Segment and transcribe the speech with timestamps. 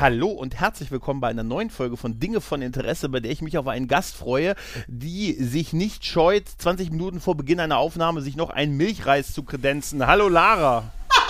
[0.00, 3.42] Hallo und herzlich willkommen bei einer neuen Folge von Dinge von Interesse, bei der ich
[3.42, 4.54] mich auf einen Gast freue,
[4.86, 9.42] die sich nicht scheut, 20 Minuten vor Beginn einer Aufnahme sich noch einen Milchreis zu
[9.42, 10.06] kredenzen.
[10.06, 10.84] Hallo Lara.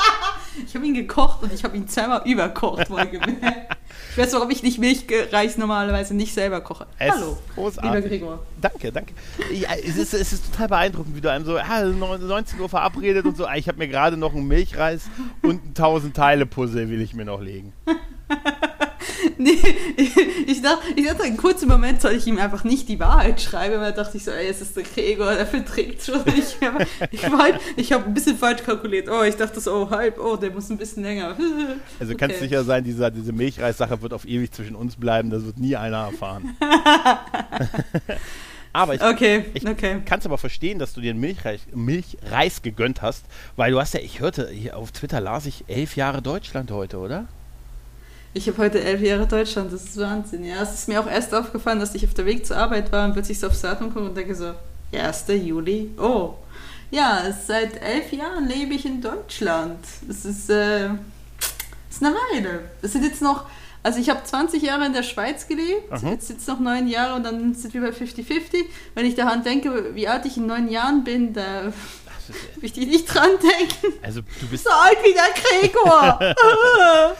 [0.66, 3.76] Ich habe ihn gekocht und ich habe ihn zweimal überkocht, wohlgemerkt.
[4.10, 6.86] Ich weiß, warum ich nicht Milchreis normalerweise nicht selber koche.
[6.98, 7.94] Es Hallo, großartig.
[7.94, 8.46] lieber Gregor.
[8.60, 9.14] Danke, danke.
[9.52, 13.24] Ja, es, ist, es ist total beeindruckend, wie du einem so ah, 19 Uhr verabredet
[13.26, 13.46] und so.
[13.46, 15.02] ah, Ich habe mir gerade noch einen Milchreis
[15.42, 17.72] und ein 1000 Teile Puzzle will ich mir noch legen.
[19.38, 19.58] Nee,
[19.96, 20.16] ich,
[20.46, 23.80] ich, dachte, ich dachte, einen kurzen Moment soll ich ihm einfach nicht die Wahrheit schreiben,
[23.80, 26.86] weil da dachte ich so, ey, es ist der Gregor, der verträgt schon nicht mehr.
[27.10, 27.22] Ich,
[27.76, 29.08] ich habe ein bisschen falsch kalkuliert.
[29.08, 31.36] Oh, ich dachte so, oh, halb, oh, der muss ein bisschen länger.
[31.98, 32.44] Also kannst Okay.
[32.44, 35.98] sicher sein, diese, diese Milchreis-Sache wird auf ewig zwischen uns bleiben, das wird nie einer
[35.98, 36.56] erfahren.
[38.72, 40.00] aber ich Okay, Ich okay.
[40.04, 43.24] kann es aber verstehen, dass du dir einen Milchreis, Milchreis gegönnt hast,
[43.56, 46.98] weil du hast ja, ich hörte, hier auf Twitter las ich elf Jahre Deutschland heute,
[46.98, 47.26] oder?
[48.32, 50.44] Ich habe heute elf Jahre Deutschland, das ist Wahnsinn.
[50.44, 53.04] Ja, es ist mir auch erst aufgefallen, dass ich auf der Weg zur Arbeit war
[53.04, 54.52] und plötzlich so aufs Datum komme und denke so,
[54.92, 55.24] 1.
[55.28, 56.34] Juli, oh.
[56.92, 59.78] Ja, seit elf Jahren lebe ich in Deutschland.
[60.08, 62.70] Es ist, äh, es ist eine Weile.
[62.82, 63.46] Es sind jetzt noch,
[63.82, 66.10] also ich habe 20 Jahre in der Schweiz gelebt, Aha.
[66.10, 68.64] jetzt sind es noch neun Jahre und dann sind wir bei 50-50.
[68.94, 71.72] Wenn ich daran denke, wie alt ich in neun Jahren bin, da
[72.60, 73.98] möchte ich nicht dran denken.
[74.02, 76.34] Also du bist, So alt wie der Gregor.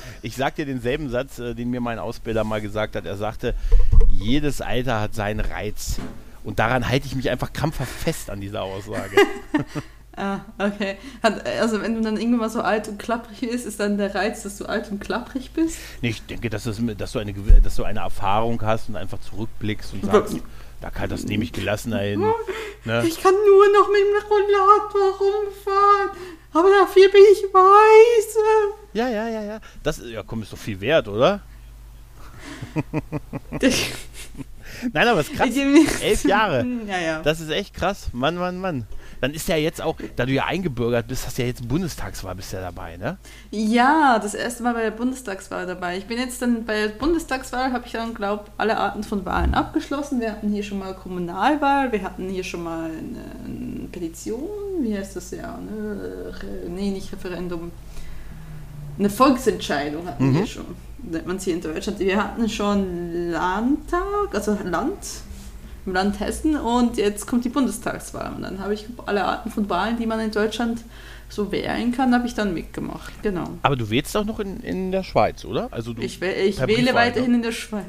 [0.22, 3.06] ich sag dir denselben Satz, äh, den mir mein Ausbilder mal gesagt hat.
[3.06, 3.55] Er sagte,
[4.11, 5.97] jedes Alter hat seinen Reiz.
[6.42, 9.16] Und daran halte ich mich einfach krampfhaft fest an dieser Aussage.
[10.16, 10.97] Ah, okay.
[11.22, 14.14] Hat, also wenn du dann irgendwann mal so alt und klapprig bist, ist dann der
[14.14, 15.78] Reiz, dass du alt und klapprig bist?
[16.03, 19.19] Nee, ich denke, dass, es, dass, du eine, dass du eine Erfahrung hast und einfach
[19.20, 20.37] zurückblickst und sagst,
[20.80, 22.20] da kann das nehme ich gelassener hin.
[22.84, 23.04] Ne?
[23.06, 26.10] Ich kann nur noch mit dem Rollator rumfahren,
[26.52, 28.74] aber dafür bin ich weise.
[28.92, 29.60] Ja, ja, ja, ja.
[29.82, 31.42] Das ja, komm, ist doch viel wert, oder?
[34.92, 35.50] Nein, aber es ist krass.
[36.02, 36.66] Elf Jahre.
[36.86, 37.22] Ja, ja.
[37.22, 38.08] Das ist echt krass.
[38.12, 38.86] Mann, Mann, Mann.
[39.20, 42.34] Dann ist ja jetzt auch, da du ja eingebürgert bist, hast du ja jetzt Bundestagswahl
[42.34, 43.19] bist ja dabei, ne?
[43.50, 45.98] ja, das erste Mal bei der Bundestagswahl dabei.
[45.98, 49.54] Ich bin jetzt dann bei der Bundestagswahl, habe ich dann, glaube alle Arten von Wahlen
[49.54, 50.20] abgeschlossen.
[50.20, 54.41] Wir hatten hier schon mal Kommunalwahl, wir hatten hier schon mal eine, eine Petition,
[54.81, 55.58] wie heißt das ja?
[55.58, 56.32] Ne?
[56.69, 57.70] Nee, nicht Referendum.
[58.98, 60.34] Eine Volksentscheidung hatten Mhm.
[60.38, 60.64] wir schon.
[61.02, 61.98] Nennt man es hier in Deutschland.
[61.98, 64.98] Wir hatten schon Landtag, also Land
[65.90, 68.32] im Land Hessen und jetzt kommt die Bundestagswahl.
[68.34, 70.80] Und dann habe ich alle Arten von Wahlen, die man in Deutschland
[71.28, 73.12] so wählen kann, habe ich dann mitgemacht.
[73.22, 73.44] Genau.
[73.62, 75.68] Aber du wählst doch noch in, in der Schweiz, oder?
[75.70, 77.36] Also du, Ich, ich wähle Briefwahl, weiterhin ne?
[77.36, 77.84] in der Schweiz.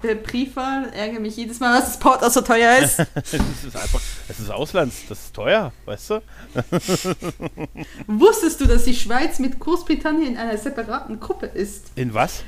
[0.00, 2.98] Per Briefwahl ärgere mich jedes Mal, dass das Porto so teuer ist.
[3.14, 6.22] das ist einfach, das ist Auslands, das ist teuer, weißt du?
[8.06, 11.86] Wusstest du, dass die Schweiz mit Großbritannien in einer separaten Gruppe ist?
[11.94, 12.44] In was?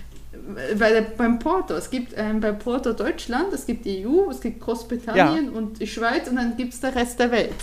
[0.79, 1.75] Bei der, beim Porto.
[1.75, 5.87] Es gibt ähm, bei Porto Deutschland, es gibt die EU, es gibt Großbritannien und die
[5.87, 7.55] Schweiz und dann gibt es der Rest der Welt.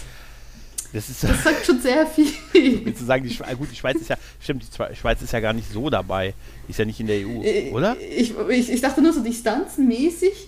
[0.91, 2.31] Das ist, Das sagt schon sehr viel.
[2.85, 5.31] willst du sagen, die Schweiz, gut, die Schweiz ist ja, stimmt, die Schwe- Schweiz ist
[5.34, 6.34] ja gar nicht so dabei.
[6.68, 7.95] Die ist ja nicht in der EU, Äh, oder?
[8.00, 10.47] Ich, ich, ich dachte nur so distanzenmäßig.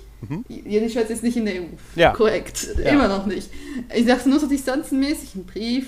[0.50, 1.62] Ja, die Schweiz ist nicht in der EU.
[1.66, 1.78] Mhm.
[1.96, 2.12] Ja.
[2.12, 2.68] Korrekt.
[2.78, 2.92] Ja.
[2.92, 3.50] Immer noch nicht.
[3.94, 5.34] Ich dachte nur so distanzenmäßig.
[5.36, 5.88] Ein Brief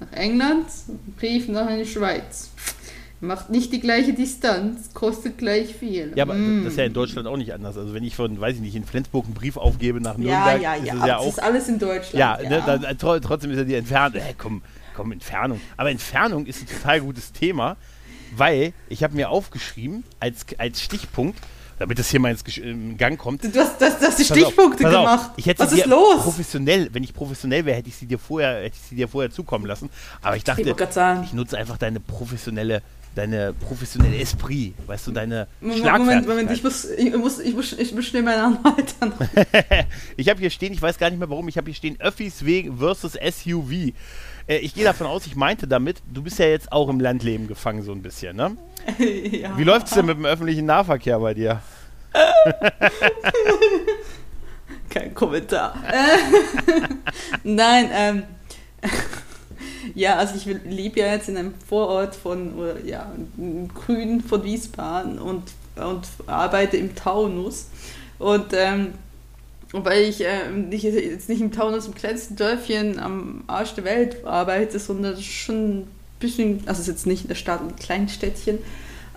[0.00, 2.50] nach England, ein Brief nach in die Schweiz.
[3.20, 6.12] Macht nicht die gleiche Distanz, kostet gleich viel.
[6.14, 6.64] Ja, aber Mm.
[6.64, 7.76] das ist ja in Deutschland auch nicht anders.
[7.78, 10.60] Also wenn ich von, weiß ich nicht, in Flensburg einen Brief aufgebe nach ja, Nürnberg,
[10.62, 10.92] ja, ist ja.
[10.94, 12.14] es aber ja das auch ist alles in Deutschland.
[12.14, 14.20] Ja, Ne, dann, tro- trotzdem ist ja die Entfernung.
[14.20, 14.62] Äh, komm,
[14.94, 15.60] komm, Entfernung.
[15.76, 17.76] Aber Entfernung ist ein total gutes Thema,
[18.36, 21.38] weil ich habe mir aufgeschrieben, als, als Stichpunkt,
[21.78, 23.42] damit das hier mal ins Gesch- in Gang kommt.
[23.44, 25.30] Du hast, das, das die Stichpunkte auf, gemacht.
[25.36, 26.20] Ich hätte Was ist los?
[26.22, 29.30] Professionell, wenn ich professionell wäre, hätte ich sie dir vorher, hätte ich sie dir vorher
[29.30, 29.88] zukommen lassen.
[30.20, 30.68] Aber ich dachte, Ich
[31.24, 32.82] ich nutze einfach deine professionelle,
[33.14, 36.26] deine professionelle Esprit, weißt du, deine Moment.
[36.26, 39.12] Moment, ich muss, ich muss, ich muss, ich muss schnell meinen Anwalt an.
[40.16, 42.44] ich habe hier stehen, ich weiß gar nicht mehr warum, ich habe hier stehen Öffis
[42.44, 43.92] wegen versus SUV.
[44.46, 47.48] Äh, ich gehe davon aus, ich meinte damit, du bist ja jetzt auch im Landleben
[47.48, 48.56] gefangen so ein bisschen, ne?
[48.98, 49.56] ja.
[49.56, 51.60] Wie läuft's denn mit dem öffentlichen Nahverkehr bei dir?
[54.90, 55.74] Kein Kommentar.
[55.88, 56.18] Äh,
[57.42, 58.22] Nein, ähm,
[59.94, 64.42] ja, also ich lebe ja jetzt in einem Vorort von, oder, ja, im Grün von
[64.42, 65.42] Wiesbaden und,
[65.76, 67.66] und arbeite im Taunus.
[68.18, 68.94] Und ähm,
[69.74, 74.24] Wobei ich äh, nicht, jetzt nicht im Taunus im kleinsten Dörfchen am Arsch der Welt
[74.24, 75.88] arbeite, sondern schon ein
[76.20, 78.60] bisschen, also ist jetzt nicht in der Stadt, ein Kleinstädtchen.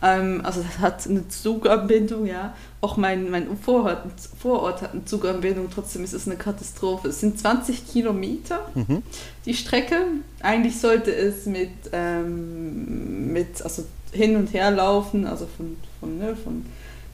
[0.01, 2.53] Ähm, also das hat eine Zuganbindung, ja.
[2.81, 4.03] Auch mein, mein Vorort,
[4.39, 7.07] Vorort hat eine Zuganbindung, trotzdem ist es eine Katastrophe.
[7.09, 9.01] Es sind 20 Kilometer Mhm.
[9.45, 9.95] die Strecke.
[10.41, 16.35] Eigentlich sollte es mit, ähm, mit also hin und her laufen, also von, von, ne,
[16.35, 16.65] von,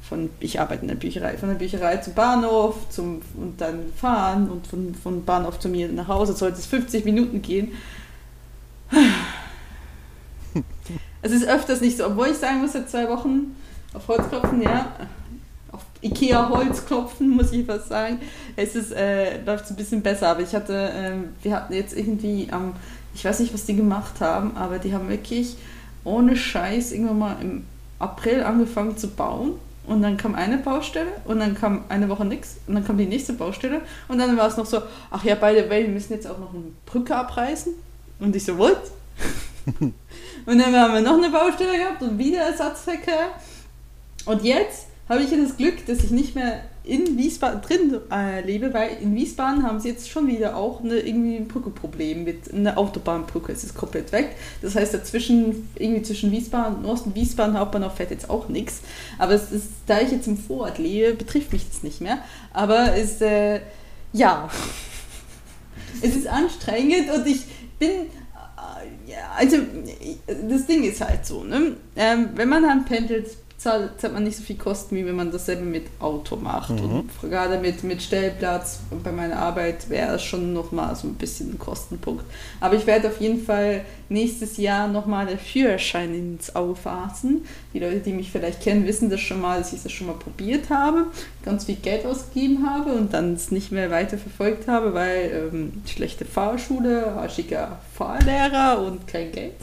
[0.07, 4.49] von, ich arbeite in der Bücherei, von der Bücherei zum Bahnhof zum, und dann fahren
[4.49, 7.71] und von, von Bahnhof zu mir nach Hause sollte es 50 Minuten gehen.
[11.21, 13.55] Es ist öfters nicht so, obwohl ich sagen muss, seit zwei Wochen
[13.93, 14.91] auf Holz klopfen, ja,
[15.71, 18.19] auf Ikea Holz klopfen, muss ich was sagen.
[18.55, 22.49] Es ist, äh, läuft ein bisschen besser, aber ich hatte, ähm, wir hatten jetzt irgendwie
[22.51, 22.73] am,
[23.15, 25.55] ich weiß nicht, was die gemacht haben, aber die haben wirklich
[26.03, 27.65] ohne Scheiß irgendwann mal im
[27.99, 29.53] April angefangen zu bauen.
[29.85, 33.05] Und dann kam eine Baustelle und dann kam eine Woche nichts und dann kam die
[33.05, 36.39] nächste Baustelle und dann war es noch so, ach ja, way, wir müssen jetzt auch
[36.39, 37.73] noch eine Brücke abreißen.
[38.19, 38.79] Und ich so, what?
[40.45, 43.29] und dann haben wir noch eine Baustelle gehabt und wieder Ersatzverkehr.
[44.25, 48.41] Und jetzt habe ich ja das Glück, dass ich nicht mehr in Wiesbaden drin äh,
[48.41, 52.53] lebe, weil in Wiesbaden haben sie jetzt schon wieder auch eine, irgendwie ein Brückenproblem mit
[52.53, 53.53] einer Autobahnbrücke.
[53.53, 54.35] Es ist komplett weg.
[54.61, 58.81] Das heißt, dazwischen, irgendwie zwischen Wiesbaden, Osten Wiesbaden, Hauptbahnhof fährt jetzt auch nichts.
[59.17, 62.17] Aber es ist, da ich jetzt im Vorort lebe, betrifft mich das nicht mehr.
[62.51, 63.61] Aber es, äh,
[64.11, 64.49] ja,
[66.01, 67.43] es ist anstrengend und ich
[67.79, 68.07] bin
[69.37, 69.57] also
[70.49, 71.75] das Ding ist halt so, ne?
[71.95, 73.27] Ähm, wenn man dann pendelt,
[73.63, 76.71] zahlt, zahlt man nicht so viel Kosten, wie wenn man dasselbe mit Auto macht.
[76.71, 76.99] Mhm.
[76.99, 81.51] Und gerade mit, mit Stellplatz bei meiner Arbeit wäre es schon nochmal so ein bisschen
[81.51, 82.25] ein Kostenpunkt.
[82.59, 87.45] Aber ich werde auf jeden Fall nächstes Jahr nochmal den Führerschein ins Auffassen.
[87.73, 90.13] Die Leute, die mich vielleicht kennen, wissen das schon mal, dass ich das schon mal
[90.13, 91.07] probiert habe,
[91.43, 95.81] ganz viel Geld ausgegeben habe und dann es nicht mehr weiter verfolgt habe, weil ähm,
[95.85, 99.55] schlechte Fahrschule, arschiger Fahrlehrer und kein Geld.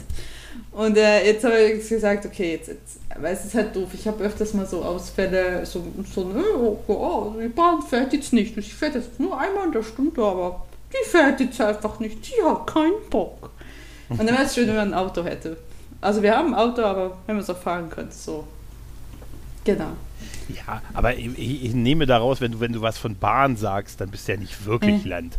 [0.71, 3.89] Und äh, jetzt habe ich gesagt, okay, jetzt, jetzt weil es ist halt doof.
[3.93, 8.31] Ich habe öfters mal so Ausfälle, so, so ne, oh, oh, die Bahn fährt jetzt
[8.31, 8.55] nicht.
[8.55, 12.25] Die fährt jetzt nur einmal in der Stunde, aber die fährt jetzt einfach nicht.
[12.27, 13.51] Die hat keinen Bock.
[14.09, 15.57] Und dann wäre es schön, wenn man ein Auto hätte.
[15.99, 18.45] Also wir haben ein Auto, aber wenn man es auch fahren könnte, so.
[19.63, 19.91] Genau.
[20.49, 24.01] Ja, aber ich, ich, ich nehme daraus, wenn du, wenn du was von Bahn sagst,
[24.01, 25.09] dann bist du ja nicht wirklich Mhm.
[25.09, 25.37] Land.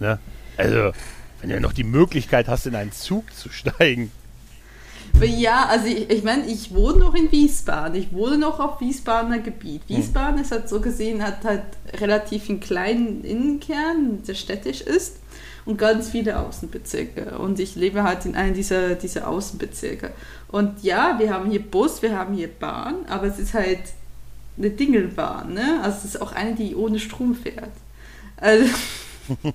[0.00, 0.18] Ne?
[0.56, 0.92] Also,
[1.40, 4.12] wenn du noch die Möglichkeit hast, in einen Zug zu steigen.
[5.20, 7.98] Ja, also ich, ich meine, ich wohne noch in Wiesbaden.
[8.00, 9.82] Ich wohne noch auf Wiesbadener Gebiet.
[9.88, 11.64] Wiesbaden ist halt so gesehen, hat halt
[12.00, 15.16] relativ einen kleinen Innenkern, der städtisch ist
[15.64, 17.38] und ganz viele Außenbezirke.
[17.38, 20.12] Und ich lebe halt in einem dieser, dieser Außenbezirke.
[20.48, 23.80] Und ja, wir haben hier Bus, wir haben hier Bahn, aber es ist halt
[24.56, 25.80] eine Dingelbahn, ne?
[25.82, 27.70] Also es ist auch eine, die ohne Strom fährt.
[28.36, 28.64] Also,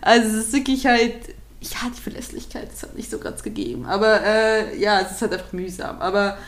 [0.00, 1.34] also es ist wirklich halt,
[1.70, 3.86] ja, die Verlässlichkeit ist halt nicht so ganz gegeben.
[3.86, 6.00] Aber äh, ja, es ist halt einfach mühsam.
[6.00, 6.38] Aber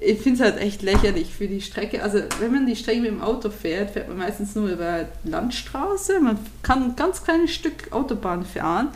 [0.00, 2.02] ich finde es halt echt lächerlich für die Strecke.
[2.02, 6.20] Also wenn man die Strecke mit dem Auto fährt, fährt man meistens nur über Landstraße.
[6.20, 8.88] Man kann ein ganz kleines Stück Autobahn fahren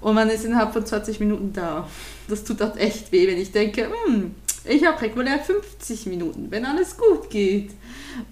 [0.00, 1.88] und man ist innerhalb von 20 Minuten da.
[2.28, 4.34] Das tut halt echt weh, wenn ich denke, hm,
[4.64, 7.70] ich habe regulär 50 Minuten, wenn alles gut geht.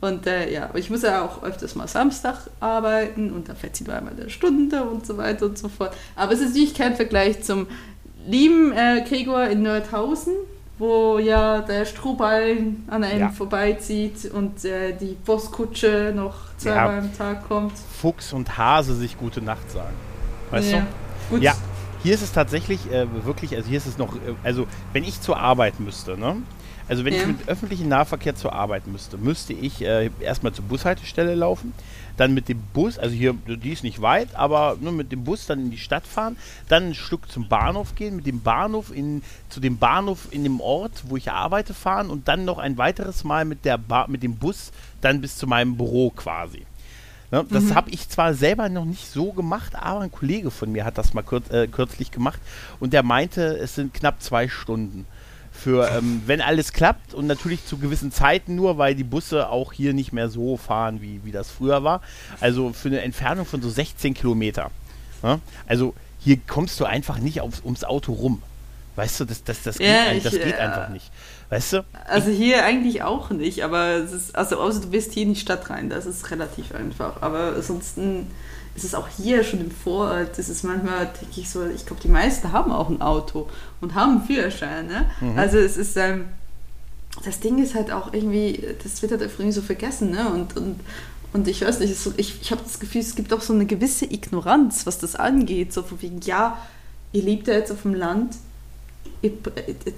[0.01, 3.77] Und äh, ja, aber ich muss ja auch öfters mal Samstag arbeiten und da fährt
[3.77, 5.95] sie nur einmal eine Stunde und so weiter und so fort.
[6.17, 7.67] Aber es ist natürlich kein Vergleich zum
[8.27, 10.35] lieben äh, Gregor in Nordhausen,
[10.79, 12.57] wo ja der Strohball
[12.89, 13.29] an einem Ja.
[13.31, 16.99] vorbeizieht und äh, die Postkutsche noch zweimal Ja.
[16.99, 17.73] am Tag kommt.
[18.01, 19.95] Fuchs und Hase sich gute Nacht sagen.
[20.51, 20.79] Weißt ja.
[20.81, 21.35] du?
[21.35, 21.43] Gut.
[21.43, 21.55] Ja,
[22.03, 25.21] hier ist es tatsächlich äh, wirklich, also hier ist es noch, äh, also wenn ich
[25.21, 26.37] zur Arbeit müsste, ne?
[26.89, 27.21] Also wenn Ja.
[27.21, 31.75] ich mit öffentlichem Nahverkehr zur Arbeit müsste, müsste ich äh, erstmal zur Bushaltestelle laufen,
[32.17, 35.47] dann mit dem Bus, also hier, die ist nicht weit, aber nur mit dem Bus
[35.47, 36.37] dann in die Stadt fahren,
[36.69, 40.61] dann ein Stück zum Bahnhof gehen, mit dem Bahnhof in, zu dem Bahnhof in dem
[40.61, 44.23] Ort, wo ich arbeite, fahren und dann noch ein weiteres Mal mit, der ba mit
[44.23, 46.65] dem Bus dann bis zu meinem Büro quasi.
[47.31, 47.75] Ne, das Mhm.
[47.75, 51.13] habe ich zwar selber noch nicht so gemacht, aber ein Kollege von mir hat das
[51.13, 52.41] mal kurz, äh, kürzlich gemacht
[52.81, 55.05] und der meinte, es sind knapp zwei Stunden.
[55.59, 59.73] Für, ähm, wenn alles klappt und natürlich zu gewissen Zeiten nur, weil die Busse auch
[59.73, 62.01] hier nicht mehr so fahren, wie, wie das früher war.
[62.41, 64.71] Also für eine Entfernung von so 16 Kilometer.
[65.23, 65.41] Ne?
[65.67, 68.43] Also hier kommst du einfach nicht aufs, ums Auto rum.
[68.95, 71.11] Weißt du, das, das, das, geht, Ja, das ich, geht äh, einfach nicht.
[71.51, 71.85] Weißt du?
[72.07, 75.41] Also hier eigentlich auch nicht, aber es ist, also außer du bist hier in die
[75.41, 77.23] Stadt rein, das ist relativ einfach.
[77.23, 77.55] Aber
[78.79, 82.03] ansonsten ist auch hier schon im Vorort, das ist manchmal, denke ich so, ich glaube,
[82.03, 83.49] die meisten haben auch ein Auto
[83.81, 85.07] und haben einen Führerschein, ne?
[85.37, 86.27] Also es ist, ähm,
[87.25, 90.29] das Ding ist halt auch irgendwie, das wird halt irgendwie so vergessen, ne?
[90.29, 90.81] Und, und,
[91.33, 93.67] Und ich weiß nicht, so, ich, ich habe das Gefühl, es gibt auch so eine
[93.67, 95.75] gewisse Ignoranz, was das angeht.
[95.75, 96.57] So von wegen, ja,
[97.13, 98.35] ihr lebt ja jetzt auf dem Land,
[99.23, 99.33] ihr,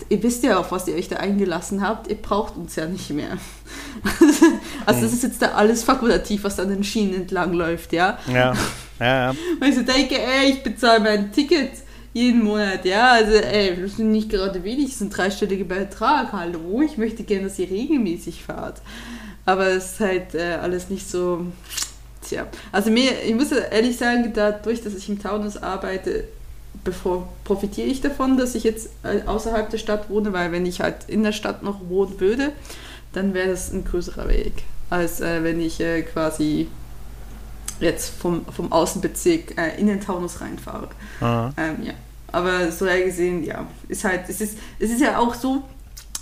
[0.09, 3.11] ihr, wisst ja, auf was ihr euch da eingelassen habt, ihr braucht uns ja nicht
[3.11, 3.39] mehr.
[4.87, 8.19] also das ist jetzt da alles fakultativ, was an den Schienen entlang läuft, ja.
[8.27, 8.55] Ja,
[9.01, 9.35] ja, ja.
[9.59, 11.73] Weil ich so denke, ey, ich bezahle mein Ticket
[12.13, 16.33] jeden Monat, ja, also ey, das sind nicht gerade wenig, das ist ein dreistelliger Betrag,
[16.33, 18.83] hallo, ich möchte gerne, dass ihr regelmäßig fahrt.
[19.47, 21.47] Aber es ist halt äh, alles nicht so,
[22.27, 26.25] tja, also mir, ich muss ehrlich sagen, dadurch, dass ich im Taunus arbeite,
[26.85, 30.81] bevor profitiere ich davon, dass ich jetzt äh, außerhalb der Stadt wohne, weil wenn ich
[30.81, 32.53] halt in der Stadt noch wohnen würde,
[33.13, 36.69] dann wäre das ein größerer Weg, als äh, wenn ich äh, quasi
[37.81, 40.89] jetzt vom, vom Außenbezirk äh, in den Taunus reinfahre.
[41.23, 41.95] Ähm, ja.
[42.33, 45.65] Aber so gesehen, ja, ist halt, es ist, es ist ja auch so,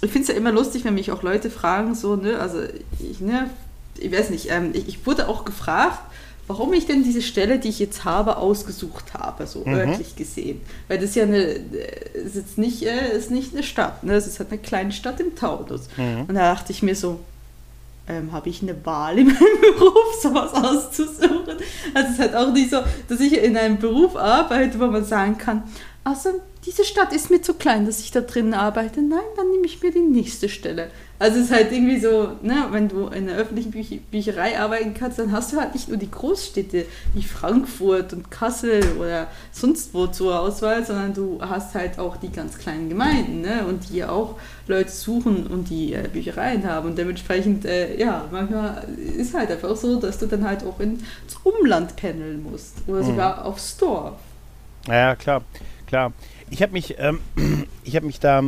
[0.00, 2.62] ich finde es ja immer lustig, wenn mich auch Leute fragen, so, ne, also
[2.98, 3.50] ich, ne,
[3.98, 6.00] ich weiß nicht, ähm, ich, ich, wurde auch gefragt,
[6.48, 9.74] warum ich denn diese Stelle, die ich jetzt habe, ausgesucht habe, so mhm.
[9.74, 10.60] örtlich gesehen.
[10.88, 14.40] Weil das ja eine, ist jetzt nicht, äh, ist nicht eine Stadt, ne, es ist
[14.40, 15.88] halt eine kleine Stadt im Taunus.
[15.96, 16.24] Mhm.
[16.26, 17.20] Und da dachte ich mir so,
[18.08, 21.58] ähm, habe ich eine Wahl in meinem Beruf, sowas auszusuchen.
[21.94, 22.78] Also es ist halt auch nicht so,
[23.08, 25.62] dass ich in einem Beruf arbeite, wo man sagen kann,
[26.02, 29.00] also diese Stadt ist mir zu klein, dass ich da drinnen arbeite.
[29.00, 30.90] Nein, dann nehme ich mir die nächste Stelle.
[31.20, 34.94] Also es ist halt irgendwie so, ne, wenn du in einer öffentlichen Büch Bücherei arbeiten
[34.94, 39.92] kannst, dann hast du halt nicht nur die Großstädte wie Frankfurt und Kassel oder sonst
[39.94, 44.04] wo zur Auswahl, sondern du hast halt auch die ganz kleinen Gemeinden, ne, und die
[44.04, 44.36] auch
[44.68, 46.90] Leute suchen und die äh, Büchereien haben.
[46.90, 48.86] Und dementsprechend, äh, ja, manchmal
[49.16, 51.02] ist halt einfach so, dass du dann halt auch ins
[51.42, 53.46] Umland pendeln musst oder sogar mhm.
[53.46, 54.14] aufs Dorf.
[54.86, 55.42] Ja, klar,
[55.86, 56.12] klar.
[56.50, 57.20] Ich habe mich, ähm,
[57.84, 58.42] ich habe mich da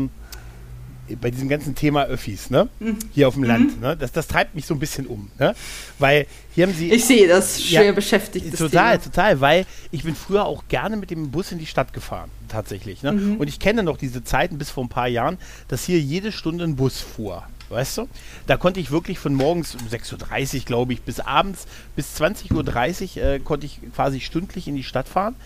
[1.20, 2.68] bei diesem ganzen Thema Öffis, ne?
[2.78, 2.98] Mhm.
[3.12, 3.82] Hier auf dem Land, mhm.
[3.82, 3.96] ne?
[3.96, 5.54] Das, das treibt mich so ein bisschen um, ne?
[5.98, 6.90] Weil hier haben sie.
[6.90, 8.56] Ich sehe das schwer ja, beschäftigt.
[8.56, 9.12] Total, Thema.
[9.12, 13.02] total, weil ich bin früher auch gerne mit dem Bus in die Stadt gefahren, tatsächlich.
[13.02, 13.12] Ne?
[13.12, 13.36] Mhm.
[13.38, 15.38] Und ich kenne noch diese Zeiten bis vor ein paar Jahren,
[15.68, 17.44] dass hier jede Stunde ein Bus fuhr.
[17.68, 18.08] Weißt du?
[18.48, 23.16] Da konnte ich wirklich von morgens um 6.30 Uhr, glaube ich, bis abends bis 20.30
[23.16, 25.36] Uhr äh, konnte ich quasi stündlich in die Stadt fahren.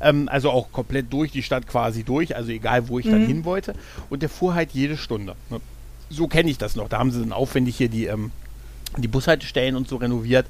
[0.00, 3.12] Ähm, also auch komplett durch die Stadt quasi durch, also egal, wo ich mhm.
[3.12, 3.74] dann hin wollte.
[4.10, 5.34] Und der fuhr halt jede Stunde.
[5.50, 5.60] Ne?
[6.10, 6.88] So kenne ich das noch.
[6.88, 8.30] Da haben sie dann aufwendig hier die, ähm,
[8.96, 10.46] die Bushaltestellen und so renoviert.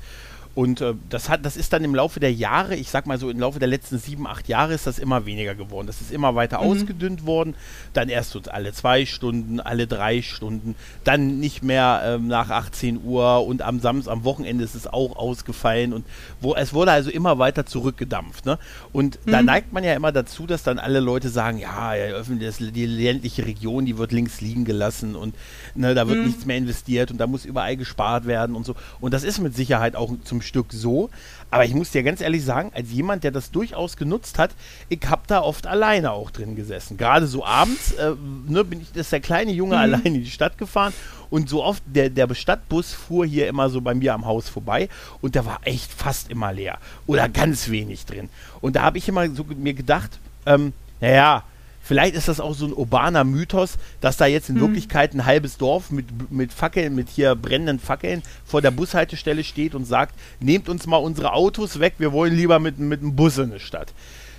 [0.55, 3.29] Und äh, das, hat, das ist dann im Laufe der Jahre, ich sag mal so
[3.29, 5.89] im Laufe der letzten sieben, acht Jahre ist das immer weniger geworden.
[5.89, 6.71] Das ist immer weiter mhm.
[6.71, 7.57] ausgedünnt worden.
[7.93, 13.03] Dann erst so alle zwei Stunden, alle drei Stunden, dann nicht mehr ähm, nach 18
[13.05, 16.05] Uhr und am Samstag, am Wochenende ist es auch ausgefallen und
[16.41, 18.47] wo es wurde also immer weiter zurückgedampft.
[18.47, 18.59] Ne?
[18.93, 19.33] Und mhm.
[19.33, 23.87] da neigt man ja immer dazu, dass dann alle Leute sagen, ja, die ländliche Region,
[23.87, 25.35] die wird links liegen gelassen und
[25.75, 26.27] ne, da wird mhm.
[26.27, 28.77] nichts mehr investiert und da muss überall gespart werden und so.
[29.01, 31.11] Und das ist mit Sicherheit auch zum Stück so.
[31.51, 34.51] Aber ich muss dir ganz ehrlich sagen, als jemand, der das durchaus genutzt hat,
[34.89, 36.97] ich habe da oft alleine auch drin gesessen.
[36.97, 38.13] Gerade so abends äh,
[38.47, 39.83] ne, bin ich, das ist der kleine Junge mhm.
[39.83, 40.93] allein in die Stadt gefahren
[41.31, 44.89] und so oft, der, der Stadtbus fuhr hier immer so bei mir am Haus vorbei
[45.21, 48.29] und der war echt fast immer leer oder ganz wenig drin.
[48.61, 51.45] Und da habe ich immer so mir gedacht, ähm, naja,
[51.87, 54.61] Vielleicht ist das auch so ein urbaner Mythos, dass da jetzt in mhm.
[54.63, 59.75] Wirklichkeit ein halbes Dorf mit, mit Fackeln, mit hier brennenden Fackeln vor der Bushaltestelle steht
[59.75, 63.37] und sagt, nehmt uns mal unsere Autos weg, wir wollen lieber mit, mit einem Bus
[63.37, 63.93] in eine Stadt.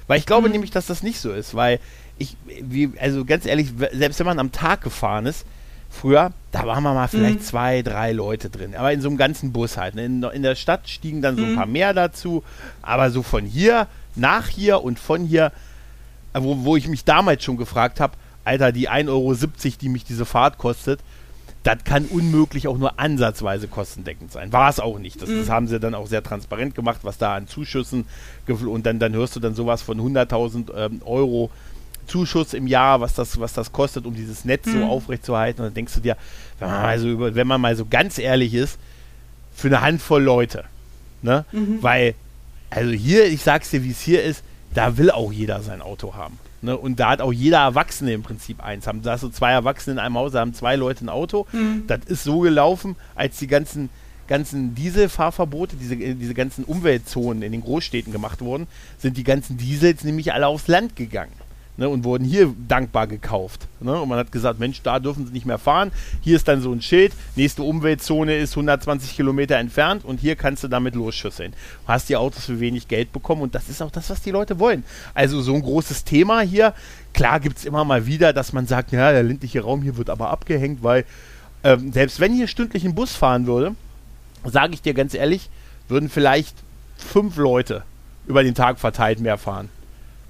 [0.07, 0.53] Weil ich glaube mhm.
[0.53, 1.79] nämlich, dass das nicht so ist, weil
[2.17, 5.45] ich, wie, also ganz ehrlich, selbst wenn man am Tag gefahren ist,
[5.91, 7.43] früher, da waren wir mal vielleicht mhm.
[7.43, 9.93] zwei, drei Leute drin, aber in so einem ganzen Bus halt.
[9.93, 10.05] Ne?
[10.05, 11.55] In, in der Stadt stiegen dann so ein mhm.
[11.57, 12.43] paar mehr dazu,
[12.81, 15.51] aber so von hier nach hier und von hier
[16.43, 18.13] wo, wo ich mich damals schon gefragt habe,
[18.43, 19.33] Alter, die 1,70 Euro,
[19.81, 20.99] die mich diese Fahrt kostet,
[21.63, 24.53] das kann unmöglich auch nur ansatzweise kostendeckend sein.
[24.53, 25.19] War es auch nicht.
[25.21, 25.39] Das, mhm.
[25.39, 28.05] das, haben sie dann auch sehr transparent gemacht, was da an Zuschüssen
[28.47, 31.49] und dann, dann hörst du dann sowas von 100.000 ähm, Euro
[32.05, 34.81] Zuschuss im Jahr, was das, was das kostet, um dieses Netz mhm.
[34.81, 35.61] so aufrechtzuerhalten.
[35.61, 36.17] Und dann denkst du dir,
[36.59, 38.77] wenn man mal so, wenn man mal so ganz ehrlich ist,
[39.55, 40.65] für eine Handvoll Leute.
[41.23, 41.45] Ne?
[41.51, 41.81] Mhm.
[41.81, 42.13] Weil,
[42.69, 44.43] also hier, ich sag's dir, wie es hier ist,
[44.75, 46.37] da will auch jeder sein Auto haben.
[46.61, 46.77] Ne?
[46.77, 48.87] Und da hat auch jeder Erwachsene im Prinzip eins.
[48.87, 51.47] Haben, da hast du zwei Erwachsene in einem Haus, da haben zwei Leute ein Auto.
[51.51, 51.85] Mhm.
[51.87, 53.89] Das ist so gelaufen, als die ganzen,
[54.27, 58.67] ganzen Dieselfahrverbote, diese, diese ganzen Umweltzonen in den Großstädten gemacht wurden,
[58.97, 61.44] sind die ganzen Diesels nämlich alle aufs Land gegangen
[61.77, 63.67] ne, und wurden hier dankbar gekauft.
[63.79, 63.99] Ne?
[63.99, 65.91] Und man hat gesagt, Mensch, da dürfen sie nicht mehr fahren.
[66.21, 70.63] Hier ist dann so ein Schild, nächste Umweltzone ist 120 Kilometer entfernt und hier kannst
[70.63, 71.51] du damit losschüsseln.
[71.51, 74.31] Du hast die Autos für wenig Geld bekommen und das ist auch das, was die
[74.31, 74.83] Leute wollen.
[75.13, 76.73] Also so ein großes Thema hier.
[77.13, 80.09] Klar gibt es immer mal wieder, dass man sagt, ja, der ländliche Raum hier wird
[80.09, 81.05] aber abgehängt, weil
[81.63, 83.75] ähm, selbst wenn hier stündlich ein Bus fahren würde,
[84.43, 85.49] sage ich dir ganz ehrlich,
[85.87, 86.55] würden vielleicht
[86.97, 87.83] fünf Leute
[88.27, 89.69] über den Tag verteilt mehr fahren.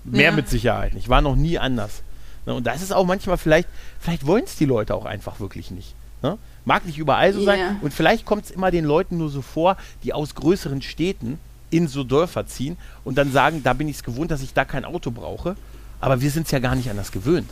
[0.06, 0.32] Mehr Ja.
[0.32, 1.10] mit Sicherheit nicht.
[1.10, 2.02] War noch nie anders.
[2.46, 2.54] Ne?
[2.54, 3.68] Und da ist es auch manchmal vielleicht,
[4.00, 5.94] vielleicht wollen es die Leute auch einfach wirklich nicht.
[6.22, 6.38] Ne?
[6.64, 7.60] Mag nicht überall so sein.
[7.60, 7.76] Ja.
[7.82, 11.40] Und vielleicht kommt es immer den Leuten nur so vor, die aus größeren Städten
[11.72, 14.64] in so Dörfer ziehen und dann sagen, da bin ich es gewohnt, dass ich da
[14.66, 15.56] kein Auto brauche.
[16.00, 17.50] Aber wir sind es ja gar nicht anders gewöhnt.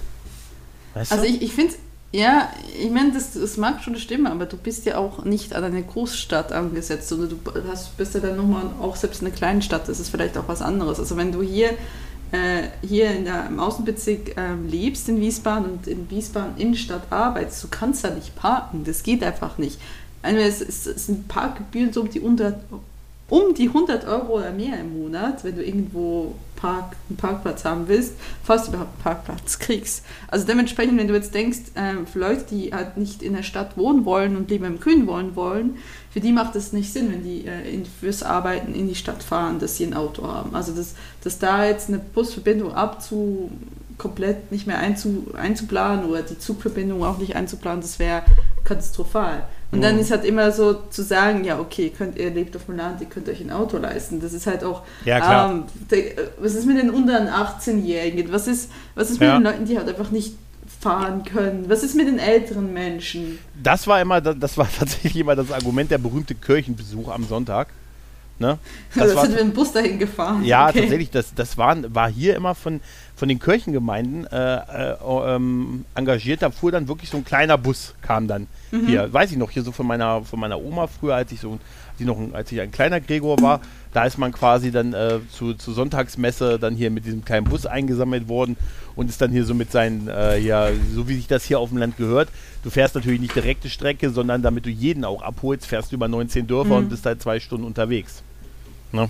[0.94, 1.30] Weißt Also du?
[1.30, 1.74] ich, ich finde,
[2.12, 5.64] ja, ich meine, das, das mag schon stimmen, aber du bist ja auch nicht an
[5.64, 9.62] eine Großstadt angesetzt, sondern du hast, bist ja dann nochmal auch selbst in einer kleinen
[9.64, 11.00] Stadt, das ist vielleicht auch was anderes.
[11.00, 11.72] Also wenn du hier,
[12.82, 17.68] hier in der, im Außenbezirk ähm, lebst in Wiesbaden und in Wiesbaden Innenstadt arbeitest, du
[17.70, 19.80] kannst da nicht parken, das geht einfach nicht.
[20.22, 22.56] Also es, es, es sind Parkgebühren so um die 100,
[23.34, 27.88] um die 100 Euro oder mehr im Monat, wenn du irgendwo Park, einen Parkplatz haben
[27.88, 28.14] willst,
[28.44, 30.06] falls du überhaupt einen Parkplatz kriegst.
[30.28, 33.76] Also dementsprechend, wenn du jetzt denkst, ähm, für Leute, die halt nicht in der Stadt
[33.76, 35.78] wohnen wollen und lieber im Grün wohnen wollen,
[36.12, 39.24] für die macht es nicht Sinn, wenn die äh, in, fürs Arbeiten in die Stadt
[39.24, 40.54] fahren, dass sie ein Auto haben.
[40.54, 43.50] Also dass, dass da jetzt eine Busverbindung abzu
[43.98, 48.22] komplett nicht mehr einzu, einzuplanen oder die Zugverbindung auch nicht einzuplanen, das wäre
[48.64, 49.48] katastrophal.
[49.74, 50.02] Und dann Mhm.
[50.02, 53.08] ist halt immer so zu sagen, ja, okay, könnt, ihr lebt auf dem Land, ihr
[53.08, 54.22] könnt euch ein Auto leisten.
[54.22, 55.52] Das ist halt auch, Ja, klar.
[55.52, 56.04] ähm, der,
[56.40, 58.32] was ist mit den unter 18-Jährigen?
[58.32, 59.38] Was ist, was ist mit Ja.
[59.40, 60.36] den Leuten, die halt einfach nicht
[60.80, 61.66] fahren können?
[61.70, 63.40] Was ist mit den älteren Menschen?
[63.62, 67.70] das war immer, das war tatsächlich immer das Argument, der berühmte Kirchenbesuch am Sonntag.
[68.40, 68.58] Ne?
[68.96, 70.44] Das Das war, sind wir im Bus dahin gefahren.
[70.44, 70.82] ja, Okay.
[70.82, 72.80] tatsächlich, das, das waren, war hier immer von,
[73.16, 74.96] von den Kirchengemeinden äh, äh,
[75.36, 76.42] ähm, engagiert.
[76.42, 78.88] Da fuhr dann wirklich so ein kleiner Bus, kam dann Mhm.
[78.88, 81.60] hier, weiß ich noch, hier so von meiner, von meiner Oma früher, als ich so,
[82.00, 83.62] ich noch ein, als ich ein kleiner Gregor war,
[83.94, 87.68] da ist man quasi dann äh, zu, zur Sonntagsmesse dann hier mit diesem kleinen Bus
[87.68, 88.58] eingesammelt worden
[88.96, 91.70] und ist dann hier so mit seinen, äh, ja, so wie sich das hier auf
[91.70, 92.30] dem Land gehört.
[92.64, 96.08] Du fährst natürlich nicht direkte Strecke, sondern damit du jeden auch abholst, fährst du über
[96.08, 96.78] 19 Dörfer Mhm.
[96.78, 98.24] und bist halt zwei Stunden unterwegs.
[98.92, 99.08] Ne?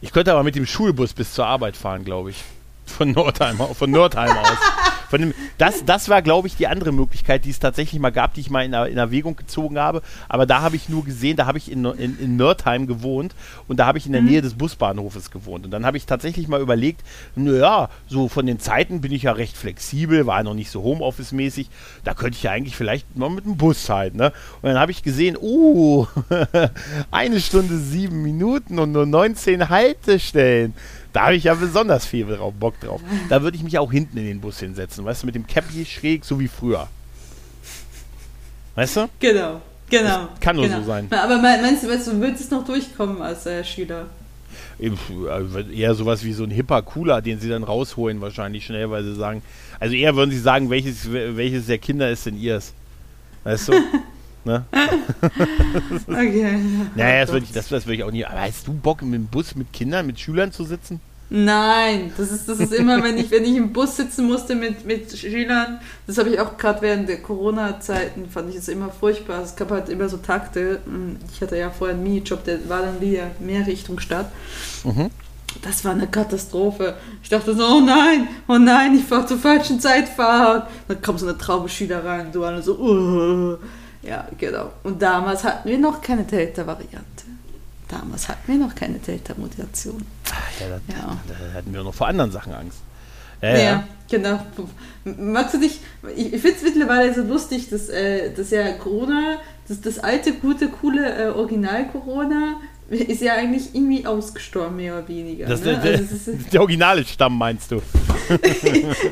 [0.00, 2.44] Ich könnte aber mit dem Schulbus bis zur Arbeit fahren, glaube ich.
[2.90, 4.58] Von Nordheim, von Nordheim aus.
[5.10, 8.32] Von dem, das, das war, glaube ich, die andere Möglichkeit, die es tatsächlich mal gab,
[8.34, 10.02] die ich mal in, in Erwägung gezogen habe.
[10.28, 13.34] Aber da habe ich nur gesehen, da habe ich in, in, in Nördheim gewohnt
[13.66, 15.64] und da habe ich in der Nähe des Busbahnhofes gewohnt.
[15.64, 17.02] Und dann habe ich tatsächlich mal überlegt,
[17.34, 21.70] naja, so von den Zeiten bin ich ja recht flexibel, war noch nicht so Homeoffice-mäßig.
[22.04, 24.14] Da könnte ich ja eigentlich vielleicht mal mit dem Bus halt.
[24.14, 24.26] Ne?
[24.62, 26.06] Und dann habe ich gesehen, uh,
[27.10, 30.72] eine Stunde sieben Minuten und nur 19 Haltestellen.
[31.12, 33.00] Da habe ich ja besonders viel drauf, Bock drauf.
[33.28, 35.84] Da würde ich mich auch hinten in den Bus hinsetzen, weißt du, mit dem Cappy
[35.84, 36.88] schräg, so wie früher.
[38.76, 39.08] Weißt du?
[39.18, 40.28] Genau, genau.
[40.30, 40.78] Das kann nur genau.
[40.80, 41.08] so sein.
[41.10, 44.06] Aber me- meinst du, du, würdest es noch durchkommen als äh, Schüler?
[44.78, 44.90] Äh,
[45.74, 49.14] Eher sowas wie so ein hipper Cooler, den sie dann rausholen, wahrscheinlich schnell, weil sie
[49.14, 49.42] sagen.
[49.78, 52.72] Also eher würden sie sagen, welches, welches der Kinder ist denn ihrs?
[53.44, 53.72] Weißt du?
[54.44, 54.64] ne?
[56.06, 56.58] Okay.
[56.94, 58.24] Naja, das würde ich, das, das würd ich auch nie.
[58.24, 61.00] Aber hast du Bock, dem Bus mit Kindern, mit Schülern zu sitzen?
[61.32, 64.84] Nein, das ist, das ist immer, wenn ich, wenn ich im Bus sitzen musste mit,
[64.84, 69.40] mit Schülern, das habe ich auch gerade während der Corona-Zeiten, fand ich es immer furchtbar.
[69.40, 70.80] Es gab halt immer so Takte.
[71.32, 74.32] Ich hatte ja vorher einen Minijob, der war dann wieder mehr Richtung Stadt.
[74.82, 75.10] Mhm.
[75.62, 76.96] Das war eine Katastrophe.
[77.22, 80.64] Ich dachte so, oh nein, oh nein, ich fahre zur falschen Zeit fahren.
[80.88, 83.56] Dann kommt so eine Traube Schüler rein, du alle so, uh.
[84.02, 84.72] Ja, genau.
[84.82, 87.24] Und damals hatten wir noch keine Delta-Variante.
[87.88, 90.06] Damals hatten wir noch keine Delta-Mutation.
[90.60, 91.16] Ja, da, Ja.
[91.28, 92.78] da hatten wir noch vor anderen Sachen Angst.
[93.42, 94.38] Ja, Ja, genau.
[95.04, 95.80] Magst du dich,
[96.14, 100.32] ich, ich finde es mittlerweile so lustig, dass, äh, dass ja Corona, das, das alte,
[100.34, 102.56] gute, coole äh, Original-Corona
[102.90, 105.46] ist ja eigentlich irgendwie ausgestorben, mehr oder weniger.
[105.46, 105.78] Das, ne?
[105.78, 107.76] der, also der originale Stamm meinst du?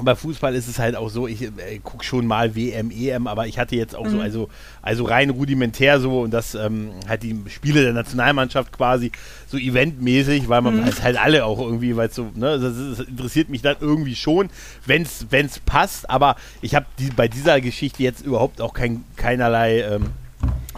[0.00, 1.50] bei Fußball ist es halt auch so, ich äh,
[1.82, 4.22] gucke schon mal WM, EM, aber ich hatte jetzt auch so, Mhm.
[4.22, 4.48] also,
[4.80, 9.12] also rein rudimentär so und das ähm, halt die Spiele der Nationalmannschaft quasi
[9.48, 13.06] so eventmäßig, weil man es halt alle auch irgendwie, weil so, ne, das, ist, das
[13.08, 14.48] interessiert mich dann irgendwie schon,
[14.86, 15.26] wenn es
[15.66, 20.06] passt, aber ich habe die, bei dieser Geschichte jetzt überhaupt auch kein, keinerlei ähm,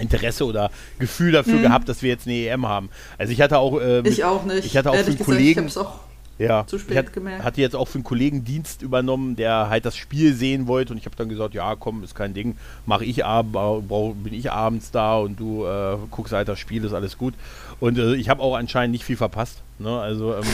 [0.01, 1.63] Interesse oder Gefühl dafür Mhm.
[1.63, 2.91] gehabt, dass wir jetzt eine EM haben.
[3.17, 4.65] Also ich hatte auch äh, Ich auch nicht.
[4.67, 6.01] ich hatte auch Ehrlich einen gesagt, Kollegen- Ich auch
[6.39, 7.45] ja, Zu spät ich hat, gemerkt.
[7.45, 10.99] hatte jetzt auch für einen Kollegen Dienst übernommen, der halt das Spiel sehen wollte und
[10.99, 14.51] ich habe dann gesagt, ja komm, ist kein Ding, mache ich ab, brauch, bin ich
[14.51, 17.35] abends da und du äh, guckst halt das Spiel, ist alles gut.
[17.81, 19.63] Und äh, ich habe auch anscheinend nicht viel verpasst.
[19.79, 20.01] Ne?
[20.01, 20.45] Also ähm,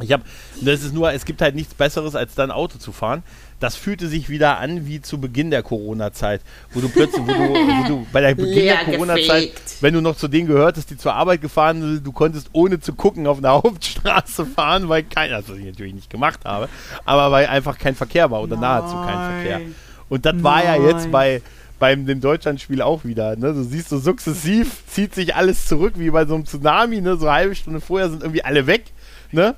[0.00, 0.22] ich habe,
[0.60, 3.22] das ist nur, es gibt halt nichts Besseres, als dann Auto zu fahren.
[3.62, 6.40] Das fühlte sich wieder an wie zu Beginn der Corona-Zeit,
[6.72, 9.76] wo du plötzlich, wo du, wo du bei der Beginn der Leer Corona-Zeit, gefegt.
[9.80, 12.92] wenn du noch zu denen gehörtest, die zur Arbeit gefahren sind, du konntest ohne zu
[12.92, 16.68] gucken auf einer Hauptstraße fahren, weil kein, also was ich natürlich nicht gemacht habe,
[17.04, 19.58] aber weil einfach kein Verkehr war oder nahezu kein Verkehr.
[19.60, 19.74] Nein.
[20.08, 21.10] Und das war ja jetzt Nein.
[21.12, 21.42] bei
[21.78, 23.34] beim dem Deutschlandspiel auch wieder.
[23.34, 23.54] Ne?
[23.54, 27.00] Du siehst so sukzessiv zieht sich alles zurück wie bei so einem Tsunami.
[27.00, 27.16] Ne?
[27.16, 28.84] So eine halbe Stunde vorher sind irgendwie alle weg.
[29.32, 29.56] Ne?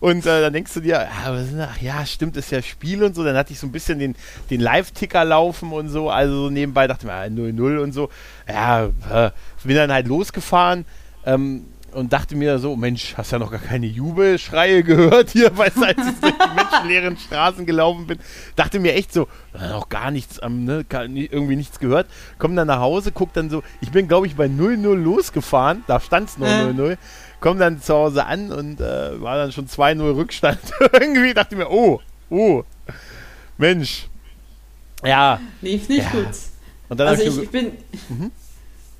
[0.00, 3.24] Und äh, dann denkst du dir, ach ja, stimmt, ist ja Spiel und so.
[3.24, 4.14] Dann hatte ich so ein bisschen den,
[4.50, 6.10] den Live-Ticker laufen und so.
[6.10, 8.08] Also so nebenbei dachte ich mir, ah, 0-0 und so.
[8.48, 9.30] Ja, äh,
[9.64, 10.84] bin dann halt losgefahren.
[11.26, 15.68] Ähm, und dachte mir so, Mensch, hast ja noch gar keine Jubelschreie gehört hier, weil
[15.68, 18.18] ich durch die menschenleeren Straßen gelaufen bin.
[18.56, 22.06] Dachte mir echt so, noch gar nichts, ne, irgendwie nichts gehört.
[22.38, 25.98] Komm dann nach Hause, guck dann so, ich bin glaube ich bei 0-0 losgefahren, da
[25.98, 26.70] stand es noch Äh.
[26.70, 26.98] 0-0.
[27.40, 30.58] Komm dann zu Hause an und äh, war dann schon 2-0 Rückstand.
[30.92, 32.64] Irgendwie dachte ich mir, oh, oh,
[33.58, 34.08] Mensch.
[35.04, 36.10] Ja, Lief nicht Ja.
[36.10, 36.34] gut.
[36.88, 37.72] und dann Also ich, ich, ich bin.
[38.08, 38.30] Mhm.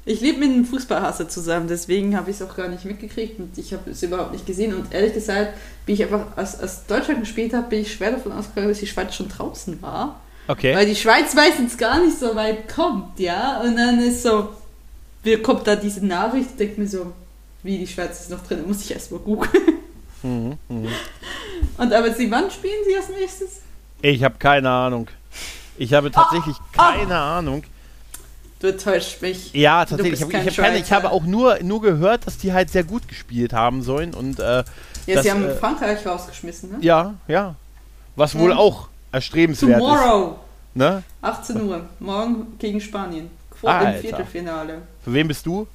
[0.05, 3.59] Ich lebe mit einem Fußballhasser zusammen, deswegen habe ich es auch gar nicht mitgekriegt und
[3.59, 4.73] ich habe es überhaupt nicht gesehen.
[4.75, 5.53] Und ehrlich gesagt,
[5.85, 8.87] bin ich einfach, als, als Deutschland gespielt hat, bin ich schwer davon ausgegangen, dass die
[8.87, 10.19] Schweiz schon draußen war.
[10.47, 10.75] okay.
[10.75, 13.61] Weil die Schweiz meistens gar nicht so weit kommt, ja.
[13.61, 14.49] Und dann ist so,
[15.25, 17.13] wir kommt da diese Nachricht, denkt mir so,
[17.63, 19.79] wie die Schweiz ist noch drin, muss ich erstmal googeln.
[20.23, 20.89] Mhm, mhm.
[21.77, 23.61] Und aber sie, wann spielen sie als nächstes?
[24.03, 25.09] Ich habe keine Ahnung.
[25.77, 26.93] Ich habe tatsächlich ah.
[26.93, 27.63] keine Ahnung.
[28.61, 29.53] Du täuscht mich.
[29.53, 30.15] Ja, tatsächlich.
[30.15, 32.71] Ich, hab, ich, kein hab keine, ich habe auch nur, nur gehört, dass die halt
[32.71, 34.15] sehr gut gespielt haben sollen.
[34.15, 34.65] Und äh,
[35.07, 36.79] Ja, das, sie haben äh, Frankreich rausgeschmissen, ne?
[36.81, 37.55] ja, ja.
[38.17, 40.77] Was wohl auch erstrebenswert Tomorrow, ist.
[40.77, 41.05] Ne?
[41.23, 43.31] 18 Uhr, morgen gegen Spanien.
[43.61, 43.93] Vor Alter.
[43.93, 44.83] dem Viertelfinale.
[45.05, 45.69] Für wen bist du?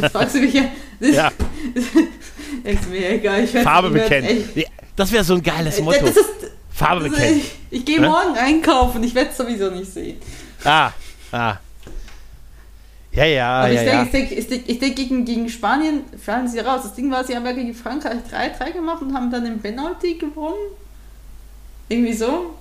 [0.00, 0.64] Jetzt fragst du mich ja.
[1.00, 1.30] Ja.
[2.64, 3.46] ist mir egal.
[3.46, 4.48] Farbe bekennen.
[4.54, 4.64] Ja,
[4.96, 6.06] Das wäre so ein geiles Äh, Motto.
[6.06, 6.18] Ist,
[6.70, 7.38] Farbe bekennen.
[7.38, 10.18] ich ich gehe morgen einkaufen, ich werde es sowieso nicht sehen.
[10.64, 10.90] Ah,
[11.32, 11.56] ah.
[13.12, 14.04] Ja, ja, Aber ja, ich ja.
[14.04, 16.82] denke, ich denke, ich denke, ich denke gegen, gegen Spanien fallen sie raus.
[16.82, 20.14] Das Ding war, sie haben ja gegen Frankreich 3-3 gemacht und haben dann den Penalty
[20.14, 20.56] gewonnen.
[21.88, 22.56] Irgendwie so.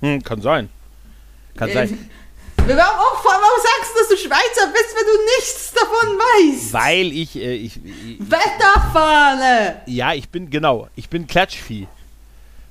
[0.00, 0.70] Hm, kann sein.
[1.54, 2.10] Kann Äh, sein.
[2.76, 6.72] Warum, warum sagst du, dass du Schweizer bist, wenn du nichts davon weißt?
[6.72, 9.82] Weil ich, äh, ich, ich, Wetterfahne!
[9.86, 11.86] ja, ich bin, genau, ich bin Klatschvieh.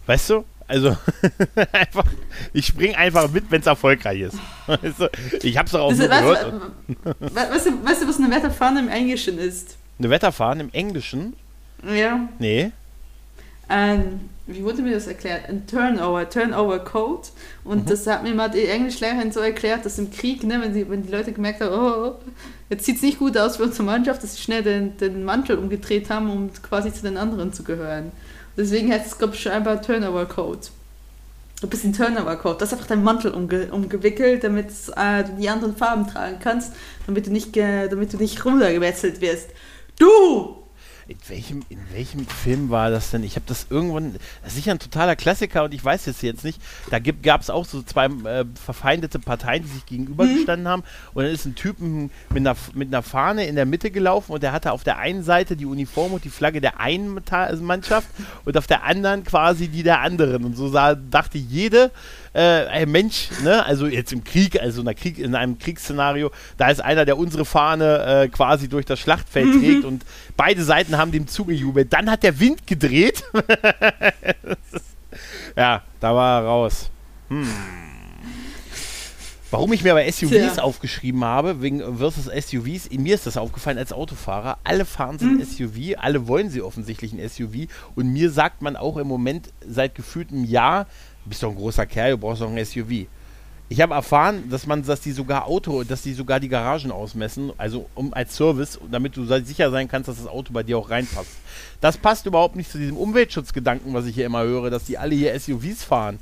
[0.05, 0.45] Weißt du?
[0.67, 0.95] Also,
[1.71, 2.05] einfach,
[2.53, 4.38] ich spring einfach mit, wenn es erfolgreich ist.
[4.67, 5.09] Weißt du?
[5.41, 6.53] Ich hab's doch auch weißt, gehört.
[6.88, 9.77] du, weißt, du, weißt du, was eine Wetterfahne im Englischen ist?
[9.97, 11.35] Eine Wetterfahren im Englischen?
[11.83, 12.19] Ja.
[12.38, 12.71] Nee.
[13.69, 15.47] Ein, wie wurde mir das erklärt?
[15.47, 17.27] Ein Turnover, Turnover Code.
[17.63, 17.89] Und Mhm.
[17.89, 21.03] das hat mir mal die Englischlehrerin so erklärt, dass im Krieg, ne, wenn, die, wenn
[21.03, 22.15] die Leute gemerkt haben, oh,
[22.69, 25.58] jetzt sieht es nicht gut aus für unsere Mannschaft, dass sie schnell den, den Mantel
[25.58, 28.12] umgedreht haben, um quasi zu den anderen zu gehören.
[28.58, 30.60] Deswegen heißt es, glaube ich, scheinbar Turnover Code.
[31.62, 32.55] Ein bisschen Turnover Code.
[32.60, 36.73] Das ist einfach dein Mantel umge umgewickelt, damit äh, du die anderen Farben tragen kannst,
[37.05, 39.49] damit du nicht, damit du nicht runtergewechselt wirst.
[39.99, 40.55] Du!
[41.10, 43.24] In welchem, in welchem Film war das denn?
[43.24, 46.43] Ich habe das irgendwann, das ist sicher ein totaler Klassiker und ich weiß es jetzt
[46.43, 46.62] nicht.
[46.91, 50.84] Da gab es auch so zwei äh, verfeindete Parteien, die sich gegenübergestanden haben.
[51.15, 54.43] Und dann ist ein Typ mit einer, mit einer Fahne in der Mitte gelaufen und
[54.43, 57.19] der hatte auf der einen Seite die Uniform und die Flagge der einen
[57.62, 58.08] Mannschaft
[58.45, 60.45] und auf der anderen quasi die der anderen.
[60.45, 61.89] Und so sah, dachte jede,
[62.33, 66.81] äh, Mensch, ne, also jetzt im Krieg, also in, Krieg, in einem Kriegsszenario, da ist
[66.81, 70.03] einer, der unsere Fahne äh, quasi durch das Schlachtfeld trägt und
[70.37, 71.91] beide Seiten haben dem zugejubelt.
[71.91, 73.23] Dann hat der Wind gedreht.
[75.55, 76.89] ja, da war er raus.
[77.29, 77.47] Hm.
[79.51, 80.61] Warum ich mir aber SUVs Tja.
[80.61, 84.59] aufgeschrieben habe, wegen versus SUVs, mir ist das aufgefallen als Autofahrer.
[84.63, 87.67] Alle fahren so ein SUV, alle wollen sie offensichtlich ein SUV.
[87.95, 90.85] Und mir sagt man auch im Moment seit gefühltem Jahr,
[91.29, 93.07] bist doch ein großer Kerl, du brauchst doch ein SUV.
[93.71, 97.51] Ich habe erfahren, dass man, dass die sogar Auto, dass die sogar die Garagen ausmessen,
[97.55, 100.89] also um als Service, damit du sicher sein kannst, dass das Auto bei dir auch
[100.89, 101.29] reinpasst.
[101.79, 105.13] Das passt überhaupt nicht zu diesem Umweltschutzgedanken, was ich hier immer höre, dass die alle
[105.13, 106.17] hier SUVs fahren.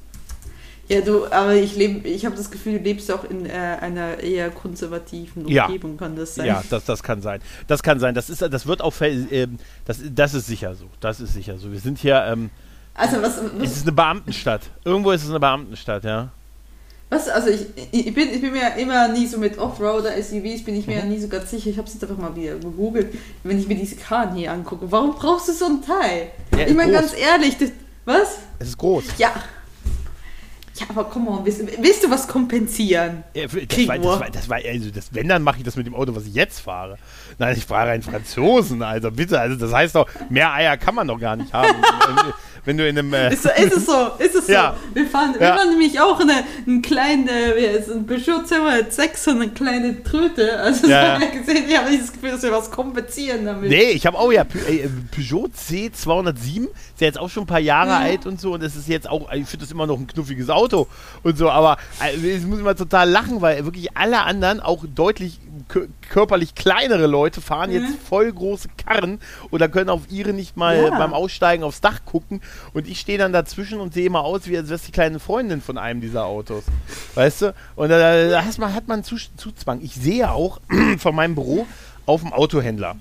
[0.89, 4.19] Ja, du, aber ich lebe, ich habe das Gefühl, du lebst auch in äh, einer
[4.19, 5.65] eher konservativen Ja.
[5.65, 6.47] Umgebung, kann das sein?
[6.47, 7.41] Ja, das, das kann sein.
[7.67, 8.13] Das kann sein.
[8.15, 10.85] Das ist, das wird auch, ähm, das, das ist sicher so.
[11.01, 11.71] Das ist sicher so.
[11.71, 12.49] Wir sind hier, ähm,
[12.97, 14.61] Also was, es was, ist eine Beamtenstadt.
[14.83, 16.29] Irgendwo ist es eine Beamtenstadt, ja.
[17.09, 20.75] was also ich, ich, bin, ich bin mir immer nie so mit Offroader SUVs, bin
[20.75, 21.09] ich mir Mhm.
[21.09, 21.69] nie so ganz sicher.
[21.69, 23.13] Ich habe es jetzt einfach mal wieder gegoogelt.
[23.43, 26.31] Wenn ich mir diese Karren hier angucke, warum brauchst du so ein Teil?
[26.57, 27.71] Ja, ich meine ganz ehrlich, das,
[28.05, 28.39] was?
[28.59, 29.03] Es ist groß.
[29.19, 29.31] Ja.
[30.79, 33.23] Ja, aber komm on, willst, willst du was kompensieren?
[33.33, 33.55] Ja, Das
[33.87, 36.15] war, das war, das war, also das, wenn, dann mache ich das mit dem Auto,
[36.15, 36.99] was ich jetzt fahre.
[37.39, 39.39] Nein, ich fahre einen Franzosen, also bitte.
[39.39, 41.73] Also das heißt doch, mehr Eier kann man doch gar nicht haben.
[42.67, 44.51] wenn, du in einem, äh, Ist, so, ist es so, ist es so.
[44.53, 44.75] Ja.
[44.93, 45.39] Wir, fahren, Ja.
[45.39, 49.31] wir fahren nämlich auch eine, einen kleinen, äh, wie heißt es, ein Peugeot 206, so
[49.31, 50.59] eine kleine Tröte.
[50.59, 53.69] Also Ja, haben wir gesehen, ich habe nicht das Gefühl, dass wir was kompensieren damit.
[53.69, 57.47] Nee, ich habe auch ja Pe äh, Peugeot C207, ist ja jetzt auch schon ein
[57.47, 57.99] paar Jahre Ja.
[57.99, 60.49] alt und so und das ist jetzt auch, ich finde das immer noch ein knuffiges
[60.49, 60.87] Auto
[61.23, 64.83] und so, aber äh, jetzt muss ich mal total lachen, weil wirklich alle anderen, auch
[64.93, 65.39] deutlich
[65.71, 67.97] kö- körperlich kleinere Leute, fahren jetzt Mhm.
[68.07, 69.19] voll große Karren
[69.51, 70.97] oder können auf ihre nicht mal Ja.
[70.97, 72.41] beim Aussteigen aufs Dach gucken
[72.73, 75.61] und ich stehe dann dazwischen und sehe immer aus, wie als wäre die kleine Freundin
[75.61, 76.63] von einem dieser Autos.
[77.15, 77.53] Weißt du?
[77.75, 79.81] Und da, da hast man, hat man Zus- Zuzwang.
[79.81, 80.59] Ich sehe auch
[80.99, 81.65] von meinem Büro
[82.05, 82.95] auf dem Autohändler.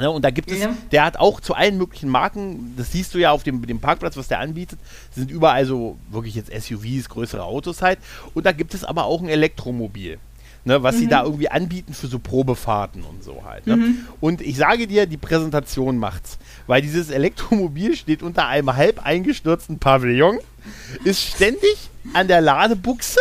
[0.00, 0.74] Ja, und da gibt es, Ja.
[0.92, 4.16] der hat auch zu allen möglichen Marken, das siehst du ja auf dem, dem Parkplatz,
[4.16, 4.78] was der anbietet,
[5.14, 7.98] sind überall so wirklich jetzt SUVs, größere Autos halt.
[8.32, 10.18] Und da gibt es aber auch ein Elektromobil.
[10.62, 13.66] Ne, was sie da irgendwie anbieten für so Probefahrten und so halt.
[13.66, 13.94] Ne?
[14.20, 16.36] Und ich sage dir, die Präsentation macht's.
[16.66, 20.38] Weil dieses Elektromobil steht unter einem halb eingestürzten Pavillon,
[21.04, 23.20] ist ständig an der Ladebuchse,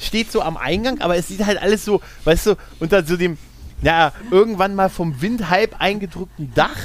[0.00, 3.38] steht so am Eingang, aber es sieht halt alles so, weißt du, unter so dem,
[3.82, 6.76] ja, irgendwann mal vom Wind halb eingedrückten Dach,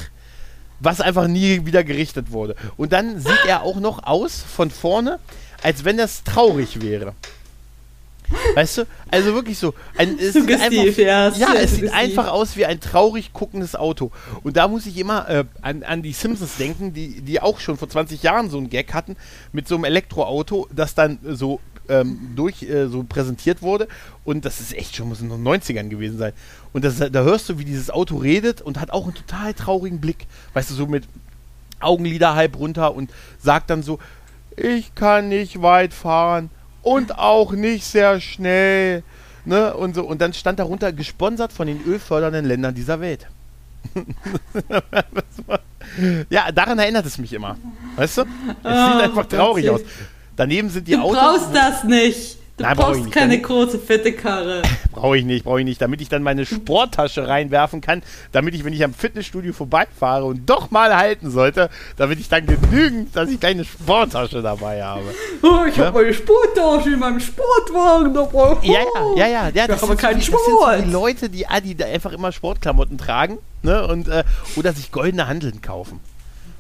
[0.80, 2.56] was einfach nie wieder gerichtet wurde.
[2.78, 5.20] Und dann sieht er auch noch aus von vorne,
[5.64, 7.14] als wenn das traurig wäre.
[8.56, 8.88] Weißt du?
[9.12, 9.74] Also wirklich so.
[9.98, 14.12] Ein, es sieht einfach, ja, ja, es sieht einfach aus wie ein traurig guckendes Auto.
[14.44, 17.78] Und da muss ich immer äh, an, an die Simpsons denken, die, die auch schon
[17.78, 19.16] vor 20 Jahren so einen Gag hatten
[19.52, 21.60] mit so einem Elektroauto, das dann so
[21.90, 23.88] ähm, durch äh, so präsentiert wurde.
[24.24, 26.34] Und das ist echt schon, muss in den 90ern gewesen sein.
[26.74, 30.02] Und das, da hörst du, wie dieses Auto redet und hat auch einen total traurigen
[30.02, 30.28] Blick.
[30.54, 31.04] Weißt du, so mit
[31.80, 34.00] Augenlider halb runter und sagt dann so,
[34.58, 36.50] ich kann nicht weit fahren
[36.86, 39.04] und auch nicht sehr schnell.
[39.44, 39.74] Ne?
[39.74, 40.04] Und, so.
[40.06, 43.28] und dann stand darunter, gesponsert von den ölfördernden Ländern dieser Welt.
[45.48, 45.60] War-
[46.30, 47.58] ja, daran erinnert es mich immer.
[47.96, 48.22] Weißt du?
[48.22, 48.28] Es
[48.64, 49.82] Ah, sieht einfach traurig aus.
[50.36, 51.18] Daneben sind die Du Autos.
[51.18, 52.38] brauchst das nicht.
[52.58, 53.12] Du Nein, brauch brauchst nicht.
[53.14, 54.62] keine große, fette Karre.
[54.94, 58.64] Brauche ich nicht, brauche ich nicht, damit ich dann meine Sporttasche reinwerfen kann, damit ich,
[58.64, 63.30] wenn ich am Fitnessstudio vorbeifahre und doch mal halten sollte, damit ich dann genügend, dass
[63.30, 65.04] ich keine Sporttasche dabei habe.
[65.44, 65.88] Oh, ich Ja.
[65.88, 68.56] habe meine Sporttasche in meinem Sportwagen dabei.
[68.62, 68.80] Ja,
[69.16, 69.50] ja, ja, ja.
[69.54, 70.86] ja aber sind so keinen die, das sind so Sport.
[70.86, 74.24] die Leute, die, ah, die da einfach immer Sportklamotten tragen ne, und, äh,
[74.56, 76.00] oder sich goldene Handeln kaufen.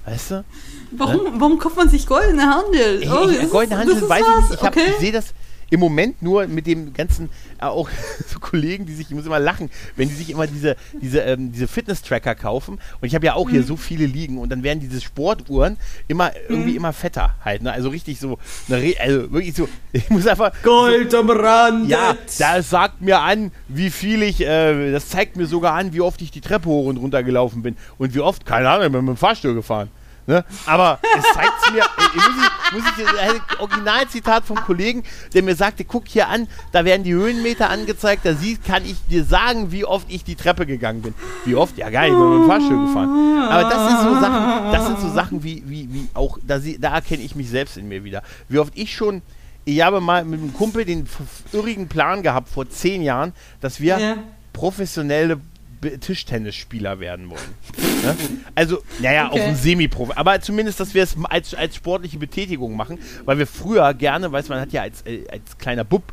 [0.06, 0.44] Weißt du?
[0.92, 3.02] Warum, warum kauft man sich goldene Handel?
[3.02, 4.62] Ich, Oh, ich, goldene das- Handeln das weiß ich nicht.
[4.62, 4.82] Ich, okay.
[4.90, 5.34] ich sehe das
[5.76, 7.30] im Moment nur mit dem ganzen,
[7.62, 7.90] äh, auch
[8.28, 11.52] so Kollegen, die sich, ich muss immer lachen, wenn die sich immer diese, diese, ähm,
[11.52, 12.80] diese Fitness-Tracker kaufen.
[13.02, 13.52] Und ich habe ja auch Mhm.
[13.52, 16.78] hier so viele liegen und dann werden diese Sportuhren immer irgendwie Mhm.
[16.78, 17.62] immer fetter halt.
[17.62, 17.72] Ne?
[17.72, 20.52] Also richtig so, also wirklich so, ich muss einfach.
[20.64, 21.90] Gold am Rand.
[21.90, 26.02] Ja, das sagt mir an, wie viel ich, äh, das zeigt mir sogar an, wie
[26.02, 27.76] oft ich die Treppe hoch und runter gelaufen bin.
[27.98, 29.90] Und wie oft, keine Ahnung, ich bin mit dem Fahrstuhl gefahren.
[30.28, 30.44] Ne?
[30.66, 35.56] Aber es zeigt mir, äh, muss ich, muss ich ein Originalzitat vom Kollegen, der mir
[35.56, 39.72] sagte, guck hier an, da werden die Höhenmeter angezeigt, da siehst, kann ich dir sagen,
[39.72, 41.14] wie oft ich die Treppe gegangen bin.
[41.46, 41.78] Wie oft?
[41.78, 43.50] Ja geil, ich bin mit dem Fahrstuhl gefahren.
[43.50, 46.96] Aber das sind so Sachen, das sind so Sachen wie, wie, wie auch, da, da
[46.96, 48.24] erkenne ich mich selbst in mir wieder.
[48.50, 49.22] Wie oft ich schon
[49.68, 51.08] ich habe mal mit einem Kumpel den
[51.52, 54.18] irrigen Plan gehabt vor zehn Jahren, dass wir Ja.
[54.54, 55.40] professionelle
[55.92, 57.56] Tischtennisspieler werden wollen.
[58.04, 58.16] ne?
[58.56, 59.42] Also, naja, Okay.
[59.42, 60.14] auch ein Semi-Profi.
[60.16, 64.50] Aber zumindest, dass wir es als, als sportliche Betätigung machen, weil wir früher gerne, weißt
[64.50, 66.04] du, man hat ja als, äh, als kleiner Bub,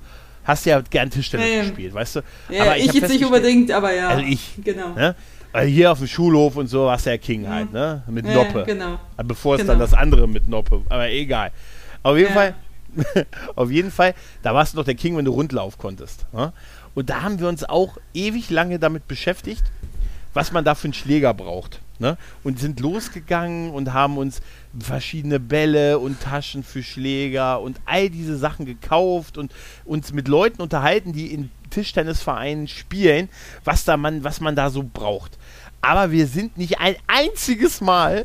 [0.44, 1.62] hast ja gern Tischtennis Ja, ja.
[1.62, 2.20] gespielt, weißt du?
[2.50, 4.08] Ja, aber ich, hab jetzt nicht unbedingt, aber ja.
[4.08, 4.54] Also ich.
[4.64, 4.94] Genau.
[4.94, 5.14] Ne?
[5.52, 8.02] Weil hier auf dem Schulhof und so warst du ja King halt, ne?
[8.08, 8.64] Mit Ja, Noppe.
[8.66, 8.98] genau.
[9.22, 9.72] Bevor es Genau.
[9.72, 11.52] dann das andere mit Noppe, aber egal.
[12.02, 12.32] Auf jeden.
[12.32, 12.54] Fall,
[13.56, 16.26] Auf jeden Fall, da warst du noch der King, wenn du Rundlauf konntest.
[16.32, 16.52] Ne?
[16.94, 19.64] Und da haben wir uns auch ewig lange damit beschäftigt,
[20.34, 21.80] was man da für einen Schläger braucht.
[21.98, 22.16] Ne?
[22.42, 24.40] Und sind losgegangen und haben uns
[24.78, 29.52] verschiedene Bälle und Taschen für Schläger und all diese Sachen gekauft und
[29.84, 33.28] uns mit Leuten unterhalten, die in Tischtennisvereinen spielen,
[33.64, 35.38] was da man, was man da so braucht.
[35.80, 38.24] Aber wir sind nicht ein einziges Mal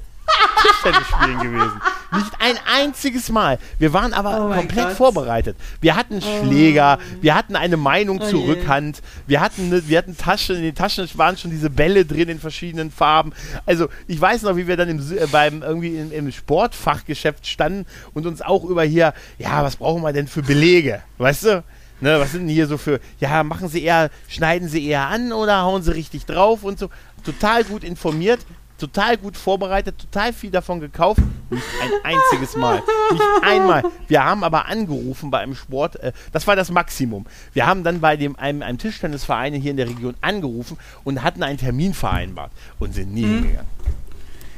[0.62, 1.82] Tischtennis spielen gewesen.
[2.14, 3.60] Nicht ein einziges Mal.
[3.80, 5.58] Wir waren aber Oh komplett vorbereitet.
[5.82, 8.52] Wir hatten Schläger, wir hatten eine Meinung Oh zur je.
[8.52, 12.30] Rückhand, wir hatten, ne, wir hatten Taschen, in den Taschen waren schon diese Bälle drin
[12.30, 13.34] in verschiedenen Farben.
[13.66, 17.86] Also ich weiß noch, wie wir dann im, äh, beim irgendwie im, im Sportfachgeschäft standen
[18.14, 21.02] und uns auch über hier, ja, was brauchen wir denn für Belege?
[21.18, 21.64] Weißt du?
[22.00, 25.32] Ne, was sind denn hier so für, ja, machen Sie eher, schneiden Sie eher an
[25.32, 26.90] oder hauen Sie richtig drauf und so.
[27.26, 28.40] Total gut informiert,
[28.78, 31.22] total gut vorbereitet, total viel davon gekauft.
[31.50, 32.82] Nicht ein einziges Mal.
[33.12, 33.84] Nicht einmal.
[34.08, 37.26] Wir haben aber angerufen bei einem Sport, äh, das war das Maximum.
[37.54, 41.44] Wir haben dann bei dem, einem, einem Tischtennisverein hier in der Region angerufen und hatten
[41.44, 43.68] einen Termin vereinbart und sind nie hingegangen.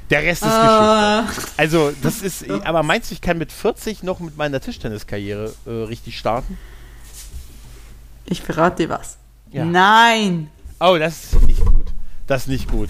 [0.10, 0.66] Der Rest ist Geschichte.
[0.66, 1.26] Ah,
[1.58, 5.70] Also, das ist, aber meinst du, ich kann mit 40 noch mit meiner Tischtenniskarriere äh,
[5.70, 6.58] richtig starten?
[8.26, 9.18] ich verrate dir was.
[9.52, 9.66] Ja.
[9.66, 10.50] Nein!
[10.80, 11.88] Oh, das ist nicht gut.
[12.28, 12.90] Das ist nicht gut.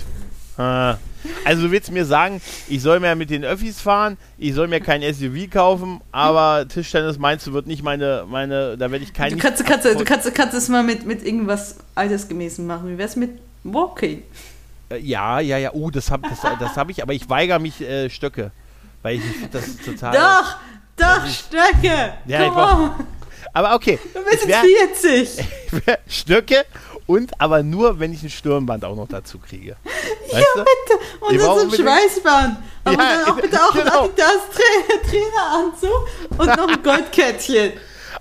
[0.57, 0.97] Ah.
[1.45, 4.79] Also du willst mir sagen, ich soll mir mit den Öffis fahren, ich soll mir
[4.79, 9.31] kein SUV kaufen, aber Tischtennis meinst du wird nicht meine, meine, da werde ich kein
[9.31, 12.89] Du kannst, kannst, du kannst, du kannst es mal mit, mit irgendwas Altersgemäßem machen.
[12.89, 13.31] Wie wär's mit
[13.63, 14.23] Walking?
[14.89, 17.81] Äh, Ja, ja, ja, oh, das habe das, das hab ich, aber ich weigere mich
[17.81, 18.51] äh, Stöcke,
[19.01, 20.13] weil ich, ich das total...
[20.15, 20.55] Doch!
[20.95, 22.13] Doch, ist- Stöcke!
[22.25, 22.91] Ja, ich Come brauch- on!
[23.53, 25.45] Aber okay, Du bist ich jetzt 40!
[26.07, 26.65] Stöcke
[27.09, 29.77] und aber nur, wenn ich ein Stirnband auch noch dazu kriege.
[30.31, 30.59] Weißt du?
[30.59, 30.99] Bitte!
[31.21, 32.57] Und dann so ein Schweißband.
[32.83, 34.03] Aber Ja, dann auch bitte auch genau.
[34.03, 37.73] ein Adidas Tra Traineranzug und noch ein Goldkettchen.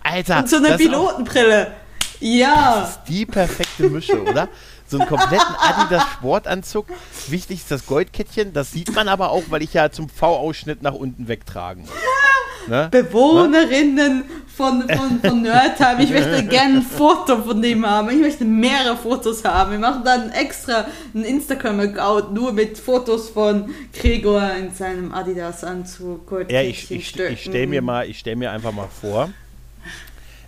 [0.02, 1.72] Alter, Und so eine Pilotenbrille.
[2.20, 2.80] Ja!
[2.80, 4.48] Das ist die perfekte Mische, oder?
[4.86, 6.86] So einen kompletten Adidas Sportanzug.
[7.28, 8.54] Wichtig ist das Goldkettchen.
[8.54, 12.68] Das sieht man aber auch, weil ich ja zum V-Ausschnitt nach unten wegtragen muss.
[12.68, 12.88] Ne?
[12.90, 14.24] Bewohnerinnen
[14.58, 16.02] von, von, von Nerdtime.
[16.02, 18.10] Ich möchte gerne ein Foto von dem haben.
[18.10, 19.70] Ich möchte mehrere Fotos haben.
[19.70, 26.46] Wir machen dann extra einen Instagram-Account nur mit Fotos von Gregor in seinem Adidas-Anzug.
[26.50, 29.30] Ja, ich, ich, ich stelle mir mal, ich stell mir einfach mal vor,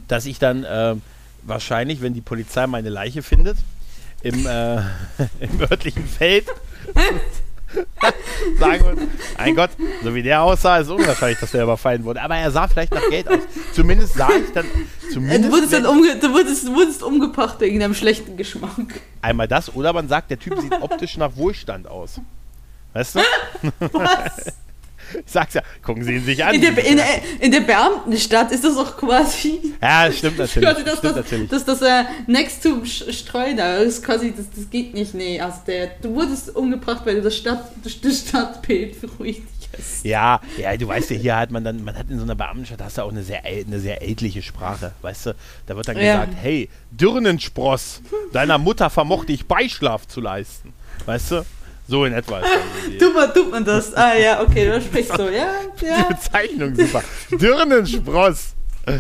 [0.08, 1.02] dass ich dann ähm,
[1.42, 3.58] wahrscheinlich, wenn die Polizei meine Leiche findet,
[4.22, 4.76] im, äh,
[5.40, 6.46] im örtlichen Feld
[8.59, 8.98] sagen wird,
[9.38, 9.70] mein Gott,
[10.02, 12.22] so wie der aussah, ist unwahrscheinlich, dass der überfallen wurde.
[12.22, 13.40] Aber er sah vielleicht nach Geld aus.
[13.72, 14.66] Zumindest sah ich dann,
[15.12, 19.00] zumindest Du wurdest, dann umge du, wurdest, du wurdest umgebracht wegen deinem schlechten Geschmack.
[19.22, 22.20] einmal das, oder man sagt, der Typ sieht optisch nach Wohlstand aus.
[22.92, 23.20] Weißt du?
[23.92, 24.52] Was?
[25.14, 26.54] Ich sag's ja, gucken Sie ihn sich an.
[26.54, 27.06] In der, in, der-
[27.40, 29.60] in der Beamtenstadt ist das doch quasi.
[29.82, 30.68] ja, das stimmt natürlich.
[30.68, 31.48] Quasi das, stimmt das, natürlich.
[31.50, 35.40] das, das, äh, Next to Streuner ist quasi, das, das geht nicht, nee.
[35.40, 39.42] Also der, du wurdest umgebracht, weil du das, Stadt, das, das Stadtbild beruhigt
[39.76, 40.04] hast.
[40.04, 42.82] Ja, ja, du weißt ja, hier hat man dann, man hat in so einer Beamtenstadt,
[42.82, 45.34] hast du auch eine sehr, eine sehr ältliche Sprache, weißt du?
[45.66, 46.24] Da wird dann Ja.
[46.24, 48.00] gesagt, hey, Dirnenspross,
[48.32, 50.72] deiner Mutter vermochte ich Beischlaf zu leisten.
[51.06, 51.44] Weißt du?
[51.90, 52.40] So in etwa
[52.87, 53.92] die, Tut man, tut man das?
[53.94, 56.05] Ah ja, okay, du sprichst so, ja, die ja.
[56.05, 57.03] Bezeichnung super.
[57.33, 58.55] Dirnenspross.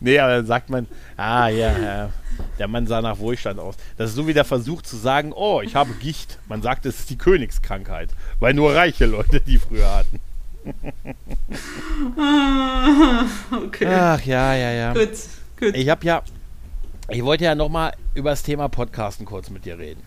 [0.00, 0.86] nee, aber dann sagt man,
[1.18, 2.10] ah ja, ja,
[2.58, 3.74] der Mann sah nach Wohlstand aus.
[3.98, 6.38] Das ist so wie der Versuch zu sagen, oh, ich habe Gicht.
[6.48, 8.08] Man sagt, es ist die Königskrankheit,
[8.40, 10.20] weil nur reiche Leute die früher hatten.
[12.18, 14.92] Ah, Okay, Ach ja, ja, ja.
[14.94, 15.10] gut,
[15.58, 15.74] gut.
[15.76, 16.22] Ich habe ja,
[17.12, 20.02] ich wollte ja nochmal über das Thema Podcasten kurz mit dir reden.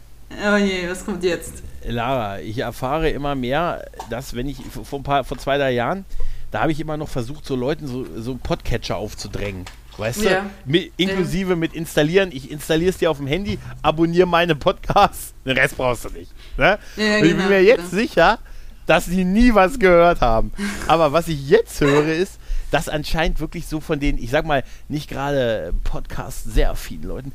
[0.51, 1.61] Oh je, was kommt jetzt?
[1.85, 6.03] Lara, ich erfahre immer mehr, dass wenn ich vor, ein paar, vor zwei, drei Jahren,
[6.51, 9.65] da habe ich immer noch versucht, so Leuten so, so Podcatcher aufzudrängen.
[9.97, 10.41] Weißt Ja.
[10.41, 10.71] du?
[10.71, 12.29] Mit, inklusive mit installieren.
[12.33, 16.31] Ich installiere es dir auf dem Handy, abonniere meine Podcasts, den Rest brauchst du nicht.
[16.57, 16.79] Ne?
[16.97, 18.01] Ja, Und ich genau, bin mir jetzt genau.
[18.01, 18.39] sicher,
[18.87, 20.51] dass die nie was gehört haben.
[20.87, 22.39] Aber was ich jetzt höre, ist,
[22.75, 27.31] dass anscheinend wirklich so von den, ich sag mal, nicht gerade Podcasts sehr vielen Leuten,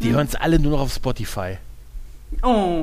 [0.00, 0.14] die Hm.
[0.16, 1.56] hören es alle nur noch auf Spotify.
[2.42, 2.82] Oh.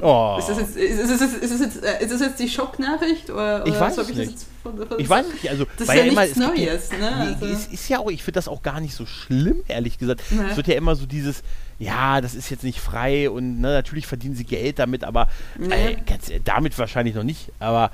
[0.00, 0.36] Oh.
[0.38, 3.30] Ist das jetzt, ist, ist, ist, ist, das jetzt, ist das jetzt die Schocknachricht?
[3.30, 4.30] Oder, Ich weiß es das nicht.
[4.30, 6.98] jetzt von- von- Ich weiß nicht, also Das ist weil ja immer, nichts Neues, ne?
[6.98, 9.98] Nee, Also- es ist ja auch, ich finde das auch gar nicht so schlimm, ehrlich
[9.98, 10.22] gesagt.
[10.30, 10.40] Nee.
[10.50, 11.42] Es wird ja immer so dieses,
[11.78, 15.28] ja, das ist jetzt nicht frei und ne, natürlich verdienen sie Geld damit, aber
[15.58, 15.92] Nee.
[15.92, 17.50] äh, ganz, äh, damit wahrscheinlich noch nicht.
[17.60, 17.90] Aber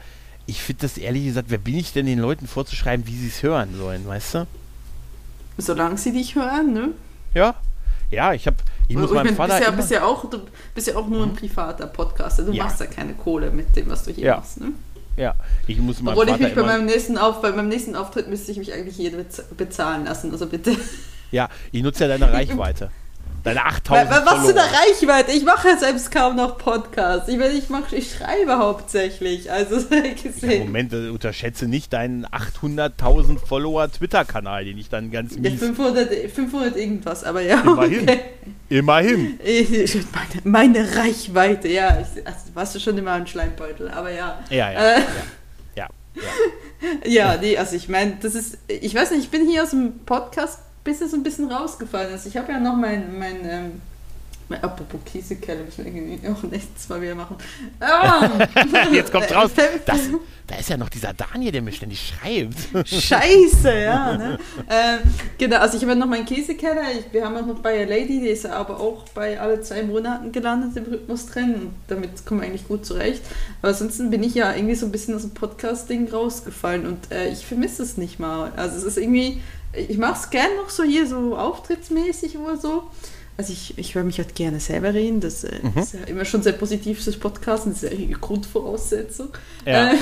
[0.46, 3.42] ich finde das ehrlich gesagt, wer bin ich denn den Leuten vorzuschreiben, wie sie es
[3.42, 4.46] hören sollen, weißt du?
[5.56, 6.88] Solange sie dich hören, ne?
[7.34, 7.54] Ja,
[8.10, 8.56] ja, ich habe,
[8.88, 10.40] ich muss Und meinem Vater bist, ja, bist, ja auch, du
[10.74, 12.42] bist ja auch nur ein privater Podcaster.
[12.44, 12.64] Du Ja.
[12.64, 14.36] machst ja keine Kohle mit dem, was du hier Ja.
[14.36, 14.72] machst, ne?
[15.16, 15.34] Ja,
[15.66, 16.12] ich muss mal.
[16.12, 18.96] Obwohl ich mich bei meinem, nächsten Auf, bei meinem nächsten Auftritt müsste ich mich eigentlich
[18.96, 19.12] hier
[19.56, 20.76] bezahlen lassen, also bitte.
[21.30, 22.90] Ja, ich nutze ja deine Reichweite.
[23.44, 24.42] Deine 8000 Was Follower.
[24.42, 25.32] für eine Reichweite?
[25.32, 27.28] Ich mache ja selbst kaum noch Podcasts.
[27.28, 29.52] Ich, ich, mach, ich schreibe hauptsächlich.
[29.52, 29.76] Also,
[30.40, 35.52] ja, Moment, äh, unterschätze nicht deinen 800.000 Follower Twitter-Kanal, den ich dann ganz mies...
[35.52, 37.60] Ja, 500, 500 irgendwas, aber ja.
[37.60, 38.02] Immerhin.
[38.02, 38.20] Okay.
[38.70, 39.38] Immerhin.
[40.42, 41.98] Meine, meine, Reichweite, ja.
[42.00, 44.38] Ich, also, warst du schon immer ein Schleimbeutel, aber ja.
[44.48, 44.96] Ja, ja.
[44.96, 45.04] Äh, ja.
[45.76, 45.88] ja.
[47.04, 49.98] Ja, nee, also ich meine, das ist, ich weiß nicht, ich bin hier aus dem
[50.06, 52.26] Podcast bis es ein bisschen rausgefallen ist.
[52.26, 53.82] Ich habe ja noch mein, mein, ähm,
[54.48, 57.36] mein apropos Kiesekelle, müssen wir irgendwie auch nächstes Mal wieder machen.
[57.80, 58.28] Ah!
[58.92, 59.50] Jetzt kommt raus.
[59.86, 60.00] Das,
[60.46, 62.86] da ist ja noch dieser Daniel, der mir ständig schreibt.
[62.86, 64.18] Scheiße, ja.
[64.18, 64.38] Ne?
[64.68, 64.98] ähm,
[65.38, 66.82] genau, also ich habe ja noch meinen Käsekeller.
[66.98, 69.82] Ich, wir haben auch noch bei A Lady, die ist aber auch bei alle zwei
[69.82, 71.54] Monaten gelandet im Rhythmus drin.
[71.54, 73.22] Und damit kommen wir eigentlich gut zurecht.
[73.62, 77.30] Aber ansonsten bin ich ja irgendwie so ein bisschen aus dem Podcast-Ding rausgefallen und äh,
[77.30, 78.52] ich vermisse es nicht mal.
[78.56, 79.40] Also es ist irgendwie
[79.76, 82.84] ich mache es gerne noch so hier so auftrittsmäßig oder so.
[83.36, 85.20] Also ich, ich höre mich halt gerne selber reden.
[85.20, 85.80] Das äh, mhm.
[85.80, 87.72] ist ja immer schon sehr positiv fürs Podcasten.
[87.72, 89.28] Das ist ja eine Grundvoraussetzung.
[89.66, 89.92] Ja.
[89.92, 89.96] Äh,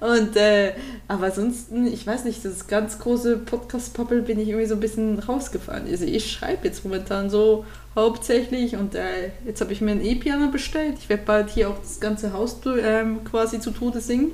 [0.00, 0.74] und äh,
[1.08, 5.18] aber ansonsten, ich weiß nicht, das ganz große Podcast-Pappel bin ich irgendwie so ein bisschen
[5.18, 5.88] rausgefallen.
[5.90, 7.64] Also ich schreibe jetzt momentan so
[7.96, 10.96] hauptsächlich und äh, jetzt habe ich mir ein E-Piano bestellt.
[11.00, 14.30] Ich werde bald hier auch das ganze Haus ähm, quasi zu Tode singen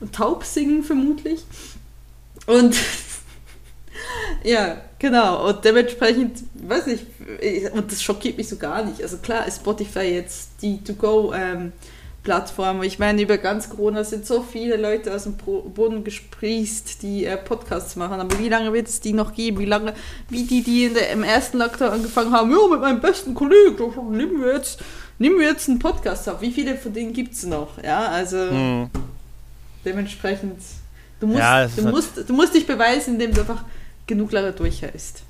[0.00, 1.44] und taub singen vermutlich.
[2.46, 2.76] Und
[4.44, 5.48] ja, genau.
[5.48, 9.02] Und dementsprechend, weiß ich, und das schockiert mich so gar nicht.
[9.02, 12.76] Also klar ist Spotify jetzt die To-Go-Plattform.
[12.78, 17.24] Ähm, ich meine, über ganz Corona sind so viele Leute aus dem Boden gesprießt, die
[17.24, 18.20] äh, Podcasts machen.
[18.20, 19.58] Aber wie lange wird es die noch geben?
[19.58, 19.94] Wie lange,
[20.28, 23.76] wie die, die der, im ersten Lockdown angefangen haben, ja, mit meinem besten Kollegen,
[24.10, 24.80] nehmen wir jetzt,
[25.18, 26.40] nehmen wir jetzt einen Podcast auf.
[26.40, 27.82] Wie viele von denen gibt es noch?
[27.82, 28.90] Ja, also mhm.
[29.84, 30.60] dementsprechend,
[31.20, 33.64] du musst, ja, du, musst, du musst dich beweisen, indem du einfach
[34.06, 35.22] genug lange durchhältst.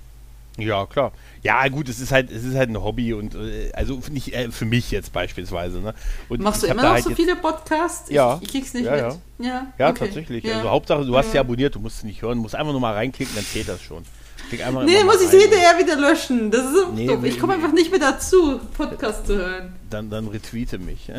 [0.56, 1.12] Ja, klar.
[1.42, 4.52] Ja, gut, es ist halt, es ist halt ein Hobby und äh, also nicht äh,
[4.52, 5.80] für mich jetzt beispielsweise.
[5.80, 5.94] Ne?
[6.28, 8.08] Und Machst du immer noch halt so viele Podcasts?
[8.08, 8.38] Ja.
[8.40, 9.00] Ich, krieg's nicht ja, mit.
[9.00, 10.06] Ja, ja, ja okay.
[10.06, 10.54] tatsächlich.
[10.54, 12.80] Also Hauptsache, du hast ja abonniert, du musst es nicht hören, du musst einfach nur
[12.80, 14.04] mal reinklicken, dann zählt das schon.
[14.84, 16.50] Nee, muss ich hinterher wieder löschen.
[16.50, 19.74] Das ist nee, so, ich komme einfach nicht mehr dazu, Podcast zu hören.
[19.90, 21.10] Dann, dann retweete mich.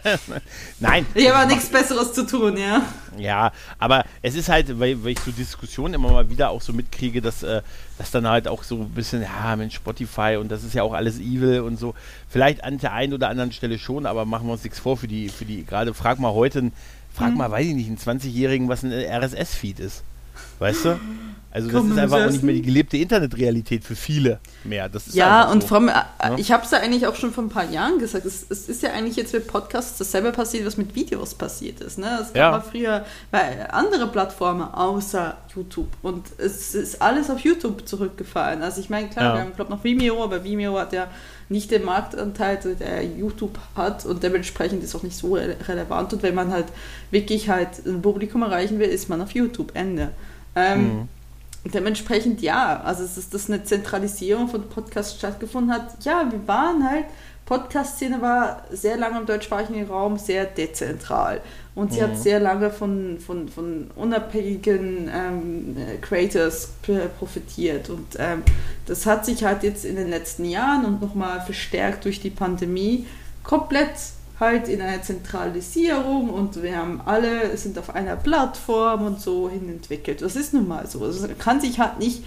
[0.80, 1.06] Nein.
[1.14, 2.82] Ich habe nichts Besseres zu tun, ja.
[3.18, 6.72] Ja, aber es ist halt, weil, weil ich so Diskussionen immer mal wieder auch so
[6.72, 7.62] mitkriege, dass, äh,
[7.98, 10.92] dass dann halt auch so ein bisschen, ja, Mensch, Spotify und das ist ja auch
[10.92, 11.94] alles evil und so.
[12.28, 15.08] Vielleicht an der einen oder anderen Stelle schon, aber machen wir uns nichts vor für
[15.08, 16.70] die, für die, gerade frag mal heute,
[17.12, 17.38] frag hm.
[17.38, 20.04] mal, weiß ich nicht, einen 20-Jährigen, was ein RSS-Feed ist.
[20.64, 20.98] Weißt du?
[21.50, 24.90] Also das ist einfach auch nicht mehr die gelebte Internetrealität für viele mehr.
[25.12, 25.68] ja, und so.
[25.68, 25.88] vom?
[25.88, 25.92] Äh,
[26.38, 28.82] ich habe es ja eigentlich auch schon vor ein paar Jahren gesagt, es, es, ist
[28.82, 31.98] ja eigentlich jetzt mit Podcasts dasselbe passiert, was mit Videos passiert ist.
[31.98, 32.18] Ne?
[32.20, 32.60] Es gab ja.
[32.60, 38.62] früher bei andere Plattformen außer YouTube und es ist alles auf YouTube zurückgefallen.
[38.62, 39.34] Also ich meine, klar, ja.
[39.34, 41.08] wir haben glaube noch Vimeo, aber Vimeo hat ja
[41.50, 46.34] nicht den Marktanteil, der YouTube hat und dementsprechend ist auch nicht so relevant und wenn
[46.34, 46.66] man halt
[47.12, 50.10] wirklich halt ein Publikum erreichen will, ist man auf YouTube, Ende.
[50.56, 51.08] Ähm, mhm.
[51.72, 56.04] Dementsprechend ja, also es ist, dass eine Zentralisierung von Podcasts stattgefunden hat.
[56.04, 57.06] Ja, wir waren halt,
[57.46, 61.42] Podcast-Szene war sehr lange im deutschsprachigen Raum sehr dezentral
[61.74, 62.04] und sie mhm.
[62.04, 66.70] hat sehr lange von, von, von unabhängigen ähm, Creators
[67.18, 68.42] profitiert und ähm,
[68.86, 73.06] das hat sich halt jetzt in den letzten Jahren und nochmal verstärkt durch die Pandemie
[73.42, 73.92] komplett
[74.40, 79.68] halt in einer Zentralisierung und wir haben alle, sind auf einer Plattform und so hin
[79.68, 80.22] entwickelt.
[80.22, 81.04] Das ist nun mal so.
[81.04, 82.24] Also kann sich halt nicht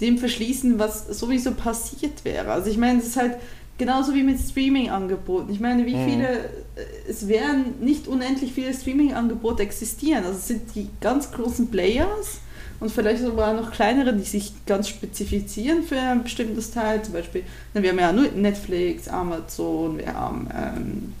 [0.00, 2.52] dem verschließen, was sowieso passiert wäre.
[2.52, 3.36] Also ich meine, es ist halt
[3.78, 5.50] genauso wie mit Streaming-Angeboten.
[5.50, 6.04] Ich meine, wie mhm.
[6.04, 10.24] viele, äh, es werden nicht unendlich viele Streaming-Angebote existieren.
[10.24, 12.40] Also es sind die ganz großen Players
[12.80, 17.02] und vielleicht sogar noch kleinere, die sich ganz spezifizieren für ein bestimmtes Teil.
[17.02, 17.42] Zum Beispiel,
[17.72, 21.14] wir haben ja nur Netflix, Amazon, wir haben ähm,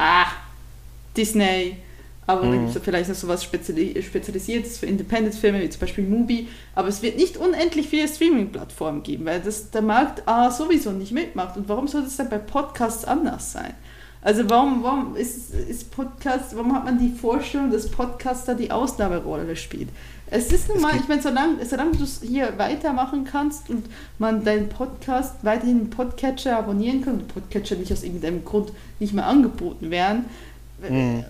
[0.00, 0.26] ah,
[1.16, 1.76] Disney,
[2.30, 2.50] aber mhm.
[2.50, 6.46] dann gibt es vielleicht noch so was Speziali Spezialisiertes für Independent-Filme, wie zum Beispiel Mubi.
[6.76, 11.10] Aber es wird nicht unendlich viele Streaming-Plattformen geben, weil das der Markt A sowieso nicht
[11.10, 11.56] mitmacht.
[11.56, 13.74] Und warum soll das dann bei Podcasts anders sein?
[14.22, 19.56] Also warum, warum ist, ist Podcast, warum hat man die Vorstellung, dass Podcaster die Ausnahmerolle
[19.56, 19.88] spielt?
[20.32, 23.86] Es ist nun mal, ich meine, solange, solange du es hier weitermachen kannst und
[24.18, 29.26] man deinen Podcast weiterhin Podcatcher abonnieren kann und Podcatcher nicht aus irgendeinem Grund nicht mehr
[29.26, 30.26] angeboten werden,
[30.88, 31.24] mhm.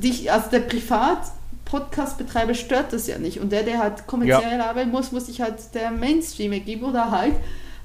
[0.00, 3.40] dich, also der Privat-Podcast-Betreiber stört das ja nicht.
[3.40, 4.70] Und der, der halt kommerziell ja.
[4.70, 7.34] arbeiten muss, muss sich halt der Mainstreamer geben oder halt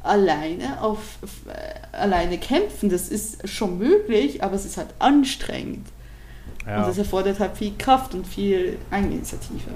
[0.01, 2.89] alleine auf, auf äh, alleine kämpfen.
[2.89, 5.87] Das ist schon möglich, aber es ist halt anstrengend.
[6.70, 6.82] Ja.
[6.82, 9.72] Und das erfordert halt viel Kraft und viel Eigeninitiative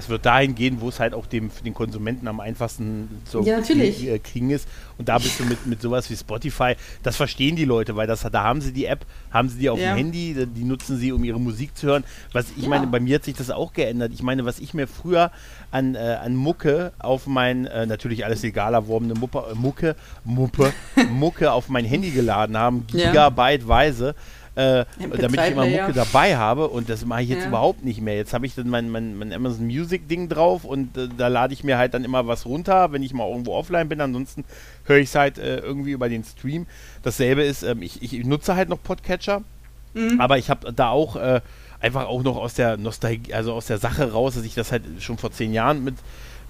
[0.00, 3.42] es wird dahin gehen, wo es halt auch dem, für den Konsumenten am einfachsten zu
[3.42, 4.66] ja, äh, kriegen ist.
[4.98, 8.22] Und da bist du mit, mit sowas wie Spotify, das verstehen die Leute, weil das,
[8.22, 9.92] da haben sie die App, haben sie die auf ja.
[9.92, 12.04] dem Handy, die nutzen sie, um ihre Musik zu hören.
[12.32, 12.68] Was ich ja.
[12.68, 14.12] meine, bei mir hat sich das auch geändert.
[14.14, 15.30] Ich meine, was ich mir früher
[15.70, 20.72] an, äh, an Mucke auf mein, äh, natürlich alles legal erworbene Muppe, äh, Mucke, Muppe,
[21.10, 24.14] Mucke auf mein Handy geladen haben, gigabyteweise
[24.56, 27.48] äh, damit ich immer Mucke dabei habe und das mache ich jetzt ja.
[27.48, 28.16] überhaupt nicht mehr.
[28.16, 31.52] Jetzt habe ich dann mein, mein, mein Amazon Music Ding drauf und äh, da lade
[31.52, 34.00] ich mir halt dann immer was runter, wenn ich mal irgendwo offline bin.
[34.00, 34.44] Ansonsten
[34.84, 36.66] höre ich es halt äh, irgendwie über den Stream.
[37.02, 39.42] Dasselbe ist, ähm, ich, ich, nutze halt noch Podcatcher,
[39.94, 40.20] mhm.
[40.20, 41.40] aber ich habe da auch äh,
[41.80, 44.82] einfach auch noch aus der Nostalgie, also aus der Sache raus, dass ich das halt
[44.98, 45.94] schon vor zehn Jahren mit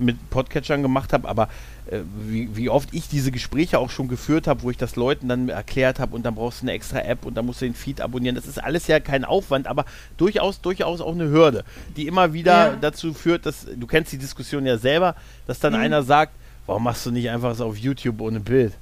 [0.01, 1.49] mit Podcatchern gemacht habe, aber
[1.91, 5.29] äh, wie, wie oft ich diese Gespräche auch schon geführt habe, wo ich das Leuten
[5.29, 7.75] dann erklärt habe und dann brauchst du eine extra App und dann musst du den
[7.75, 8.35] Feed abonnieren.
[8.35, 9.85] Das ist alles ja kein Aufwand, aber
[10.17, 11.65] durchaus, durchaus auch eine Hürde,
[11.97, 12.77] die immer wieder ja.
[12.81, 15.15] dazu führt, dass, du kennst die Diskussion ja selber,
[15.47, 15.81] dass dann mhm.
[15.81, 16.33] einer sagt,
[16.67, 18.73] warum machst du nicht einfach so auf YouTube ohne Bild?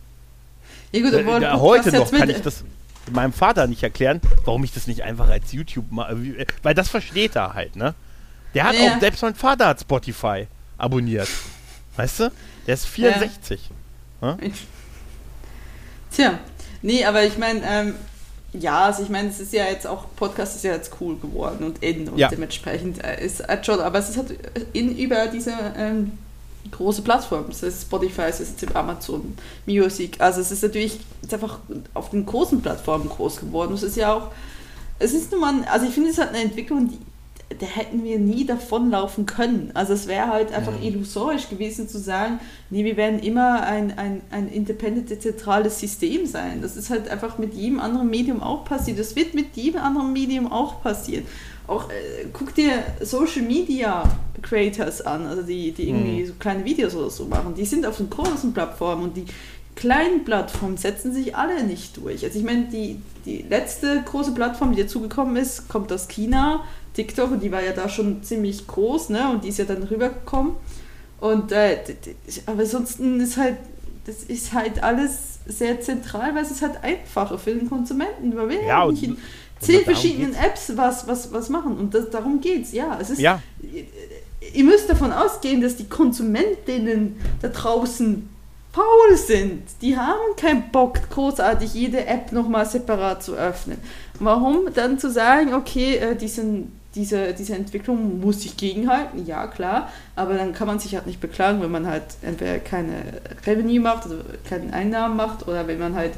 [0.93, 2.65] Ja gut, aber äh, heute noch kann ich das
[3.13, 6.89] meinem Vater nicht erklären, warum ich das nicht einfach als YouTube mache, äh, weil das
[6.89, 7.95] versteht er halt, ne?
[8.55, 8.95] Der hat ja.
[8.95, 10.47] auch, selbst mein Vater hat Spotify
[10.79, 11.29] abonniert.
[11.97, 12.33] Weißt du?
[12.67, 13.61] Der ist 64.
[14.23, 14.39] Ja.
[14.41, 14.53] Hm?
[16.11, 16.39] Tja,
[16.83, 17.95] nee, aber ich meine, ähm,
[18.53, 21.65] ja, also ich meine, es ist ja jetzt auch, Podcast ist ja jetzt cool geworden
[21.65, 22.29] und in und ja.
[22.29, 24.39] dementsprechend äh, ist äh, schon, aber es ist halt
[24.73, 26.13] in über diese ähm,
[26.71, 31.59] große Plattform, es ist Spotify, es ist Amazon Music, also es ist natürlich ist einfach
[31.95, 33.75] auf den großen Plattformen groß geworden.
[33.75, 34.31] Es ist ja auch,
[34.99, 36.99] es ist nun mal, also ich finde, es hat eine Entwicklung, die
[37.59, 39.71] da hätten wir nie davonlaufen können.
[39.73, 40.83] Also es wäre halt einfach mhm.
[40.83, 46.61] illusorisch gewesen zu sagen, nee, wir werden immer ein, ein, ein independent, zentrales System sein.
[46.61, 48.99] Das ist halt einfach mit jedem anderen Medium auch passiert.
[48.99, 51.25] Das wird mit jedem anderen Medium auch passieren.
[51.67, 54.05] Auch äh, guck dir Social Media
[54.43, 56.27] Creators an, also die, die irgendwie mhm.
[56.27, 57.55] so kleine Videos oder so machen.
[57.55, 59.25] Die sind auf den großen Plattformen und die
[59.75, 62.25] kleinen Plattformen setzen sich alle nicht durch.
[62.25, 66.65] Also ich meine, die, die letzte große Plattform, die dazugekommen ist, kommt aus China
[66.99, 69.31] TikTok und die war ja da schon ziemlich groß, ne?
[69.31, 70.55] Und die ist ja dann rübergekommen.
[71.21, 71.79] Und äh,
[72.47, 73.57] aber ansonsten ist halt,
[74.05, 78.49] das ist halt alles sehr zentral, weil es ist halt einfacher für den Konsumenten, weil
[78.49, 79.17] wir ja, nicht in
[79.61, 80.35] zehn verschiedenen.
[80.35, 81.79] Apps was, was, was machen.
[81.79, 82.99] Und das, darum geht's, ja.
[83.01, 83.41] Es ist, ja.
[84.53, 88.29] Ihr müsst davon ausgehen, dass die Konsumentinnen da draußen
[88.73, 89.63] faul sind.
[89.83, 93.79] Die haben keinen Bock, großartig jede App nochmal separat zu öffnen.
[94.19, 99.93] Warum dann zu sagen, okay, äh, diesen diese, diese Entwicklung muss sich gegenhalten, ja klar,
[100.17, 104.05] aber dann kann man sich halt nicht beklagen, wenn man halt entweder keine Revenue macht,
[104.05, 104.17] also
[104.49, 106.15] keine Einnahmen macht oder wenn man halt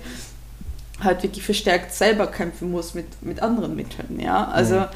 [1.02, 4.86] halt wirklich verstärkt selber kämpfen muss mit, mit anderen Mitteln, ja, also mhm.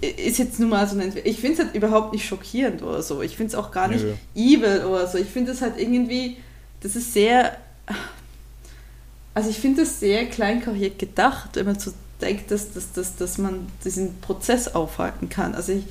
[0.00, 3.02] ist jetzt nun mal so eine Entwicklung, ich finde es halt überhaupt nicht schockierend oder
[3.02, 4.14] so, ich finde es auch gar nicht Nö.
[4.34, 6.38] evil oder so, ich finde es halt irgendwie,
[6.80, 7.56] das ist sehr,
[9.34, 13.38] also ich finde es sehr kleinkariert gedacht, wenn man so denke, dass, dass, dass, dass
[13.38, 15.54] man diesen Prozess aufhalten kann.
[15.54, 15.84] Also ich,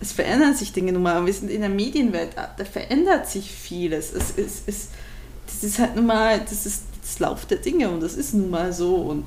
[0.00, 1.24] es verändern sich Dinge nun mal.
[1.26, 4.12] Wir sind in der Medienwelt, da verändert sich vieles.
[4.12, 4.88] Es, es, es,
[5.46, 8.50] das ist halt nun mal, das ist das Lauf der Dinge und das ist nun
[8.50, 8.96] mal so.
[8.96, 9.24] Und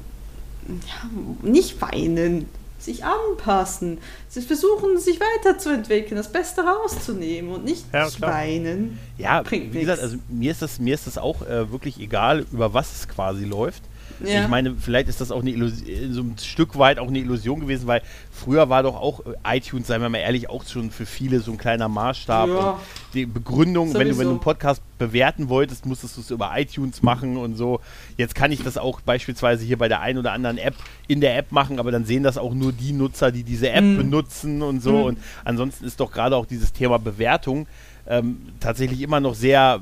[0.67, 1.09] ja,
[1.41, 2.47] nicht weinen,
[2.79, 3.97] sich anpassen,
[4.29, 8.99] sie versuchen, sich weiterzuentwickeln, das Beste rauszunehmen und nicht ja, weinen.
[9.17, 12.73] Ja, wie gesagt, also mir ist das, mir ist das auch äh, wirklich egal, über
[12.73, 13.83] was es quasi läuft.
[14.23, 14.43] Ja.
[14.43, 17.59] Ich meine, vielleicht ist das auch eine Illusion, so ein Stück weit auch eine Illusion
[17.59, 18.01] gewesen, weil
[18.31, 21.51] früher war doch auch äh, iTunes, seien wir mal ehrlich, auch schon für viele so
[21.51, 22.49] ein kleiner Maßstab.
[22.49, 22.79] Ja.
[23.13, 27.03] die Begründung, wenn du, wenn du einen Podcast bewerten wolltest, musstest du es über iTunes
[27.03, 27.79] machen und so.
[28.17, 30.75] Jetzt kann ich das auch beispielsweise hier bei der einen oder anderen App
[31.07, 33.83] in der App machen, aber dann sehen das auch nur die Nutzer, die diese App
[33.83, 33.97] mhm.
[33.97, 34.93] benutzen und so.
[34.93, 35.03] Mhm.
[35.03, 37.67] Und ansonsten ist doch gerade auch dieses Thema Bewertung
[38.07, 39.81] ähm, tatsächlich immer noch sehr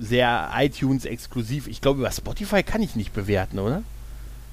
[0.00, 1.66] sehr iTunes-exklusiv.
[1.68, 3.82] Ich glaube, über Spotify kann ich nicht bewerten, oder?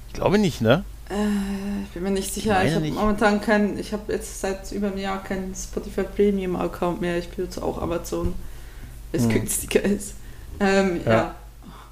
[0.08, 0.84] Ich glaube nicht, ne?
[1.10, 2.62] Äh, ich bin mir nicht sicher.
[2.62, 7.00] Ich, ich habe momentan keinen, ich habe jetzt seit über einem Jahr keinen Spotify Premium-Account
[7.00, 7.18] mehr.
[7.18, 8.34] Ich benutze auch Amazon,
[9.10, 9.32] weil es hm.
[9.32, 10.14] günstiger ist.
[10.60, 11.12] Ähm, ja.
[11.12, 11.34] ja.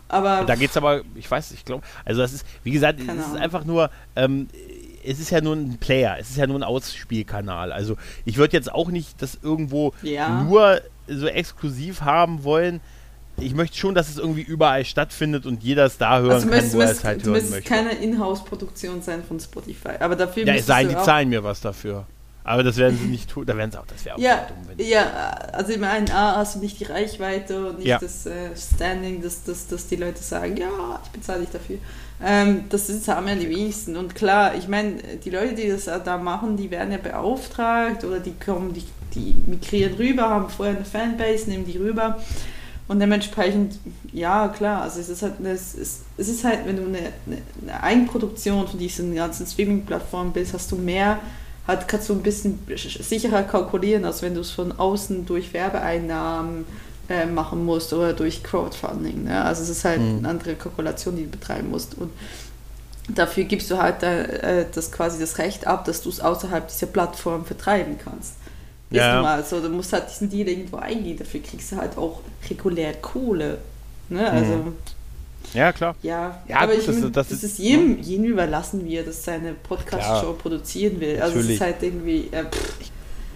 [0.09, 0.45] Aber.
[0.45, 3.37] Da geht es aber, ich weiß, ich glaube, also das ist, wie gesagt, es ist
[3.37, 4.49] einfach nur, ähm,
[5.05, 7.73] es ist ja nur ein Player, es ist ja nur ein Ausspielkanal.
[7.73, 10.43] Also ich würde jetzt auch nicht das irgendwo ja.
[10.43, 12.81] nur so exklusiv haben wollen
[13.41, 16.57] ich möchte schon, dass es irgendwie überall stattfindet und jeder es da hören also kann,
[16.59, 17.59] müsst, wo er es halt hören möchte.
[17.59, 21.61] Es keine Inhouse-Produktion sein von Spotify, aber dafür Ja, es sei die zahlen mir was
[21.61, 22.07] dafür.
[22.43, 23.45] Aber das werden sie nicht tun.
[23.45, 25.03] Da werden sie auch, das wäre auch Ja, dumm, wenn ja,
[25.53, 27.99] also ich meine, A, hast du nicht die Reichweite und nicht Ja.
[27.99, 31.79] das äh, Standing, dass, dass, dass die Leute sagen, ja, ich bezahle dich dafür.
[32.23, 33.97] Ähm, das ist, haben ja die wenigsten.
[33.97, 38.21] Und klar, ich meine, die Leute, die das da machen, die werden ja beauftragt oder
[38.21, 38.85] die kommen, die,
[39.15, 42.21] die migrieren rüber, haben vorher eine Fanbase, nehmen die rüber.
[42.91, 43.79] Und dementsprechend,
[44.13, 47.13] ja, klar, also es ist halt, eine, es ist, es ist halt, wenn du eine,
[47.25, 51.21] eine, Eigenproduktion von diesen ganzen Streaming-Plattformen bist, hast du mehr,
[51.69, 56.65] halt, kannst du ein bisschen sicherer kalkulieren, als wenn du es von außen durch Werbeeinnahmen
[57.09, 59.23] äh, machen musst oder durch Crowdfunding.
[59.23, 59.41] Ne?
[59.41, 60.19] Also es ist halt Mhm.
[60.19, 61.95] eine andere Kalkulation, die du betreiben musst.
[61.97, 62.11] Und
[63.07, 66.89] dafür gibst du halt äh, das quasi das Recht ab, dass du es außerhalb dieser
[66.89, 68.33] Plattform vertreiben kannst.
[68.91, 69.23] Ist Ja.
[69.23, 72.95] mal so, du musst halt diesen Deal irgendwo eingehen, dafür kriegst du halt auch regulär
[72.95, 73.59] Kohle.
[74.09, 74.29] Ne?
[74.31, 74.73] Also, Mhm.
[75.55, 75.95] Ja, klar.
[76.03, 79.05] ja, Ja, aber gut, ich, das- das, das das ist- jedem, jedem überlassen, wie er
[79.05, 81.21] das seine Podcast-Show produzieren will.
[81.21, 82.75] Also es ist halt irgendwie, äh, pff,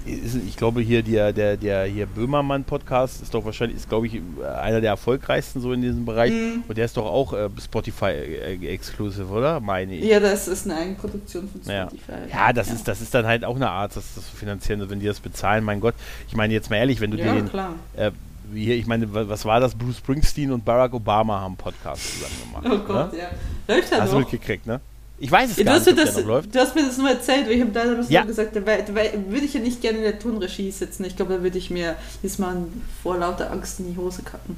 [0.07, 4.21] Ich glaube hier der, der, der hier Böhmermann-Podcast ist doch wahrscheinlich, ist glaube ich
[4.63, 6.31] einer der erfolgreichsten so in diesem Bereich.
[6.33, 6.63] Mhm.
[6.69, 9.61] Und der ist doch auch äh, Spotify äh, exclusive, oder?
[9.61, 10.05] Meine ich.
[10.05, 11.87] ja, das ist eine Eigenproduktion von Ja.
[11.89, 12.13] Spotify.
[12.31, 15.01] Ja, das ist das ist dann halt auch eine Art, das, das zu finanzieren, wenn
[15.01, 15.65] die das bezahlen.
[15.65, 15.95] Mein Gott,
[16.29, 17.75] ich meine jetzt mal ehrlich, wenn du Ja, den klar.
[17.97, 18.11] äh,
[18.53, 19.75] hier, ich meine, wa- was war das?
[19.75, 22.83] Bruce Springsteen und Barack Obama haben Podcast zusammen gemacht.
[22.87, 23.19] Oh Gott, ne?
[23.21, 23.75] ja.
[23.75, 24.81] Läuft halt Hast du mitgekriegt, ne?
[25.25, 26.55] Ich weiß es Ja, gar nicht, ob das, der noch läuft.
[26.55, 28.25] du hast mir das nur erzählt, weil ich habe da nur Ja.
[28.25, 31.03] gesagt, da, wär- da wär- würde ich ja nicht gerne in der Tonregie sitzen.
[31.07, 32.57] Ich glaube, da würde ich mir diesmal
[33.03, 34.57] vor lauter Angst in die Hose kacken.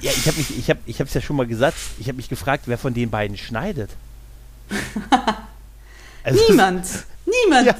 [0.00, 1.76] Ja, ich habe mich, ich habe, ich habe es ja schon mal gesagt.
[2.00, 3.90] Ich habe mich gefragt, wer von den beiden schneidet.
[6.24, 6.84] Also, Niemand!
[7.24, 7.66] Niemand!
[7.66, 7.74] Ja,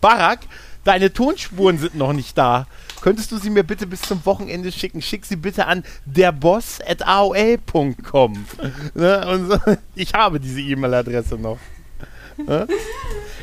[0.00, 0.40] Barack,
[0.84, 2.66] deine Tonspuren sind noch nicht da.
[3.04, 5.02] Könntest du sie mir bitte bis zum Wochenende schicken?
[5.02, 8.46] Schick sie bitte an derboss.aol.com.
[8.94, 9.28] Ne?
[9.28, 9.58] Und so,
[9.94, 11.58] ich habe diese E-Mail-Adresse noch.
[12.38, 12.66] Ne?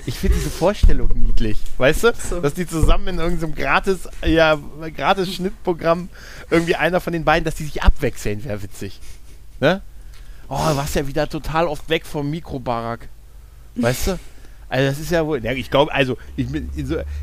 [0.07, 2.13] Ich finde diese Vorstellung niedlich, weißt du?
[2.27, 2.41] So.
[2.41, 4.57] Dass die zusammen in irgendeinem gratis, ja,
[4.97, 6.09] gratis Schnittprogramm
[6.49, 8.99] irgendwie einer von den beiden, dass die sich abwechseln, wäre witzig.
[9.59, 9.83] Ne?
[10.49, 13.09] Oh, du warst ja wieder total oft weg vom Mikro, Barack.
[13.75, 14.17] Weißt du?
[14.71, 15.43] Also das ist ja wohl.
[15.43, 16.47] Ja, ich glaube, also ich,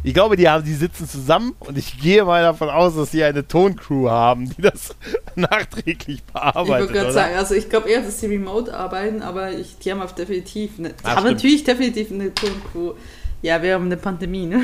[0.04, 3.24] ich glaube, die haben, die sitzen zusammen und ich gehe mal davon aus, dass sie
[3.24, 4.94] eine Toncrew haben, die das
[5.34, 6.68] nachträglich Ich bearbeitet.
[6.68, 7.12] wollte gerade oder?
[7.14, 10.72] sagen, also ich glaube eher, dass sie remote arbeiten, aber ich, die haben auf definitiv
[10.78, 11.36] eine, Ah, haben stimmt.
[11.36, 12.92] natürlich definitiv eine Toncrew.
[13.40, 14.62] Ja, wir haben eine Pandemie, ne?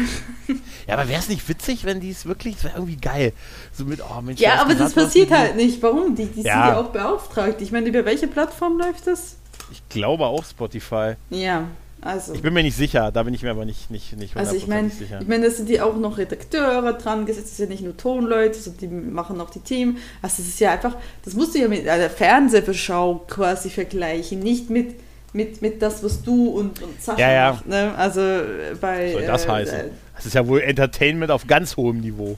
[0.89, 3.33] Ja, aber wäre es nicht witzig, wenn die es wirklich, das wäre irgendwie geil.
[3.73, 5.81] So mit, oh Mensch, Ja, aber das passiert halt nicht.
[5.81, 6.17] Warum?
[6.17, 6.71] Die, die sind Ja.
[6.71, 7.63] ja auch beauftragt.
[7.63, 9.37] Ich meine, über welche Plattform läuft das?
[9.73, 11.15] Ich glaube auch Spotify.
[11.31, 11.69] Ja,
[12.05, 12.35] also.
[12.35, 14.67] Ich bin mir nicht sicher, da bin ich mir aber nicht, nicht, nicht Also ich
[14.67, 15.21] meine, hundertprozentig sicher.
[15.23, 17.97] ich meine, da sind die auch noch Redakteure dran gesetzt, das ist ja nicht nur
[17.97, 19.97] Tonleute, sondern die machen auch die Team.
[20.21, 24.69] Also das ist ja einfach, das musst du ja mit einer Fernsehbeschau quasi vergleichen, nicht
[24.69, 24.97] mit,
[25.33, 27.53] mit, mit das, was du und, und Sascha Ja, ja.
[27.53, 27.67] macht.
[27.67, 27.95] Ne?
[27.97, 29.07] Also äh, bei...
[29.07, 29.79] Was soll das äh, heißen?
[29.79, 29.85] äh,
[30.17, 32.37] Das ist ja wohl Entertainment auf ganz hohem Niveau.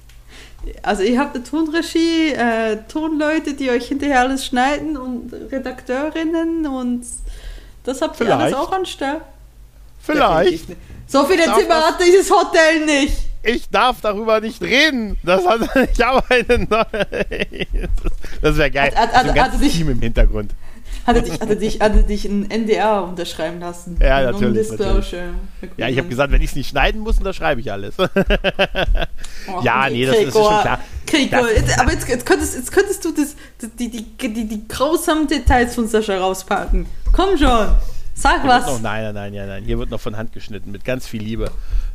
[0.83, 7.05] Also ihr habt eine Tonregie, äh, Tonleute, die euch hinterher alles schneiden und Redakteurinnen und
[7.85, 8.57] das habt ihr alles Vielleicht.
[8.57, 9.21] auch anstelle.
[10.07, 10.67] Vielleicht.
[11.07, 13.17] So viele Zimmer hat dieses Hotel nicht.
[13.43, 15.17] Ich darf darüber nicht reden.
[15.25, 15.61] Das hat,
[15.93, 17.67] ich habe eine neue.
[18.43, 18.93] Das wäre geil.
[18.95, 20.53] Hat- hat- so hat- hatte dich- Team im Hintergrund.
[21.07, 23.97] Hat er dich, hat er dich, hat er dich ein NDA unterschreiben lassen?
[24.03, 25.35] Ja, natürlich, Non-Disclosure
[25.77, 27.95] Ja, ich habe gesagt, wenn ich es nicht schneiden muss, dann schreibe ich alles.
[29.49, 30.81] Oh, ja, nee, das ist Gregor, schon klar.
[31.07, 33.37] Gregor, Das- jetzt, aber jetzt, jetzt, könntest, jetzt könntest du das,
[33.79, 36.87] die, die, die, die grausamen Details von Sascha rauspacken.
[37.13, 37.69] Komm schon,
[38.17, 38.67] sag Hier was.
[38.67, 39.65] noch, nein, nein, nein, nein, nein.
[39.65, 41.51] Hier wird noch von Hand geschnitten mit ganz viel Liebe.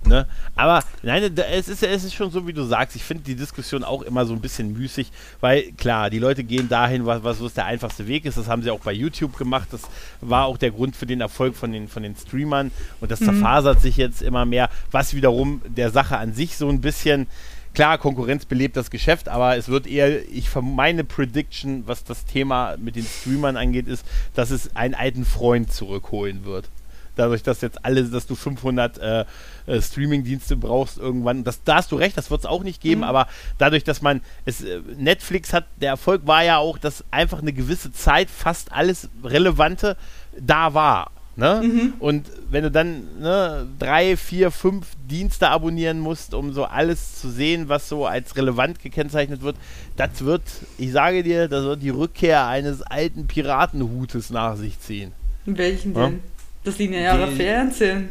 [0.06, 0.28] Ne?
[0.56, 2.96] Aber nein, es ist, es ist schon so, wie du sagst.
[2.96, 5.12] Ich finde die Diskussion auch immer so ein bisschen müßig,
[5.42, 8.38] weil klar, die Leute gehen dahin, was, was was der einfachste Weg ist.
[8.38, 9.68] Das haben sie auch bei YouTube gemacht.
[9.72, 9.82] Das
[10.22, 12.72] war auch der Grund für den Erfolg von den, von den Streamern.
[13.00, 16.82] Und das zerfasert sich jetzt immer mehr, was wiederum der Sache an sich so ein
[16.82, 17.28] bisschen.
[17.74, 22.76] Klar, Konkurrenz belebt das Geschäft, aber es wird eher, ich meine Prediction, was das Thema
[22.78, 26.70] mit den Streamern angeht, ist, dass es einen alten Freund zurückholen wird.
[27.16, 29.26] Dadurch, dass jetzt alle, dass du 500 äh,
[29.68, 33.04] äh, Streaming-Dienste brauchst irgendwann, das, da hast du recht, das wird es auch nicht geben,
[33.04, 37.42] aber dadurch, dass man, es, äh, Netflix hat, der Erfolg war ja auch, dass einfach
[37.42, 39.98] eine gewisse Zeit fast alles Relevante
[40.38, 41.12] da war.
[41.42, 41.94] Ne?
[42.00, 47.30] Und wenn du dann ne, drei, vier, fünf Dienste abonnieren musst, um so alles zu
[47.30, 49.56] sehen, was so als relevant gekennzeichnet wird,
[49.98, 50.44] das wird,
[50.78, 55.12] ich sage dir, das wird die Rückkehr eines alten Piratenhutes nach sich ziehen.
[55.46, 56.08] Welchen Ja.
[56.10, 56.20] denn?
[56.64, 58.10] Das lineare Die- Fernsehen.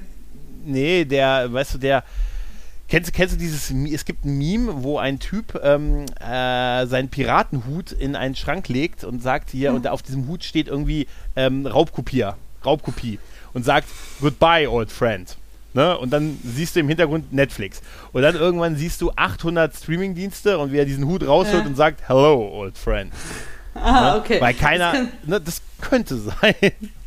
[0.65, 2.03] Nee, der, weißt du, der.
[2.89, 7.09] Kennst, du- kennst du dieses, es gibt ein Meme, wo ein Typ ähm, äh, seinen
[7.09, 11.07] Piratenhut in einen Schrank legt und sagt hier, und auf diesem Hut steht irgendwie
[11.37, 12.35] ähm, Raubkopier,
[12.65, 13.19] Raubkopie
[13.53, 13.89] und sagt,
[14.21, 15.37] goodbye, old friend.
[15.73, 15.97] Ne?
[15.99, 17.81] Und dann siehst du im Hintergrund Netflix.
[18.13, 21.67] Und dann irgendwann siehst du 800 Streamingdienste und wie er diesen Hut rausholt Ja.
[21.69, 23.13] und sagt, Hello, old friend.
[23.73, 24.21] Ah, ne?
[24.21, 24.41] okay.
[24.41, 26.55] Weil keiner, Das, kann, ne, das könnte sein.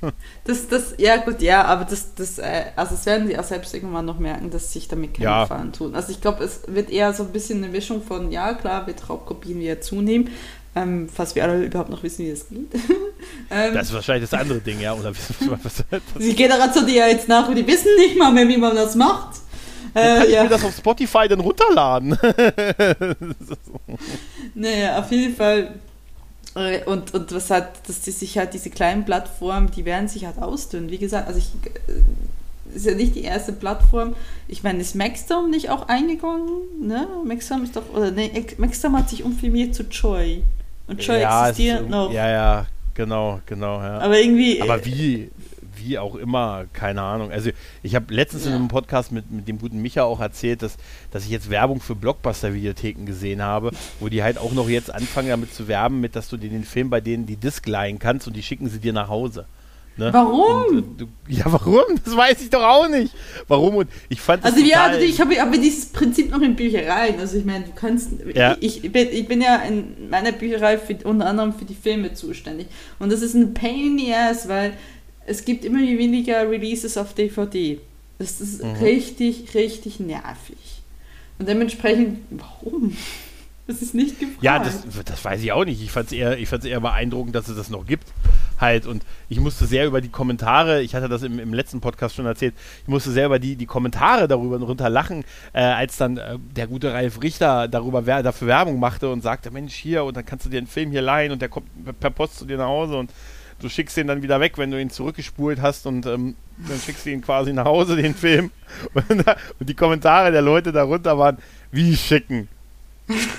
[0.45, 3.73] das, das, ja gut, ja, aber das, das, äh, also das werden die auch selbst
[3.73, 5.41] irgendwann noch merken, dass sie sich damit keinen Ja.
[5.43, 5.93] Gefallen tun.
[5.93, 9.09] Also ich glaube, es wird eher so ein bisschen eine Mischung von, ja klar, wird
[9.09, 10.29] Raubkopien wieder zunehmen,
[10.75, 12.67] ähm, falls wir alle überhaupt noch wissen, wie das geht.
[13.51, 14.93] ähm, Das ist wahrscheinlich das andere Ding, ja.
[14.93, 18.47] Oder was, was, was, die Generation, die ja jetzt nach, die wissen nicht mal mehr,
[18.47, 19.35] wie man das macht.
[19.93, 20.43] kann Äh, ich ja.
[20.43, 22.17] mir das auf Spotify dann runterladen?
[24.55, 25.73] Naja, auf jeden Fall.
[26.55, 30.25] Äh, Und, und was hat, dass die sich halt diese kleinen Plattformen, die werden sich
[30.25, 30.89] halt ausdünnen.
[30.91, 31.49] Wie gesagt, also ich
[31.87, 34.15] äh, ist ja nicht die erste Plattform.
[34.47, 36.61] Ich meine, ist Maxdome nicht auch eingegangen?
[36.79, 37.07] Ne?
[37.25, 40.43] Maxdome ist doch, oder ne, Maxdome hat sich umfirmiert zu Joy.
[40.87, 42.11] Und Joy ja, existiert noch.
[42.11, 43.99] Ja, ja, genau, genau, ja.
[43.99, 44.61] Aber irgendwie.
[44.61, 45.31] Aber äh, wie,
[45.77, 47.31] wie auch immer, keine Ahnung.
[47.31, 48.57] Also ich habe letztens in Ja.
[48.57, 50.77] einem Podcast mit, mit dem guten Micha auch erzählt, dass,
[51.11, 55.29] dass ich jetzt Werbung für Blockbuster-Videotheken gesehen habe, wo die halt auch noch jetzt anfangen
[55.29, 58.27] damit zu werben, mit, dass du dir den Film bei denen die Disc leihen kannst
[58.27, 59.45] und die schicken sie dir nach Hause.
[59.95, 60.09] Ne?
[60.11, 60.77] Warum?
[60.77, 61.83] Und, äh, du, ja, warum?
[62.03, 63.13] Das weiß ich doch auch nicht.
[63.47, 63.75] Warum?
[63.75, 67.19] Und ich fand das Also ja, total, ich habe aber dieses Prinzip noch in Büchereien.
[67.19, 68.57] Also ich meine, du kannst, Ja.
[68.59, 72.13] ich, ich, bin, ich bin ja in meiner Bücherei für, unter anderem für die Filme
[72.13, 72.67] zuständig.
[72.99, 74.73] Und das ist ein Pain in the ass, weil
[75.27, 77.79] es gibt immer weniger Releases auf DVD.
[78.17, 78.71] Das ist Mhm.
[78.81, 80.57] richtig, richtig nervig.
[81.39, 82.95] Und dementsprechend, warum?
[83.67, 84.43] Das ist nicht gefragt.
[84.43, 85.81] Ja, das, das weiß ich auch nicht.
[85.81, 88.07] Ich fand es eher, ich fand's eher beeindruckend, dass es das noch gibt.
[88.59, 88.85] Halt.
[88.85, 92.25] Und ich musste sehr über die Kommentare, ich hatte das im, im letzten Podcast schon
[92.25, 95.23] erzählt, ich musste sehr über die, die Kommentare darüber runter lachen,
[95.53, 99.51] äh, als dann äh, der gute Ralf Richter darüber wer, dafür Werbung machte und sagte,
[99.51, 101.67] Mensch, hier, und dann kannst du dir einen Film hier leihen und der kommt
[101.99, 103.11] per Post zu dir nach Hause und
[103.59, 107.05] du schickst den dann wieder weg, wenn du ihn zurückgespult hast und ähm, dann schickst
[107.05, 108.51] du ihn quasi nach Hause, den Film.
[108.93, 109.09] Und,
[109.59, 111.37] und die Kommentare der Leute darunter waren,
[111.71, 112.47] wie schicken?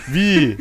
[0.08, 0.58] Wie?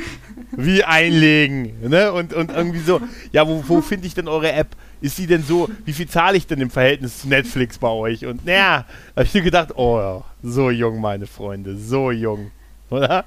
[0.51, 1.89] Wie einlegen?
[1.89, 2.11] Ne?
[2.11, 3.01] Und, und irgendwie so,
[3.31, 4.69] ja, wo, wo finde ich denn eure App?
[5.01, 8.25] Ist die denn so, wie viel zahle ich denn im Verhältnis zu Netflix bei euch?
[8.25, 8.85] Und naja,
[9.15, 12.51] habe ich mir gedacht, oh so jung, meine Freunde, so jung.
[12.89, 13.25] Oder?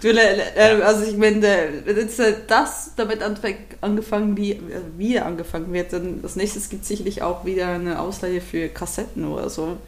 [0.00, 1.42] Du, äh, also ich meine,
[1.84, 4.58] wenn jetzt äh, das damit angefangen, wie, äh,
[4.96, 9.24] wieder angefangen wird, dann als nächstes gibt es sicherlich auch wieder eine Ausleihe für Kassetten
[9.24, 9.78] oder so.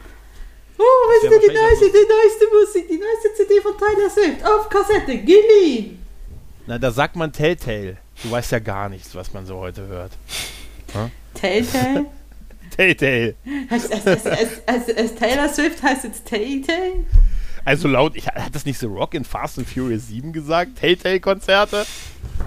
[0.78, 3.72] Oh, was Das ist denn wär die neueste, die neueste Musik, die neueste CD von
[3.78, 6.04] Tyler Swift auf Kassette, geliehen!
[6.66, 7.98] Na, da sagt man Telltale.
[8.22, 10.12] Du weißt ja gar nichts, was man so heute hört.
[11.34, 12.06] Telltale?
[12.76, 13.34] Telltale.
[13.70, 14.26] es, es, es,
[14.66, 17.04] es, es, Taylor Swift heißt jetzt Telltale?
[17.64, 20.76] Also laut, ich, hat das nicht The Rock in Fast and Furious 7 gesagt?
[20.80, 21.86] Telltale-Konzerte?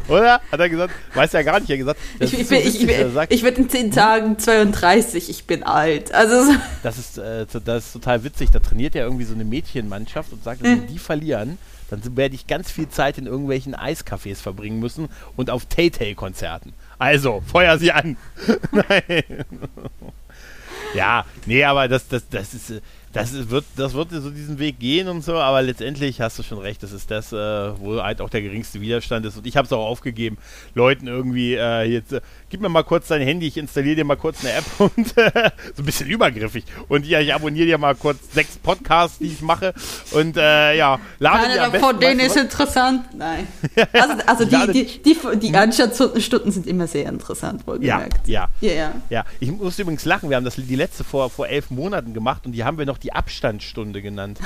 [0.07, 0.41] Oder?
[0.51, 0.93] Hat er gesagt?
[1.15, 1.99] Weiß ja gar nicht, er hat gesagt.
[2.19, 5.63] Ich, ich, so bin- witzig, ich, sagt, ich werde in 10 Tagen 32, ich bin
[5.63, 6.13] alt.
[6.13, 8.51] Also so- Das ist, äh, das ist total witzig.
[8.51, 11.57] Da trainiert er irgendwie so eine Mädchenmannschaft und sagt, wenn die verlieren,
[11.89, 16.73] dann werde ich ganz viel Zeit in irgendwelchen Eiscafés verbringen müssen und auf Tay-Tay-Konzerten.
[16.99, 18.17] Also, feuer sie an.
[18.71, 19.23] Nein.
[20.95, 22.81] ja, nee, aber das, das, das ist.
[23.13, 26.59] Das wird, das wird so diesen Weg gehen und so, aber letztendlich hast du schon
[26.59, 27.35] recht, das ist das, äh,
[27.79, 29.37] wo halt auch der geringste Widerstand ist.
[29.37, 30.37] Und ich habe es auch aufgegeben,
[30.75, 34.17] Leuten irgendwie äh, jetzt, äh, gib mir mal kurz dein Handy, ich installiere dir mal
[34.17, 36.65] kurz eine App und äh, so ein bisschen übergriffig.
[36.89, 39.73] Und ja, ich abonniere dir mal kurz sechs Podcasts, die ich mache.
[40.11, 42.43] Und äh, ja, lade Keiner besten, von denen ist was?
[42.43, 43.05] interessant.
[43.15, 43.47] Nein.
[43.93, 48.27] Also, also die, die, die, die Anschauungsstunden sind immer sehr interessant, wohlgemerkt.
[48.27, 48.49] ja.
[48.59, 48.93] Ja, ja.
[49.09, 50.29] Ja, ich muss übrigens lachen.
[50.29, 52.96] Wir haben das die letzte vor, vor elf Monaten gemacht und die haben wir noch
[52.97, 54.39] die Abstandsstunde genannt.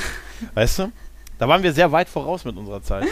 [0.54, 0.92] weißt du?
[1.40, 3.08] Da waren wir sehr weit voraus mit unserer Zeit.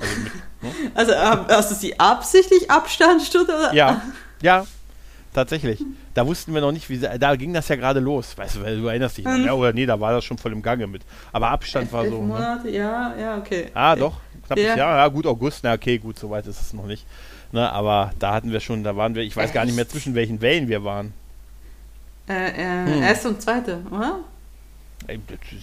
[0.00, 0.90] Also mit, ne?
[0.94, 3.54] Also ähm, hast du sie absichtlich Abstandsstunde?
[3.54, 3.72] Oder?
[3.74, 4.02] Ja,
[4.42, 4.66] ja,
[5.34, 5.82] tatsächlich.
[6.14, 8.36] Da wussten wir noch nicht, wie da ging das ja gerade los.
[8.36, 9.44] Weißt du, du erinnerst dich noch, Mhm.
[9.46, 11.02] ja, oder nee, da war das schon voll im Gange mit.
[11.32, 12.20] Aber Abstand war Elf so.
[12.20, 12.26] Ne?
[12.26, 13.70] Monate, ja, ja, okay.
[13.74, 14.14] Ah, doch,
[14.46, 14.76] knappes Ja.
[14.76, 14.96] Jahr.
[14.98, 17.06] Ja, gut, August, na okay, gut, so weit ist es noch nicht.
[17.52, 19.92] Ne, aber da hatten wir schon, da waren wir, ich weiß gar nicht mehr, Echt?
[19.92, 21.12] zwischen welchen Wellen wir waren.
[22.28, 23.02] Äh, äh, Hm.
[23.02, 24.20] Erste und zweite, oder?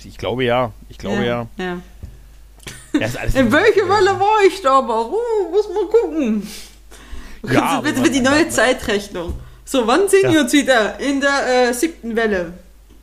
[0.05, 1.47] Ich glaube ja, ich glaube ja.
[1.57, 1.77] ja.
[2.93, 3.07] ja.
[3.33, 5.07] In welche Welle war ich da aber?
[5.09, 6.47] Uh, muss man gucken.
[7.49, 9.33] Ja, bitte man- die neue man- Zeitrechnung.
[9.63, 10.31] So, wann sind Ja.
[10.33, 10.99] wir uns wieder?
[10.99, 12.53] In der äh, siebten Welle.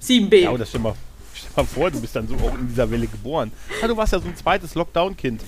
[0.02, 0.36] 7b.
[0.36, 0.94] Ja, oder stell mal,
[1.34, 3.52] stell mal vor, du bist dann so auch in dieser Welle geboren.
[3.80, 5.42] Ja, du warst ja so ein zweites Lockdown-Kind.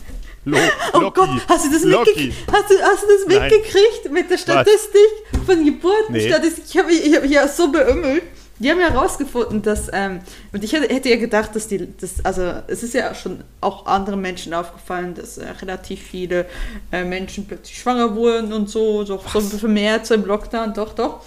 [0.44, 0.56] Lo
[0.94, 1.20] Oh Loki.
[1.20, 2.36] Gott, hast du das, mitgekriegt?
[2.52, 5.00] Hast du, hast du das mitgekriegt mit der Statistik
[5.44, 6.64] von Geburtenstatistik?
[6.68, 8.22] Ich habe ich hab mich ja so beümmelt.
[8.58, 10.20] Die haben ja herausgefunden, dass, ähm,
[10.52, 13.84] und ich hätte, hätte ja gedacht, dass die, das, also es ist ja schon auch
[13.86, 16.46] anderen Menschen aufgefallen, dass äh, relativ viele
[16.90, 21.20] äh, Menschen plötzlich schwanger wurden und so, so, so vermehrt so im Lockdown, doch, doch.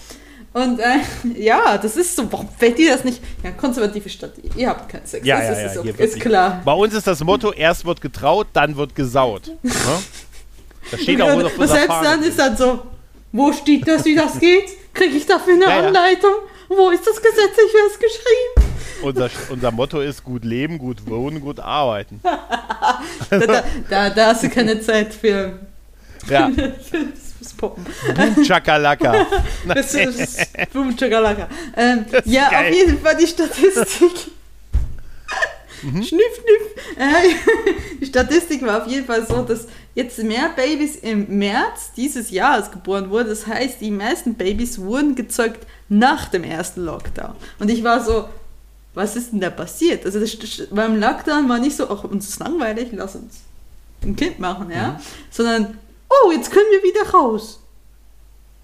[0.53, 0.97] Und äh,
[1.38, 3.21] ja, das ist so, warum fällt dir das nicht?
[3.43, 5.25] Ja, konservative Stadt, ihr habt keinen Sex.
[5.25, 6.61] Ja, das ja, ist, ja, ist, okay, ist klar.
[6.65, 9.51] Bei uns ist das Motto, erst wird getraut, dann wird gesaut.
[9.63, 9.71] Ne?
[10.91, 12.07] Das steht auch auf Und unserer selbst Fahne.
[12.07, 12.80] dann ist dann so,
[13.32, 14.65] wo steht das, wie das geht?
[14.91, 15.91] Kriege ich dafür eine Ja, ja.
[16.70, 18.70] Wo ist das gesetzlich festgeschrieben?
[19.01, 22.22] unser, unser Motto ist gut leben, gut wohnen, gut arbeiten.
[23.30, 25.59] Da, da, da, hast du keine Zeit für,
[26.28, 27.86] Ja, für das, das Poppen.
[28.15, 29.26] Boom, Chakalaka.
[29.67, 31.47] Das ist Boom Chakalaka.
[31.78, 32.70] Ähm, ja, geil.
[32.72, 34.32] auf jeden Fall die Statistik.
[35.82, 36.03] Mhm.
[36.03, 36.97] Schniff, schniff.
[36.97, 37.36] Äh,
[38.01, 39.67] die Statistik war auf jeden Fall so, dass
[40.00, 43.28] jetzt mehr Babys im März dieses Jahres geboren wurden.
[43.30, 47.36] Das heißt, die meisten Babys wurden gezeugt nach dem ersten Lockdown.
[47.60, 48.30] Und ich war so,
[48.93, 50.06] was ist denn da passiert?
[50.06, 50.38] Also das,
[50.72, 53.41] beim Lockdown war nicht so, ach, uns ist langweilig, lass uns
[54.02, 54.91] ein Kind machen, ja?
[54.91, 54.95] Mhm.
[55.30, 55.78] Sondern,
[56.10, 57.60] oh, jetzt können wir wieder raus.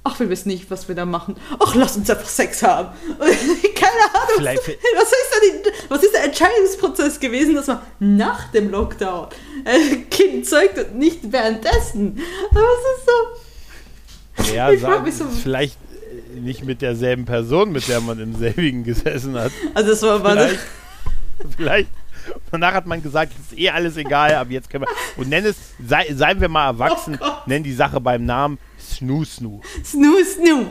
[0.08, 1.36] Ach, wir wissen nicht, was wir da machen.
[1.60, 2.90] Ach, lass uns einfach Sex haben.
[3.18, 4.30] Keine Ahnung.
[4.38, 9.30] Vielleicht- was, ist da die, was ist der Entscheidungsprozess gewesen, dass man nach dem Lockdown
[9.66, 12.20] ein Kind zeugt und nicht währenddessen?
[12.52, 14.54] Aber es ist so.
[14.56, 14.70] Ja,
[15.02, 15.78] mich so- vielleicht
[16.36, 19.52] äh, nicht mit derselben Person, mit der man im selbigen gesessen hat.
[19.74, 20.60] Also, es war, war Vielleicht,
[21.58, 21.90] vielleicht.
[22.52, 25.22] Danach hat man gesagt, ist eh alles egal, aber jetzt können wir.
[25.22, 25.56] Und nenn es,
[25.88, 27.48] sei, seien wir mal erwachsen, Oh Gott.
[27.48, 28.58] nenn die Sache beim Namen
[28.98, 29.62] Snoo Snoo.
[29.84, 30.66] Snoo Snoo.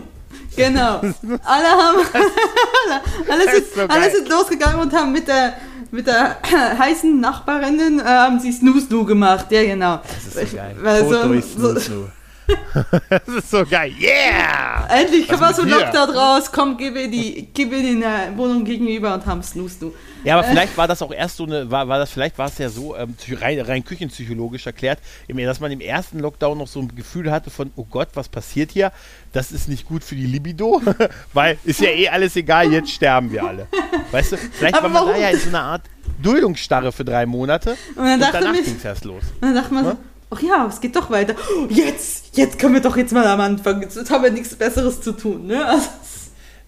[0.56, 1.00] Genau.
[1.44, 1.98] Alle haben.
[3.30, 5.54] alle, sind, ist so alle sind losgegangen und haben mit der,
[5.90, 6.36] mit der
[6.78, 9.46] heißen Nachbarinnen äh, haben sie Snoo Snoo gemacht.
[9.50, 10.00] Ja, genau.
[10.02, 10.76] Das ist so geil.
[10.80, 12.04] Weil so- Foto ist Snoo Snoo.
[13.10, 13.92] das ist so geil.
[13.98, 14.86] Yeah!
[14.90, 15.68] Endlich kommen wir aus dem?
[15.68, 16.50] Lockdown raus.
[16.52, 19.92] Komm, gib mir die, gib mir die in der Wohnung gegenüber und haben Snoo Snoo.
[20.24, 22.56] Ja, aber vielleicht war das auch erst so eine, war, war das, vielleicht war es
[22.58, 26.94] ja so ähm, rein, rein küchenpsychologisch erklärt, dass man im ersten Lockdown noch so ein
[26.94, 28.90] Gefühl hatte von, oh Gott, was passiert hier?
[29.32, 30.80] Das ist nicht gut für die Libido,
[31.34, 33.66] weil ist ja eh alles egal, jetzt sterben wir alle.
[34.12, 35.22] Weißt du, vielleicht Aber war man da warum?
[35.22, 35.82] ja in so einer Art
[36.22, 39.24] Duldungsstarre für drei Monate Und dann und dachte danach ich- ging es erst los.
[39.40, 39.96] Und dann dachte man so?
[40.34, 41.34] Ach ja, es geht doch weiter.
[41.68, 43.82] Jetzt, jetzt können wir doch jetzt mal am Anfang.
[43.82, 45.46] Jetzt haben wir nichts Besseres zu tun.
[45.46, 45.64] Ne?
[45.64, 45.88] Also,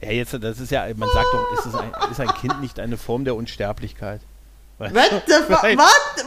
[0.00, 2.96] Ja, jetzt, das ist ja, man sagt doch, ist, ein, ist ein Kind nicht eine
[2.96, 4.20] Form der Unsterblichkeit?
[4.78, 5.26] What What?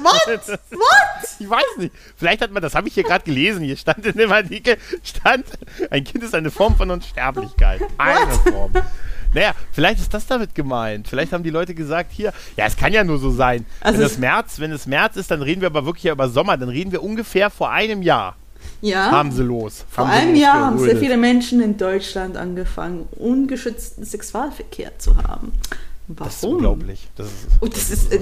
[0.01, 0.47] What?
[0.71, 1.29] What?
[1.39, 1.93] Ich weiß nicht.
[2.15, 3.63] Vielleicht hat man, das habe ich hier gerade gelesen.
[3.63, 5.45] Hier stand in dem Artikel, stand,
[5.91, 7.81] ein Kind ist eine Form von Unsterblichkeit.
[7.97, 8.71] Eine Form.
[9.33, 11.07] Naja, vielleicht ist das damit gemeint.
[11.07, 13.65] Vielleicht haben die Leute gesagt, hier, ja, es kann ja nur so sein.
[13.81, 16.29] Also wenn, es- März, wenn es März ist, dann reden wir aber wirklich ja über
[16.29, 16.57] Sommer.
[16.57, 18.35] Dann reden wir ungefähr vor einem Jahr.
[18.81, 19.11] Ja.
[19.11, 19.85] Haben sie los.
[19.89, 25.51] Vor haben einem Jahr haben sehr viele Menschen in Deutschland angefangen, ungeschützten Sexualverkehr zu haben.
[26.07, 26.27] Warum?
[26.27, 27.07] Das ist unglaublich.
[27.15, 28.19] Das ist, Und das ist, äh,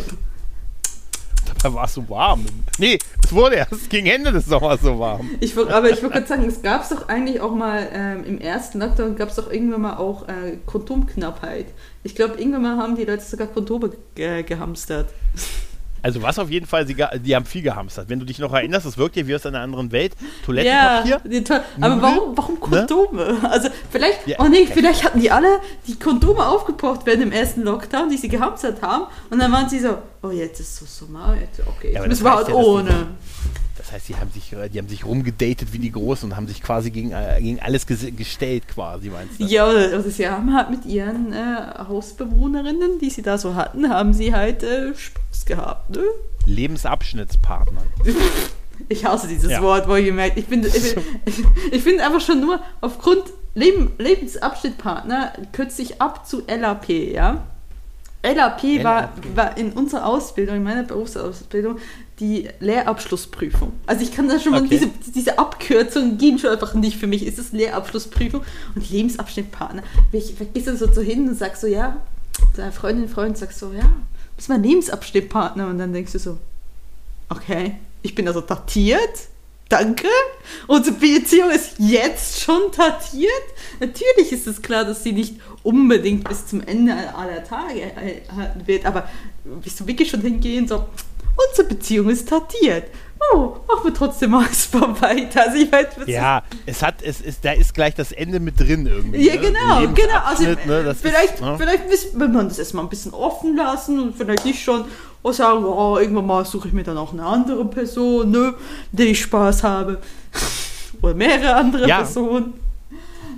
[1.55, 2.45] dabei war es so warm.
[2.77, 5.29] Nee, es wurde erst gegen Ende des Sommers so warm.
[5.39, 8.39] ich aber ich wollte gerade sagen, es gab es doch eigentlich auch mal ähm, im
[8.39, 11.67] ersten Lockdown gab es doch irgendwann mal auch äh, Kondomknappheit.
[12.03, 15.09] Ich glaube, irgendwann mal haben die Leute sogar Kondome ge gehamstert.
[16.07, 18.07] Also was auf jeden Fall, sie, die haben viel gehamstert.
[18.07, 20.13] Wenn du dich noch erinnerst, das wirkt ja wie aus einer anderen Welt.
[20.45, 21.19] Toilettenpapier.
[21.29, 21.59] die toll.
[21.81, 23.37] Aber Nudeln, warum, warum Kondome?
[23.43, 24.37] Also vielleicht, Ja.
[24.39, 28.29] oh nee, vielleicht hatten die alle die Kondome aufgebraucht während dem ersten Lockdown, die sie
[28.29, 29.03] gehamstert haben.
[29.29, 32.23] Und dann waren sie so, oh jetzt ist so Sommer, jetzt, okay, jetzt Ja, müssen
[32.23, 33.07] wir halt ja, ohne.
[33.77, 36.47] Das heißt, die haben sich, äh, die haben sich rumgedatet wie die Großen und haben
[36.47, 39.43] sich quasi gegen, äh, gegen alles ges- gestellt, quasi, meinst du?
[39.45, 41.37] Ja, oder sie haben halt mit ihren äh,
[41.87, 45.89] Hausbewohnerinnen, die sie da so hatten, haben sie halt äh, Spaß gehabt.
[45.91, 46.03] Ne?
[46.45, 47.81] Lebensabschnittspartner.
[48.89, 49.61] Ich hasse dieses Ja.
[49.63, 50.37] Wort, wohlgemerkt.
[50.37, 51.05] Ich finde ich, find-
[51.71, 53.23] ich finde einfach schon nur aufgrund
[53.55, 57.43] Leben, Lebensabschnittpartner kürze ich ab zu LAP, ja?
[58.23, 59.35] LAP, war, LAP.
[59.35, 61.79] war in unserer Ausbildung, in meiner Berufsausbildung,
[62.19, 63.73] die Lehrabschlussprüfung.
[63.85, 64.69] Also ich kann da schon mal, Okay.
[64.71, 67.25] diese, diese Abkürzungen gehen schon einfach nicht für mich.
[67.25, 68.41] Ist das Lehrabschlussprüfung
[68.75, 69.83] und Lebensabschnittpartner.
[70.11, 71.97] Ich gehst du so, so hin und sagst so, ja,
[72.55, 73.89] deine Freundin, Freund sagst so, ja,
[74.35, 75.67] bist mein Lebensabschnittpartner.
[75.67, 76.37] Und dann denkst du so,
[77.29, 78.99] okay, ich bin also datiert.
[79.69, 80.07] Danke.
[80.67, 83.29] Unsere Beziehung ist jetzt schon datiert.
[83.81, 87.91] Natürlich ist es klar, dass sie nicht unbedingt bis zum Ende aller Tage
[88.33, 89.09] halten wird, aber
[89.61, 90.85] bist du wirklich schon hingehen, so,
[91.37, 92.85] unsere Beziehung ist datiert.
[93.33, 94.45] Oh, machen wir trotzdem mal
[95.01, 95.47] weiter.
[95.47, 98.85] Also ich weiß, Ja, es hat, es ist, da ist gleich das Ende mit drin
[98.85, 99.27] irgendwie.
[99.27, 99.41] ja, ne?
[99.41, 100.19] genau, Ein genau.
[100.23, 100.95] Also ne?
[100.99, 101.55] vielleicht, ist, ne?
[101.57, 104.85] vielleicht müsste man das erstmal ein bisschen offen lassen und vielleicht nicht schon
[105.23, 108.53] oh, sagen, oh, irgendwann mal suche ich mir dann auch eine andere Person, ne,
[108.91, 109.99] mit der ich Spaß habe.
[111.01, 111.97] Oder mehrere andere Ja.
[111.97, 112.53] Personen.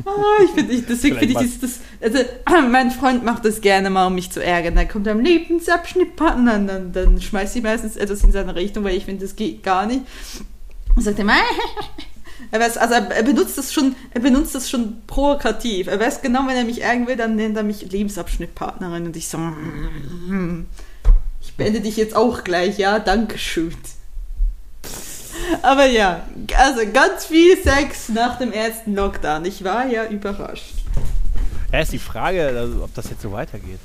[0.05, 2.19] Ah, ich finde, ich, deswegen finde ich das, das, also
[2.69, 4.75] mein Freund macht das gerne mal, um mich zu ärgern.
[4.75, 8.83] Dann kommt er am Lebensabschnittpartner, dann, dann, dann schmeißt sie meistens etwas in seine Richtung,
[8.83, 10.01] weil ich finde, das geht gar nicht.
[10.95, 11.35] Und sagt er mal,
[12.51, 15.87] Er weiß, also er, benutzt das schon, er benutzt das schon provokativ.
[15.87, 19.27] Er weiß genau, wenn er mich ärgern will, dann nennt er mich Lebensabschnittpartnerin und ich
[19.27, 19.37] so,
[21.41, 23.75] ich beende dich jetzt auch gleich, ja, Dankeschön.
[25.61, 26.25] Aber ja,
[26.57, 29.45] also ganz viel Sex nach dem ersten Lockdown.
[29.45, 30.78] Ich war ja überrascht.
[31.71, 33.79] Ja, ist die Frage, also, ob das jetzt so weitergeht.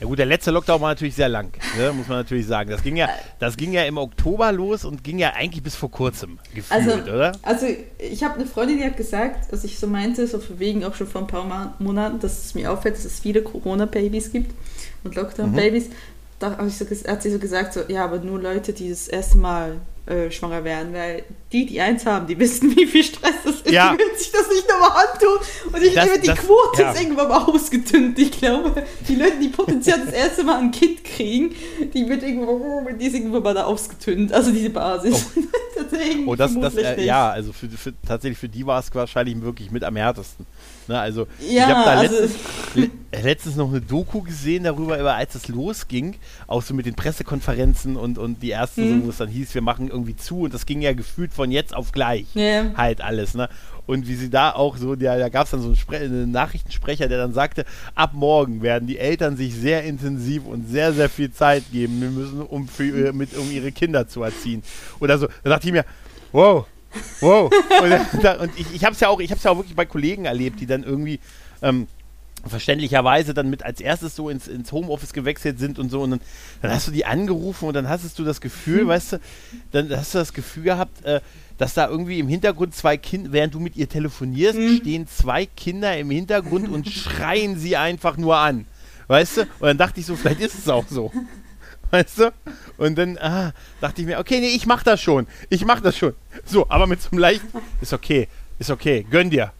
[0.00, 2.70] Ja gut, der letzte Lockdown war natürlich sehr lang, ne, muss man natürlich sagen.
[2.70, 3.08] Das ging ja,
[3.40, 7.02] das ging ja im Oktober los und ging ja eigentlich bis vor kurzem gefühlt, Also,
[7.02, 7.32] oder?
[7.42, 7.66] also
[7.98, 10.94] ich habe eine Freundin, die hat gesagt, als ich so meinte, so von wegen auch
[10.94, 14.52] schon vor ein paar Monaten, dass es mir auffällt, dass es viele Corona-Babys gibt
[15.02, 15.86] und Lockdown-Babys.
[16.38, 19.80] Da so, hat sie so gesagt, so, ja, aber nur Leute, die das erste Mal
[20.08, 23.70] äh, schwanger werden, weil die, die eins haben, die wissen, wie viel Stress das ist.
[23.70, 23.92] Ja.
[23.92, 25.38] Die würden sich das nicht nochmal antun.
[25.72, 26.92] Und ich glaube, die das- Quote ja.
[26.92, 28.18] ist irgendwann mal ausgedünnt.
[28.18, 31.54] Ich glaube, die Leute, die potenziell das erste Mal ein Kind kriegen,
[31.92, 34.32] die wird irgendwo, die ist irgendwann mal da ausgedünnt.
[34.32, 35.26] Also diese Basis.
[35.76, 39.40] Deswegen Oh, das, das, äh, ja, also für, für, tatsächlich für die war es wahrscheinlich
[39.42, 40.46] wirklich mit am härtesten.
[40.88, 42.40] Ne, also ich Ja, habe da also- letztens,
[42.74, 42.90] le-
[43.22, 46.16] letztens noch eine Doku gesehen darüber, über, als es losging,
[46.46, 49.00] auch so mit den Pressekonferenzen und, und die ersten, Mhm.
[49.00, 51.50] so, wo es dann hieß, wir machen irgendwie zu und das ging ja gefühlt von
[51.50, 52.26] jetzt auf gleich.
[52.34, 52.72] Ja.
[52.76, 53.48] Halt alles, ne?
[53.86, 56.30] Und wie sie da auch so, der, da gab es dann so einen, Spre einen
[56.30, 57.64] Nachrichtensprecher, der dann sagte,
[57.94, 62.10] ab morgen werden die Eltern sich sehr intensiv und sehr, sehr viel Zeit geben wir
[62.10, 64.62] müssen, um, für, mit, um ihre Kinder zu erziehen.
[65.00, 65.26] Oder so.
[65.42, 65.86] Da dachte ich mir,
[66.32, 66.66] wow,
[67.20, 67.52] wow.
[67.82, 69.86] und da, und ich, ich habe es ja auch, ich habe ja auch wirklich bei
[69.86, 71.20] Kollegen erlebt, die dann irgendwie
[71.62, 71.86] ähm,
[72.46, 76.20] verständlicherweise dann mit als erstes so ins, ins Homeoffice gewechselt sind und so und dann,
[76.62, 79.20] dann hast du die angerufen und dann hast du das Gefühl, weißt du,
[79.72, 81.20] dann hast du das Gefühl gehabt, äh,
[81.58, 85.96] dass da irgendwie im Hintergrund zwei Kinder, während du mit ihr telefonierst, stehen zwei Kinder
[85.98, 88.66] im Hintergrund und schreien sie einfach nur an.
[89.08, 89.40] Weißt du?
[89.42, 91.10] Und dann dachte ich so, vielleicht ist es auch so.
[91.90, 92.32] Weißt du?
[92.76, 95.26] Und dann ah, dachte ich mir, okay, nee, ich mach das schon.
[95.48, 96.14] Ich mach das schon.
[96.44, 97.48] So, aber mit so einem leichten,
[97.80, 98.28] ist okay,
[98.58, 99.52] ist okay, gönn dir.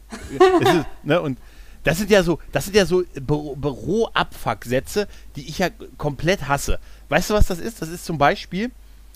[0.59, 1.37] Ist, ne, und
[1.83, 6.79] das sind ja so, das sind ja so Büro- Büro-Abfuck-Sätze, die ich ja komplett hasse.
[7.07, 7.81] Weißt du, was das ist?
[7.81, 8.71] Das ist zum Beispiel,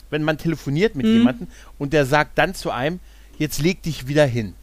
[0.09, 1.47] wenn man telefoniert mit jemandem
[1.77, 2.99] und der sagt dann zu einem,
[3.37, 4.55] jetzt leg dich wieder hin.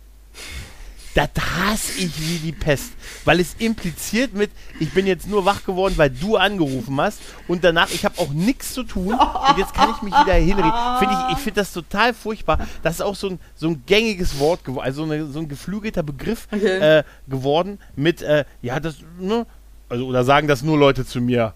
[1.15, 2.93] Das hasse ich wie die Pest,
[3.25, 7.65] weil es impliziert mit, ich bin jetzt nur wach geworden, weil du angerufen hast und
[7.65, 10.73] danach, ich habe auch nichts zu tun und jetzt kann ich mich wieder hinreden.
[11.01, 12.67] Find ich ich finde das total furchtbar.
[12.83, 16.03] Das ist auch so ein, so ein gängiges Wort geworden, also eine, so ein geflügelter
[16.03, 16.99] Begriff Okay.
[16.99, 19.47] äh, geworden mit, äh, ja, das, ne,
[19.89, 21.55] also, oder sagen das nur Leute zu mir.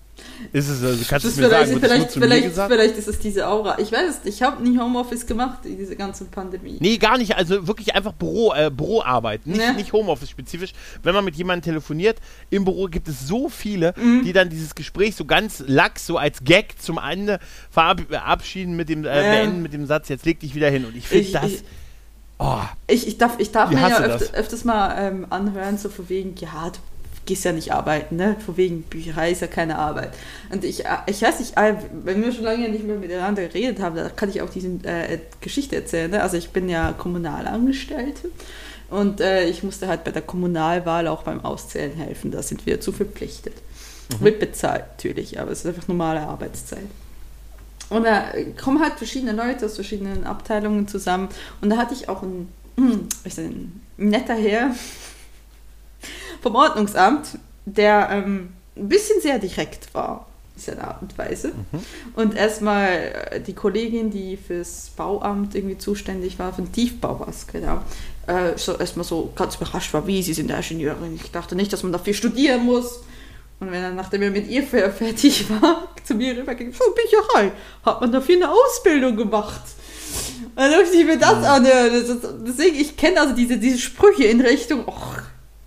[0.52, 3.18] Ist es, also, kannst du Das mir sagen, vielleicht, nur vielleicht, vielleicht, vielleicht ist es
[3.18, 3.78] diese Aura.
[3.78, 6.76] Ich weiß es, ich habe nie Homeoffice gemacht, in dieser ganzen Pandemie.
[6.80, 7.36] Nee, gar nicht.
[7.36, 9.74] Also wirklich einfach Büro, äh, Büroarbeit, nicht, Ne?
[9.74, 10.72] nicht Homeoffice-spezifisch.
[11.02, 12.18] Wenn man mit jemandem telefoniert,
[12.50, 14.24] im Büro gibt es so viele, Mhm.
[14.24, 17.38] die dann dieses Gespräch so ganz lax, so als Gag zum Ende
[17.70, 19.22] verabschieden mit dem, äh, Ja.
[19.32, 20.84] beenden mit dem Satz, jetzt leg dich wieder hin.
[20.84, 21.44] Und ich finde das.
[21.50, 21.62] ich-
[22.38, 24.34] oh, Ich, ich darf, ich darf mir ja öfter, das.
[24.34, 26.78] öfters mal ähm, anhören, so von wegen, ja, du
[27.26, 28.36] gehst ja nicht arbeiten, ne?
[28.44, 30.12] Von wegen Bücherei ist ja keine Arbeit.
[30.50, 33.80] Und ich, äh, ich weiß nicht, äh, wenn wir schon lange nicht mehr miteinander geredet
[33.80, 36.10] haben, da kann ich auch diese äh, Geschichte erzählen.
[36.10, 36.22] Ne?
[36.22, 38.30] Also ich bin ja Kommunalangestellte
[38.90, 42.30] und äh, ich musste halt bei der Kommunalwahl auch beim Auszählen helfen.
[42.30, 43.54] Da sind wir zu verpflichtet.
[44.20, 46.84] Wird bezahlt natürlich, aber es ist einfach normale Arbeitszeit.
[47.90, 48.24] Und da
[48.62, 51.28] kommen halt verschiedene Leute aus verschiedenen Abteilungen zusammen.
[51.60, 54.74] Und da hatte ich auch einen, hm, ist ein netter Herr
[56.42, 60.26] vom Ordnungsamt, der ähm, ein bisschen sehr direkt war
[60.56, 61.52] in seiner Art und Weise.
[62.14, 62.88] Und erstmal
[63.30, 67.82] äh, die Kollegin, die fürs Bauamt irgendwie zuständig war, für den Tiefbau war es, genau,
[68.26, 71.18] äh, so erstmal so ganz überrascht war, wie, Sie sind Ingenieurin.
[71.22, 73.00] Ich dachte nicht, dass man dafür studieren muss.
[73.60, 77.52] Und wenn er, nachdem er mit ihr fer- fertig war, zu mir rüberging, so Bücherei,
[77.84, 79.62] hat man dafür eine Ausbildung gemacht.
[80.56, 81.64] Und dann ich mir das an.
[81.64, 85.16] ja, das ist- Deswegen, ich kenne also diese, diese Sprüche in Richtung, och,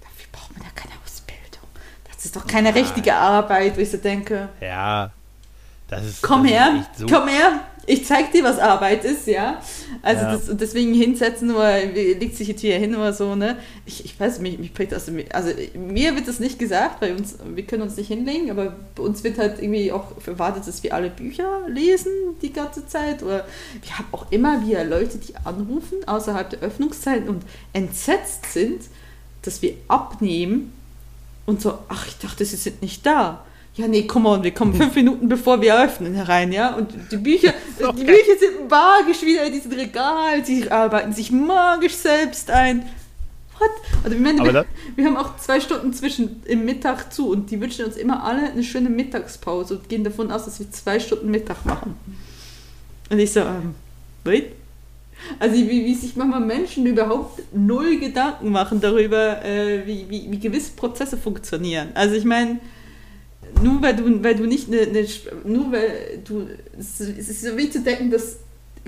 [0.01, 1.67] dafür braucht man ja keine Ausbildung.
[2.13, 5.11] Das ist doch keine richtige Arbeit, wo ich so denke, ja.
[5.87, 6.21] Das ist.
[6.21, 9.61] komm das her, ist so, komm her, ich zeig dir, was Arbeit ist, ja.
[10.01, 10.31] Also Ja.
[10.33, 13.57] Das, deswegen hinsetzen oder legt sich jetzt wieder hin oder so, ne?
[13.85, 17.37] Ich, ich weiß, mich, mich bringt das, also mir wird das nicht gesagt, bei uns,
[17.55, 20.93] wir können uns nicht hinlegen, aber bei uns wird halt irgendwie auch erwartet, dass wir
[20.93, 22.11] alle Bücher lesen
[22.41, 23.45] die ganze Zeit oder
[23.81, 28.81] wir haben auch immer wieder Leute, die anrufen außerhalb der Öffnungszeiten und entsetzt sind,
[29.43, 30.73] dass wir abnehmen
[31.47, 33.43] und so, ach, ich dachte, sie sind nicht da.
[33.75, 36.75] Ja, nee, komm on, wir kommen fünf Minuten bevor wir öffnen herein, ja.
[36.75, 38.03] Und die Bücher, So die.
[38.03, 42.81] Bücher sind magisch wieder in diesem Regal, sie arbeiten sich magisch selbst ein.
[43.59, 43.69] What?
[44.03, 47.85] Also, meine, wir, wir haben auch zwei Stunden zwischen im Mittag zu und die wünschen
[47.85, 51.65] uns immer alle eine schöne Mittagspause und gehen davon aus, dass wir zwei Stunden Mittag
[51.65, 51.95] machen.
[53.09, 53.73] Und ich so, ähm,
[54.25, 54.51] wait,
[55.39, 60.39] Also wie, wie sich manchmal Menschen überhaupt null Gedanken machen darüber, äh, wie, wie, wie
[60.39, 61.89] gewisse Prozesse funktionieren.
[61.93, 62.59] Also ich meine,
[63.63, 65.05] nur weil du, weil du nicht eine, eine
[65.43, 66.47] nur weil du,
[66.77, 68.37] es ist so wie zu denken, dass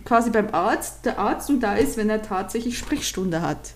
[0.06, 3.72] quasi beim Arzt der Arzt nur da ist, wenn er tatsächlich Sprechstunde hat.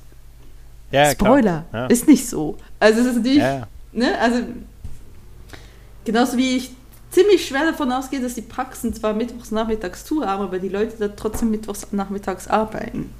[0.91, 1.87] Ja, Spoiler, Ja.
[1.87, 2.57] ist nicht so.
[2.79, 3.67] Also es ist natürlich, Ja, ja.
[3.91, 4.39] ne, also
[6.05, 6.71] genauso wie ich
[7.13, 10.95] ziemlich schwer davon ausgehe, dass die Praxen zwar mittwochs nachmittags zu haben, aber die Leute
[10.99, 13.11] da trotzdem mittwochs nachmittags arbeiten.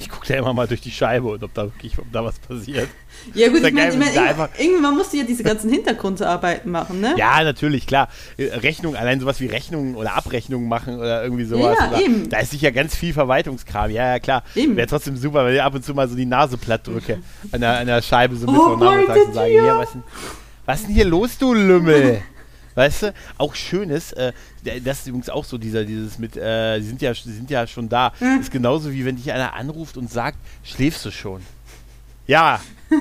[0.00, 2.38] Ich gucke da immer mal durch die Scheibe und ob da wirklich ob da was
[2.38, 2.88] passiert.
[3.32, 7.00] Ja gut, ja ich meine, ich mein, irgendwann, musst du ja diese ganzen Hintergrundarbeiten machen,
[7.00, 7.14] ne?
[7.16, 8.08] Ja, natürlich, klar.
[8.36, 11.78] Äh, Rechnung, allein sowas wie Rechnungen oder Abrechnungen machen oder irgendwie sowas.
[11.78, 12.28] Ja, oder, eben.
[12.28, 13.90] Da ist sicher ganz viel Verwaltungskram.
[13.90, 14.42] Ja, ja, klar.
[14.54, 17.20] Wäre trotzdem super, wenn ich ab und zu mal so die Nase platt drücke
[17.52, 19.64] an der, an der Scheibe so Oh, Mittwochnachmittags und meine sage, Tür.
[19.64, 19.88] ja, was,
[20.66, 22.20] was ist denn hier los, du Lümmel?
[22.74, 24.32] Weißt du, auch schönes, äh,
[24.84, 27.66] das ist übrigens auch so dieser, dieses mit, äh, die sind ja, die sind ja
[27.66, 28.12] schon da.
[28.18, 28.40] Hm.
[28.40, 31.42] Ist genauso wie wenn dich einer anruft und sagt, schläfst du schon?
[32.26, 32.60] Ja.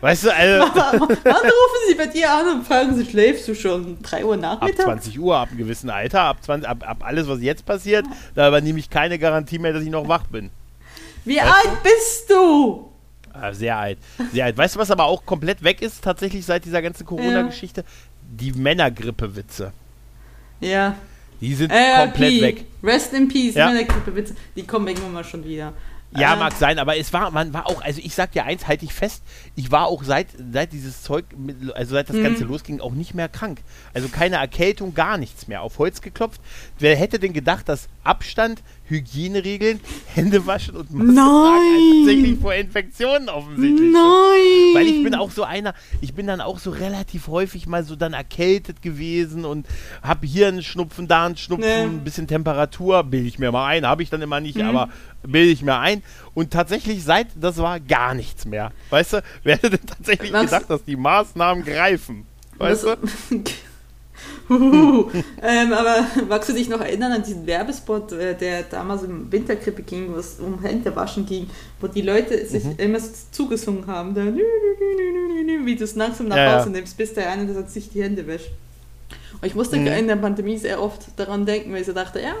[0.00, 4.00] weißt du, also, Wann rufen sie bei dir an und fragen sie, schläfst du schon
[4.02, 4.84] 3 Uhr ab nachmittags?
[4.84, 8.48] 20 Uhr, ab einem gewissen Alter, ab, 20, ab, ab alles, was jetzt passiert, da
[8.48, 10.50] übernehme ich keine Garantie mehr, dass ich noch wach bin.
[11.24, 12.90] Wie Weißt alt bist du?
[13.32, 13.98] Ah, Sehr alt.
[14.32, 14.56] Sehr alt.
[14.56, 17.84] Weißt du, was aber auch komplett weg ist, tatsächlich seit dieser ganzen Corona-Geschichte?
[18.30, 19.72] Die Männergrippe-Witze.
[20.60, 20.96] Ja.
[21.40, 21.96] Die sind RIP.
[22.10, 22.64] komplett weg.
[22.82, 23.66] Rest in Peace, Ja.
[23.66, 24.34] meine Grippewitze.
[24.56, 25.72] Die kommen irgendwann mal schon wieder.
[26.16, 28.68] Ja, Äh, mag sein, aber es war, man war auch, also ich sag dir eins,
[28.68, 29.24] halte ich fest,
[29.56, 31.24] ich war auch seit, seit dieses Zeug,
[31.74, 32.22] also seit das Mhm.
[32.22, 33.62] Ganze losging, auch nicht mehr krank.
[33.94, 35.62] Also keine Erkältung, gar nichts mehr.
[35.62, 36.40] Auf Holz geklopft.
[36.78, 39.80] Wer hätte denn gedacht, dass Abstand, Hygieneregeln,
[40.12, 41.14] Hände waschen und Maske
[42.04, 43.92] tatsächlich vor Infektionen offensichtlich sind?
[43.92, 44.74] Nein!
[44.74, 47.94] Weil ich bin auch so einer, ich bin dann auch so relativ häufig mal so
[47.96, 49.66] dann erkältet gewesen und
[50.02, 51.82] habe hier einen Schnupfen, da einen Schnupfen, Nee.
[51.84, 54.64] ein bisschen Temperatur, bilde ich mir mal ein, habe ich dann immer nicht, Mhm.
[54.64, 54.88] aber
[55.22, 56.02] bilde ich mir ein.
[56.34, 58.72] Und tatsächlich seit das war gar nichts mehr.
[58.90, 62.26] Weißt du, wer hätte denn tatsächlich Magst- gedacht, dass die Maßnahmen greifen?
[62.58, 62.96] Weißt du?
[64.48, 65.10] Huhu.
[65.42, 69.82] ähm, aber magst du dich noch erinnern an diesen Werbespot, äh, der damals im Wintergrippe
[69.82, 71.48] ging, wo es um Händewaschen ging,
[71.80, 72.74] wo die Leute sich Mhm.
[72.78, 76.58] immer so zugesungen haben, da, nü, nü, nü, wie du es langsam nach Ja, ja.
[76.60, 78.50] Hause nimmst, bis der eine der sich die Hände wäscht.
[79.40, 79.86] Und ich musste Mhm.
[79.88, 82.34] in der Pandemie sehr oft daran denken, weil ich so dachte, ja,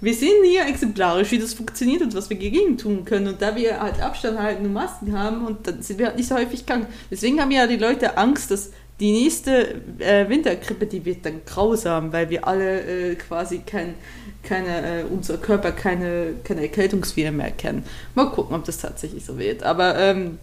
[0.00, 3.26] wir sehen hier exemplarisch, wie das funktioniert und was wir dagegen tun können.
[3.28, 6.28] Und da wir halt Abstand halten und Masken haben, und dann sind wir halt nicht
[6.28, 6.86] so häufig krank.
[7.10, 8.70] Deswegen haben ja die Leute Angst, dass
[9.00, 13.94] die nächste äh, Wintergrippe, die wird dann grausam, weil wir alle äh, quasi kein,
[14.42, 17.84] keine, äh, unser Körper keine, keine Erkältungsviren mehr kennen.
[18.14, 19.62] Mal gucken, ob das tatsächlich so wird.
[19.62, 20.38] Aber ähm,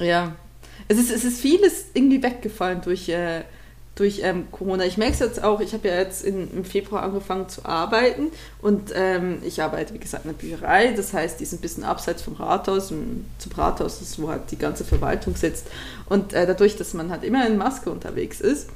[0.00, 0.36] ja,
[0.88, 3.42] es ist, es ist vieles irgendwie weggefallen durch, äh,
[3.98, 4.84] durch ähm, Corona.
[4.84, 8.28] Ich merke es jetzt auch, ich habe ja jetzt in, im Februar angefangen zu arbeiten
[8.62, 10.92] und ähm, ich arbeite, wie gesagt, in der Bücherei.
[10.92, 14.50] Das heißt, die ist ein bisschen abseits vom Rathaus, im- zum Rathaus ist, wo halt
[14.50, 15.66] die ganze Verwaltung sitzt.
[16.08, 18.68] Und äh, dadurch, dass man halt immer in Maske unterwegs ist,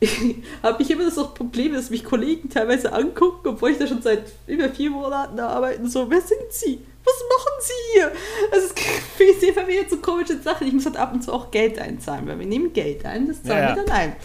[0.62, 4.02] habe ich immer das auch Problem, dass mich Kollegen teilweise angucken, obwohl ich da schon
[4.02, 5.86] seit über vier Monaten arbeite.
[5.88, 6.80] So, wer sind Sie?
[7.04, 8.12] Was machen Sie hier?
[8.50, 10.66] Also es ist immer wieder so komische Sachen.
[10.66, 13.42] Ich muss halt ab und zu auch Geld einzahlen, weil wir nehmen Geld ein, das
[13.42, 13.76] zahlen Ja, ja.
[13.76, 14.16] wir dann ein.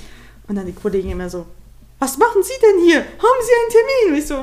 [0.50, 1.46] Und dann die Kollegen immer so,
[2.00, 3.00] was machen Sie denn hier?
[3.00, 4.14] Haben Sie einen Termin?
[4.14, 4.36] Und ich so,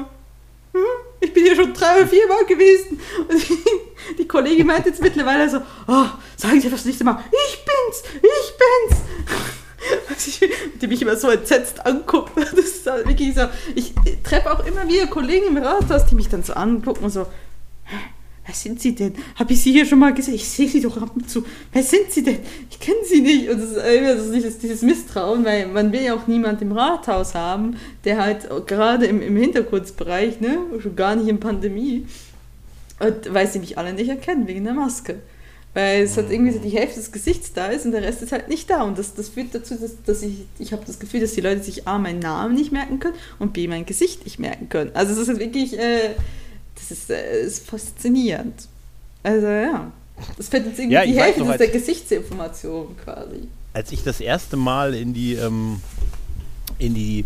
[0.73, 0.85] hm,
[1.21, 3.01] ich bin hier schon drei oder vier Mal gewesen.
[3.29, 7.65] Und die, die Kollegin meint jetzt mittlerweile so, oh, sagen Sie das nächste Mal, ich
[7.65, 9.01] bin's, ich bin's.
[10.81, 12.33] Die mich immer so entsetzt angucken.
[12.41, 13.43] Das ist halt wirklich so.
[13.75, 13.93] Ich
[14.25, 17.27] treffe auch immer wieder Kollegen im Rathaus, die mich dann so angucken und so,
[17.85, 17.97] "Hä,
[18.47, 19.15] wer sind Sie denn?
[19.35, 20.35] Habe ich Sie hier schon mal gesehen?
[20.35, 21.45] Ich sehe Sie doch ab und zu.
[21.73, 22.39] Wer sind Sie denn?
[22.71, 23.51] Ich kenne Sie nicht.
[23.51, 26.73] Und das ist immer so dieses, dieses Misstrauen, weil man will ja auch niemand im
[26.73, 32.07] Rathaus haben, der halt gerade im, im Hintergrundbereich, ne, schon gar nicht in Pandemie,
[32.99, 35.17] und weil sie mich alle nicht erkennen wegen der Maske.
[35.75, 38.33] Weil es halt irgendwie so die Hälfte des Gesichts da ist und der Rest ist
[38.33, 38.83] halt nicht da.
[38.83, 41.63] Und das, das führt dazu, dass, dass ich, ich habe das Gefühl, dass die Leute
[41.63, 44.93] sich A, meinen Namen nicht merken können und B, mein Gesicht nicht merken können.
[44.95, 46.15] Also es ist halt wirklich, äh,
[46.89, 48.69] das ist, äh, ist faszinierend.
[49.23, 49.91] Also ja,
[50.37, 53.49] das fällt jetzt irgendwie Ja, die Hälfte noch, der Gesichtsinformation quasi.
[53.75, 55.81] als ich das erste Mal in die ähm,
[56.79, 57.25] in die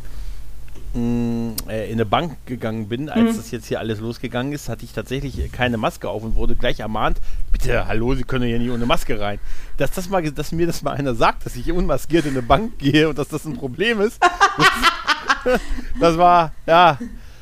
[0.95, 3.37] mh, äh, in eine Bank gegangen bin, als Mhm.
[3.37, 6.81] das jetzt hier alles losgegangen ist, hatte ich tatsächlich keine Maske auf und wurde gleich
[6.81, 7.19] ermahnt,
[7.53, 9.39] bitte, hallo, Sie können hier nicht ohne Maske rein.
[9.77, 12.79] Dass das mal, dass mir das mal einer sagt, dass ich unmaskiert in eine Bank
[12.79, 14.19] gehe und dass das ein Problem ist,
[15.45, 15.61] das,
[16.01, 16.99] das war, ja,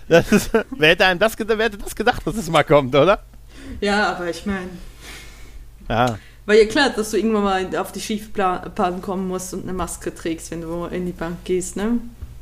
[0.08, 3.22] ist, wer hätte einem das, wer hätte das gedacht, dass das mal kommt, oder?
[3.80, 4.68] Ja, aber ich meine,
[5.88, 6.18] Ja,
[6.48, 10.14] war ja klar, dass du irgendwann mal auf die Schiefbahn kommen musst und eine Maske
[10.14, 11.98] trägst, wenn du in die Bank gehst, ne?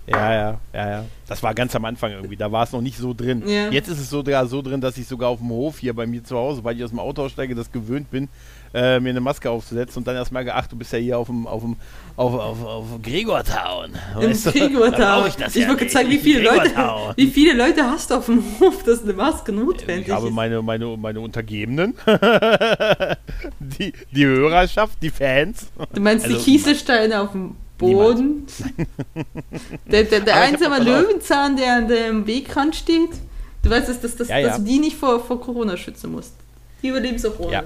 [0.07, 1.05] Ja, ja, ja, ja.
[1.27, 2.37] Das war ganz am Anfang irgendwie.
[2.37, 3.43] Da war es noch nicht so drin.
[3.49, 3.69] Ja.
[3.71, 6.23] Jetzt ist es so, so drin, dass ich sogar auf dem Hof hier bei mir
[6.23, 8.29] zu Hause, weil ich aus dem Auto aussteige, das gewöhnt bin,
[8.77, 11.29] äh, mir eine Maske aufzusetzen und dann erst merke, ach, du bist ja hier auf
[11.29, 11.77] dem, auf dem,
[12.17, 13.91] auf, auf, auf Gregortown.
[14.21, 14.33] Im?
[14.33, 15.29] Gregortown.
[15.29, 16.71] Ich, das ich ja wollte zeigen, wie viele, Leute,
[17.17, 20.33] wie viele Leute hast du auf dem Hof, dass eine Maske notwendig Ich habe ist.
[20.35, 21.95] meine, meine, meine Untergebenen,
[23.61, 25.67] die, die Hörerschaft, die Fans.
[25.95, 28.47] Du meinst Also, die Kieselsteine auf dem Boden?
[29.91, 33.11] der der, der einsame Löwenzahn, der an dem Wegrand steht?
[33.63, 34.49] Du weißt, dass, dass, dass, Ja, ja.
[34.49, 36.33] dass du die nicht vor, vor Corona schützen musst.
[36.83, 37.53] Die überleben es auch ohne.
[37.53, 37.63] Ja.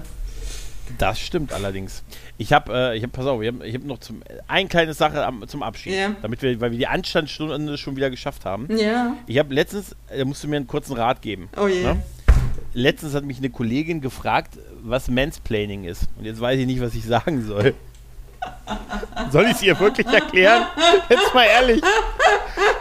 [0.99, 2.03] Das stimmt allerdings.
[2.39, 5.25] Ich habe, äh, ich hab, pass auf, ich habe hab noch zum, ein kleines Sache
[5.25, 6.15] am, zum Abschied, Ja.
[6.23, 8.69] damit wir, weil wir die Anstandsstunde schon wieder geschafft haben.
[8.77, 9.17] Ja.
[9.27, 11.49] Ich habe letztens, da musst du mir einen kurzen Rat geben.
[11.57, 11.83] Oh je.
[11.83, 12.03] Ne?
[12.73, 16.09] Letztens hat mich eine Kollegin gefragt, was Mansplaining ist.
[16.19, 17.75] Und jetzt weiß ich nicht, was ich sagen soll.
[19.31, 20.67] Soll ich es ihr wirklich erklären?
[21.09, 21.83] Jetzt mal ehrlich.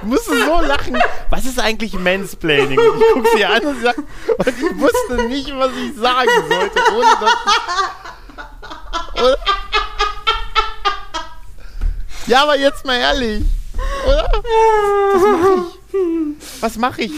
[0.01, 0.97] Du musst so lachen.
[1.29, 2.79] Was ist eigentlich Mansplaining?
[2.79, 6.79] Und ich gucke sie an und, sag, und ich wusste nicht, was ich sagen sollte,
[6.93, 7.35] ohne dass
[9.21, 9.37] oder?
[12.27, 13.43] Ja, aber jetzt mal ehrlich.
[14.05, 14.29] Oder?
[15.13, 16.61] Was mache ich?
[16.61, 17.11] Was mache ich?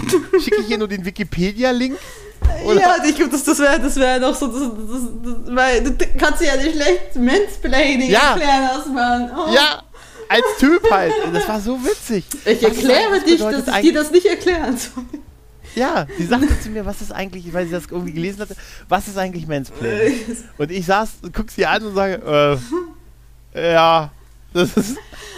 [0.44, 2.00] Schicke ich hier nur den Wikipedia-Link?
[2.66, 2.80] Oder?
[2.80, 5.94] Ja, ich glaube, das, das wäre das wär noch so, das, das, das, weil du
[6.18, 8.34] kannst ja nicht schlecht Mansplaining Ja.
[8.34, 9.32] erklären, Osman.
[9.36, 9.54] Oh.
[9.54, 9.84] Ja,
[10.30, 11.14] als Typ halt.
[11.34, 12.26] Das war so witzig.
[12.46, 15.04] Ich Was erkläre dich, dass ich dir das nicht erklären soll.
[15.76, 18.56] Ja, sie sagte zu mir, was ist eigentlich, weil sie das irgendwie gelesen hatte,
[18.90, 20.20] was ist eigentlich Mansplaining?
[20.58, 22.60] Und ich saß, guck sie an und sage,
[23.54, 24.12] äh, ja,
[24.54, 24.98] das ist,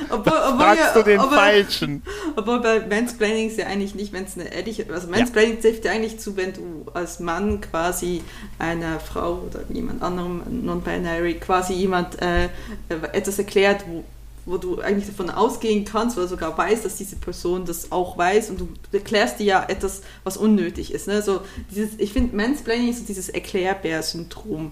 [0.10, 2.04] Obwohl, obwohl, ja, du den obwohl, Falschen.
[2.36, 5.92] obwohl bei Mansplaining ist ja eigentlich nicht, wenn es eine ehrliche, also Mansplaining trifft ja
[5.92, 8.22] eigentlich zu, wenn du als Mann quasi
[8.60, 12.50] einer Frau oder jemand anderem, non-binary, quasi jemand äh,
[12.90, 14.04] etwas erklärt, wo,
[14.46, 18.50] wo du eigentlich davon ausgehen kannst oder sogar weißt, dass diese Person das auch weiß
[18.50, 21.08] und du erklärst dir ja etwas, was unnötig ist.
[21.08, 21.22] Ne?
[21.22, 24.72] So dieses, ich finde, Mansplaining ist so dieses Erklärbär-Syndrom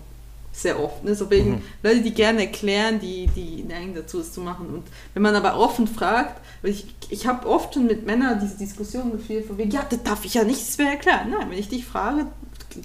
[0.51, 1.03] sehr oft.
[1.03, 1.15] Ne?
[1.15, 1.61] So wegen Mhm.
[1.83, 4.67] Leute, die gerne erklären, die, die neigen dazu, es zu machen.
[4.67, 4.83] Und
[5.13, 9.45] wenn man aber offen fragt, ich, ich habe oft schon mit Männern diese Diskussion geführt,
[9.45, 11.31] von wegen, ja, das darf ich ja nichts mehr erklären.
[11.31, 12.27] Nein, wenn ich dich frage,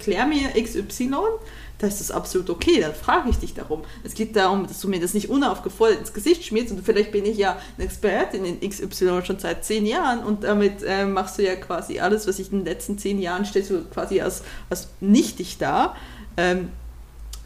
[0.00, 1.10] klär mir XY,
[1.78, 3.82] dann ist das absolut okay, dann frage ich dich darum.
[4.02, 7.26] Es geht darum, dass du mir das nicht unaufgefordert ins Gesicht schmierst und vielleicht bin
[7.26, 11.44] ich ja eine Expertin in XY schon seit zehn Jahren und damit äh, machst du
[11.44, 14.88] ja quasi alles, was ich in den letzten zehn Jahren stellst du quasi als, als
[15.00, 15.96] nichtig dar.
[16.38, 16.70] Ähm,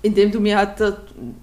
[0.03, 0.71] indem du mir halt,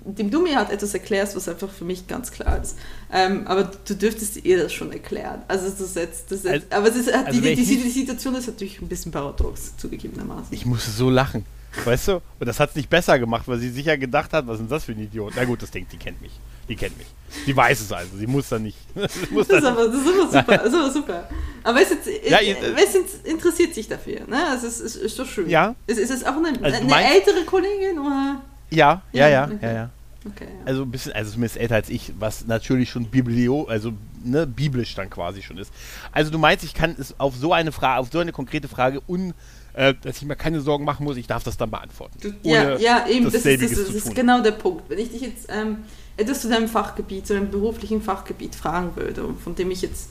[0.05, 2.77] indem du mir halt etwas erklärst, was einfach für mich ganz klar ist.
[3.11, 5.41] Ähm, aber du dürftest ihr das schon erklären.
[5.47, 8.35] Also das ist jetzt, das jetzt Also- aber ist, also die, die, die, die Situation
[8.35, 10.47] ist natürlich ein bisschen paradox, zugegebenermaßen.
[10.51, 11.45] Ich musste so lachen.
[11.85, 12.13] Weißt du?
[12.39, 14.69] Und das hat es nicht besser gemacht, weil sie sicher gedacht hat, was ist denn
[14.69, 15.34] das für ein Idiot?
[15.35, 16.31] Na gut, das denkt, die kennt mich.
[16.69, 17.07] Die kennt mich.
[17.45, 18.18] Die weiß es also.
[18.18, 18.77] Sie muss da nicht.
[19.31, 21.30] Muss Das da ist, aber, das ist immer super, ist immer super.
[21.64, 21.99] Aber es, ist,
[22.30, 24.48] Ja, äh, ihr- es ist, interessiert sich dafür, ne?
[24.49, 25.49] Also es ist, ist doch schön.
[25.49, 25.76] Ja.
[25.88, 28.41] Ist, ist es auch eine, Also eine ältere Kollegin oder?
[28.69, 29.57] Ja, ja, Ja, ja, okay.
[29.61, 29.89] ja, ja.
[30.26, 30.65] Okay, ja.
[30.65, 34.95] Also ein bisschen, also zumindest älter als ich, was natürlich schon biblio, also ne, biblisch
[34.95, 35.72] dann quasi schon ist.
[36.11, 39.02] Also du meinst, ich kann es auf so eine Frage, auf so eine konkrete Frage
[39.07, 39.34] un,
[39.73, 42.18] äh, dass ich mir keine Sorgen machen muss, ich darf das dann beantworten.
[42.22, 44.89] Du, ja, ja, eben, das, ist, das, das ist genau der Punkt.
[44.89, 45.77] Wenn ich dich jetzt ähm,
[46.18, 50.10] etwas zu deinem Fachgebiet, zu deinem beruflichen Fachgebiet fragen würde, und von dem ich jetzt,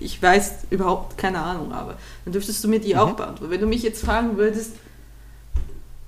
[0.00, 3.00] ich weiß überhaupt keine Ahnung habe, dann dürftest du mir die Mhm.
[3.00, 3.50] auch beantworten.
[3.50, 4.72] Wenn du mich jetzt fragen würdest,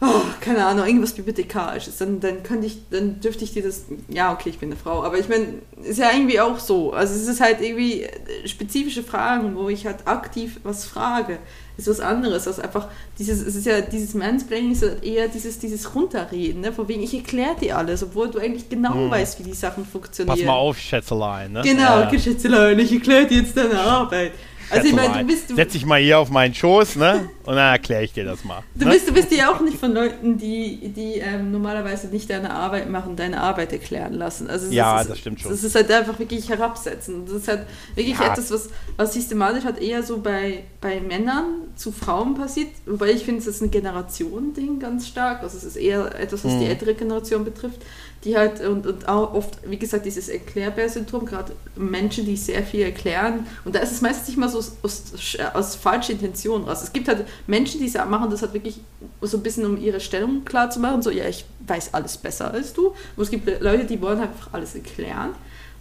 [0.01, 4.33] oh, keine Ahnung, irgendwas bibliothekarisches, dann, dann könnte ich, dann dürfte ich dir das, ja,
[4.33, 5.47] okay, ich bin eine Frau, aber ich meine,
[5.83, 6.93] ist ja irgendwie auch so.
[6.93, 8.07] Also es ist halt irgendwie
[8.45, 11.39] spezifische Fragen, wo ich halt aktiv was frage
[11.79, 12.89] ist was anderes als einfach
[13.19, 16.73] dieses, es ist ja dieses Mansplaining ist ja eher dieses, dieses Runterreden, ne?
[16.73, 19.11] von wegen ich erkläre dir alles, obwohl du eigentlich genau Hm.
[19.11, 20.37] weißt, wie die Sachen funktionieren.
[20.37, 21.63] Pass mal auf, Schätzelein, ne?
[21.63, 22.11] Genau, Ja.
[22.11, 24.33] Geschätzelein, ich erkläre dir jetzt deine Arbeit.
[24.70, 27.28] Also ich meine, du bist, du, Setz dich mal hier auf meinen Schoß, ne?
[27.45, 28.62] Und dann erkläre ich dir das mal.
[28.74, 28.90] du ne?
[28.93, 32.90] bist, du bist ja auch nicht von Leuten, die, die ähm, normalerweise nicht deine Arbeit
[32.90, 34.51] machen, deine Arbeit erklären lassen.
[34.51, 35.51] Also Ja, ist, das stimmt schon.
[35.51, 37.24] Das ist halt einfach wirklich herabsetzen.
[37.27, 38.32] Das ist halt wirklich Ja.
[38.32, 42.69] etwas, was, was systematisch halt eher so bei, bei Männern zu Frauen passiert.
[42.86, 45.43] Wobei ich finde, es ist ein Generationending ganz stark.
[45.43, 46.70] Also es ist eher etwas, was die Mhm.
[46.70, 47.81] ältere Generation betrifft,
[48.24, 52.82] die halt und, und auch oft, wie gesagt, dieses Erklärbär-Syndrom, gerade Menschen, die sehr viel
[52.82, 53.47] erklären.
[53.65, 55.12] Und da ist es meistens nicht mal so aus, aus,
[55.55, 56.82] aus falscher Intention raus.
[56.82, 58.81] Es gibt halt Menschen, die machen das halt wirklich
[59.20, 61.01] so ein bisschen, um ihre Stellung klar zu machen.
[61.03, 62.89] So, ja, ich weiß alles besser als du.
[62.89, 65.31] Und es gibt Leute, die wollen halt einfach alles erklären.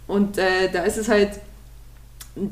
[0.06, 1.40] Und äh, da ist es halt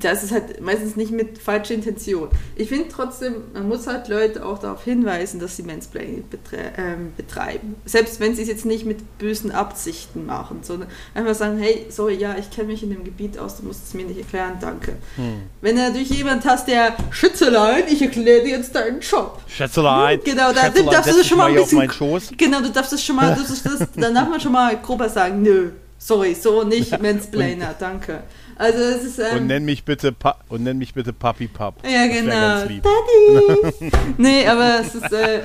[0.01, 2.29] das ist halt meistens nicht mit falscher Intention.
[2.57, 7.13] Ich finde trotzdem, man muss halt Leute auch darauf hinweisen, dass sie Mansplaining betre ähm,
[7.17, 7.77] betreiben.
[7.85, 12.15] Selbst wenn sie es jetzt nicht mit bösen Absichten machen, sondern einfach sagen, hey, sorry,
[12.15, 14.93] ja, ich kenne mich in dem Gebiet aus, du musst es mir nicht erklären, danke.
[15.17, 15.43] Hm.
[15.61, 19.41] Wenn du natürlich jemand hast, der, Schützelein, ich erkläre dir jetzt deinen Job.
[19.47, 20.21] Schätzelein.
[20.25, 22.37] Genau, da Schätzelein, darfst du das schon mal ein bisschen...
[22.37, 26.35] Genau, du darfst es schon mal, das, danach mal schon mal grober sagen, nö, sorry,
[26.35, 28.23] so nicht Mansplainer, danke.
[28.59, 29.19] Also es ist...
[29.19, 31.75] Ähm, Und nenn mich bitte pa und nenn mich bitte Papi Pap.
[31.87, 32.33] ja, Das genau.
[32.61, 33.93] Daddy!
[34.19, 35.13] nee, aber es ist...
[35.13, 35.41] Äh,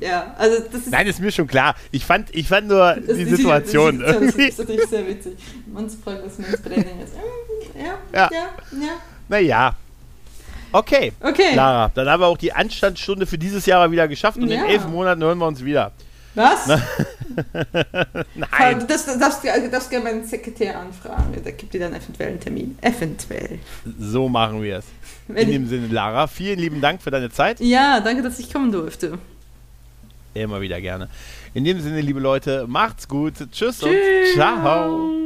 [0.00, 0.90] ja, also das ist...
[0.90, 1.74] Nein, ist mir schon klar.
[1.90, 4.48] Ich fand, ich fand nur das die Situation Das ist, das irgendwie.
[4.48, 5.32] ist natürlich sehr witzig.
[5.72, 7.14] Man fragt, was Mansplaining ist.
[7.74, 8.30] Mm, Ja, Ja.
[8.32, 8.48] ja,
[8.86, 8.92] ja.
[9.28, 9.76] Naja.
[10.72, 11.12] Okay.
[11.20, 11.54] Okay.
[11.54, 14.64] Lara, dann haben wir auch die Anstandsstunde für dieses Jahr wieder geschafft und Ja.
[14.64, 15.92] in elf Monaten hören wir uns wieder.
[16.36, 16.66] Was?
[18.34, 18.84] Nein.
[18.86, 21.42] Das, das, darfst, du darfst gerne meinen Sekretär anfragen.
[21.42, 22.78] Der gibt dir dann eventuell einen Termin.
[22.82, 23.58] Eventuell.
[23.98, 24.84] So machen wir es.
[25.28, 27.58] In dem Sinne, Lara, vielen lieben Dank für deine Zeit.
[27.60, 29.18] ja, danke, dass ich kommen durfte.
[30.34, 31.08] Immer wieder gerne.
[31.54, 33.34] In dem Sinne, liebe Leute, macht's gut.
[33.50, 33.82] Tschüss, Tschüss.
[33.82, 35.25] und ciao.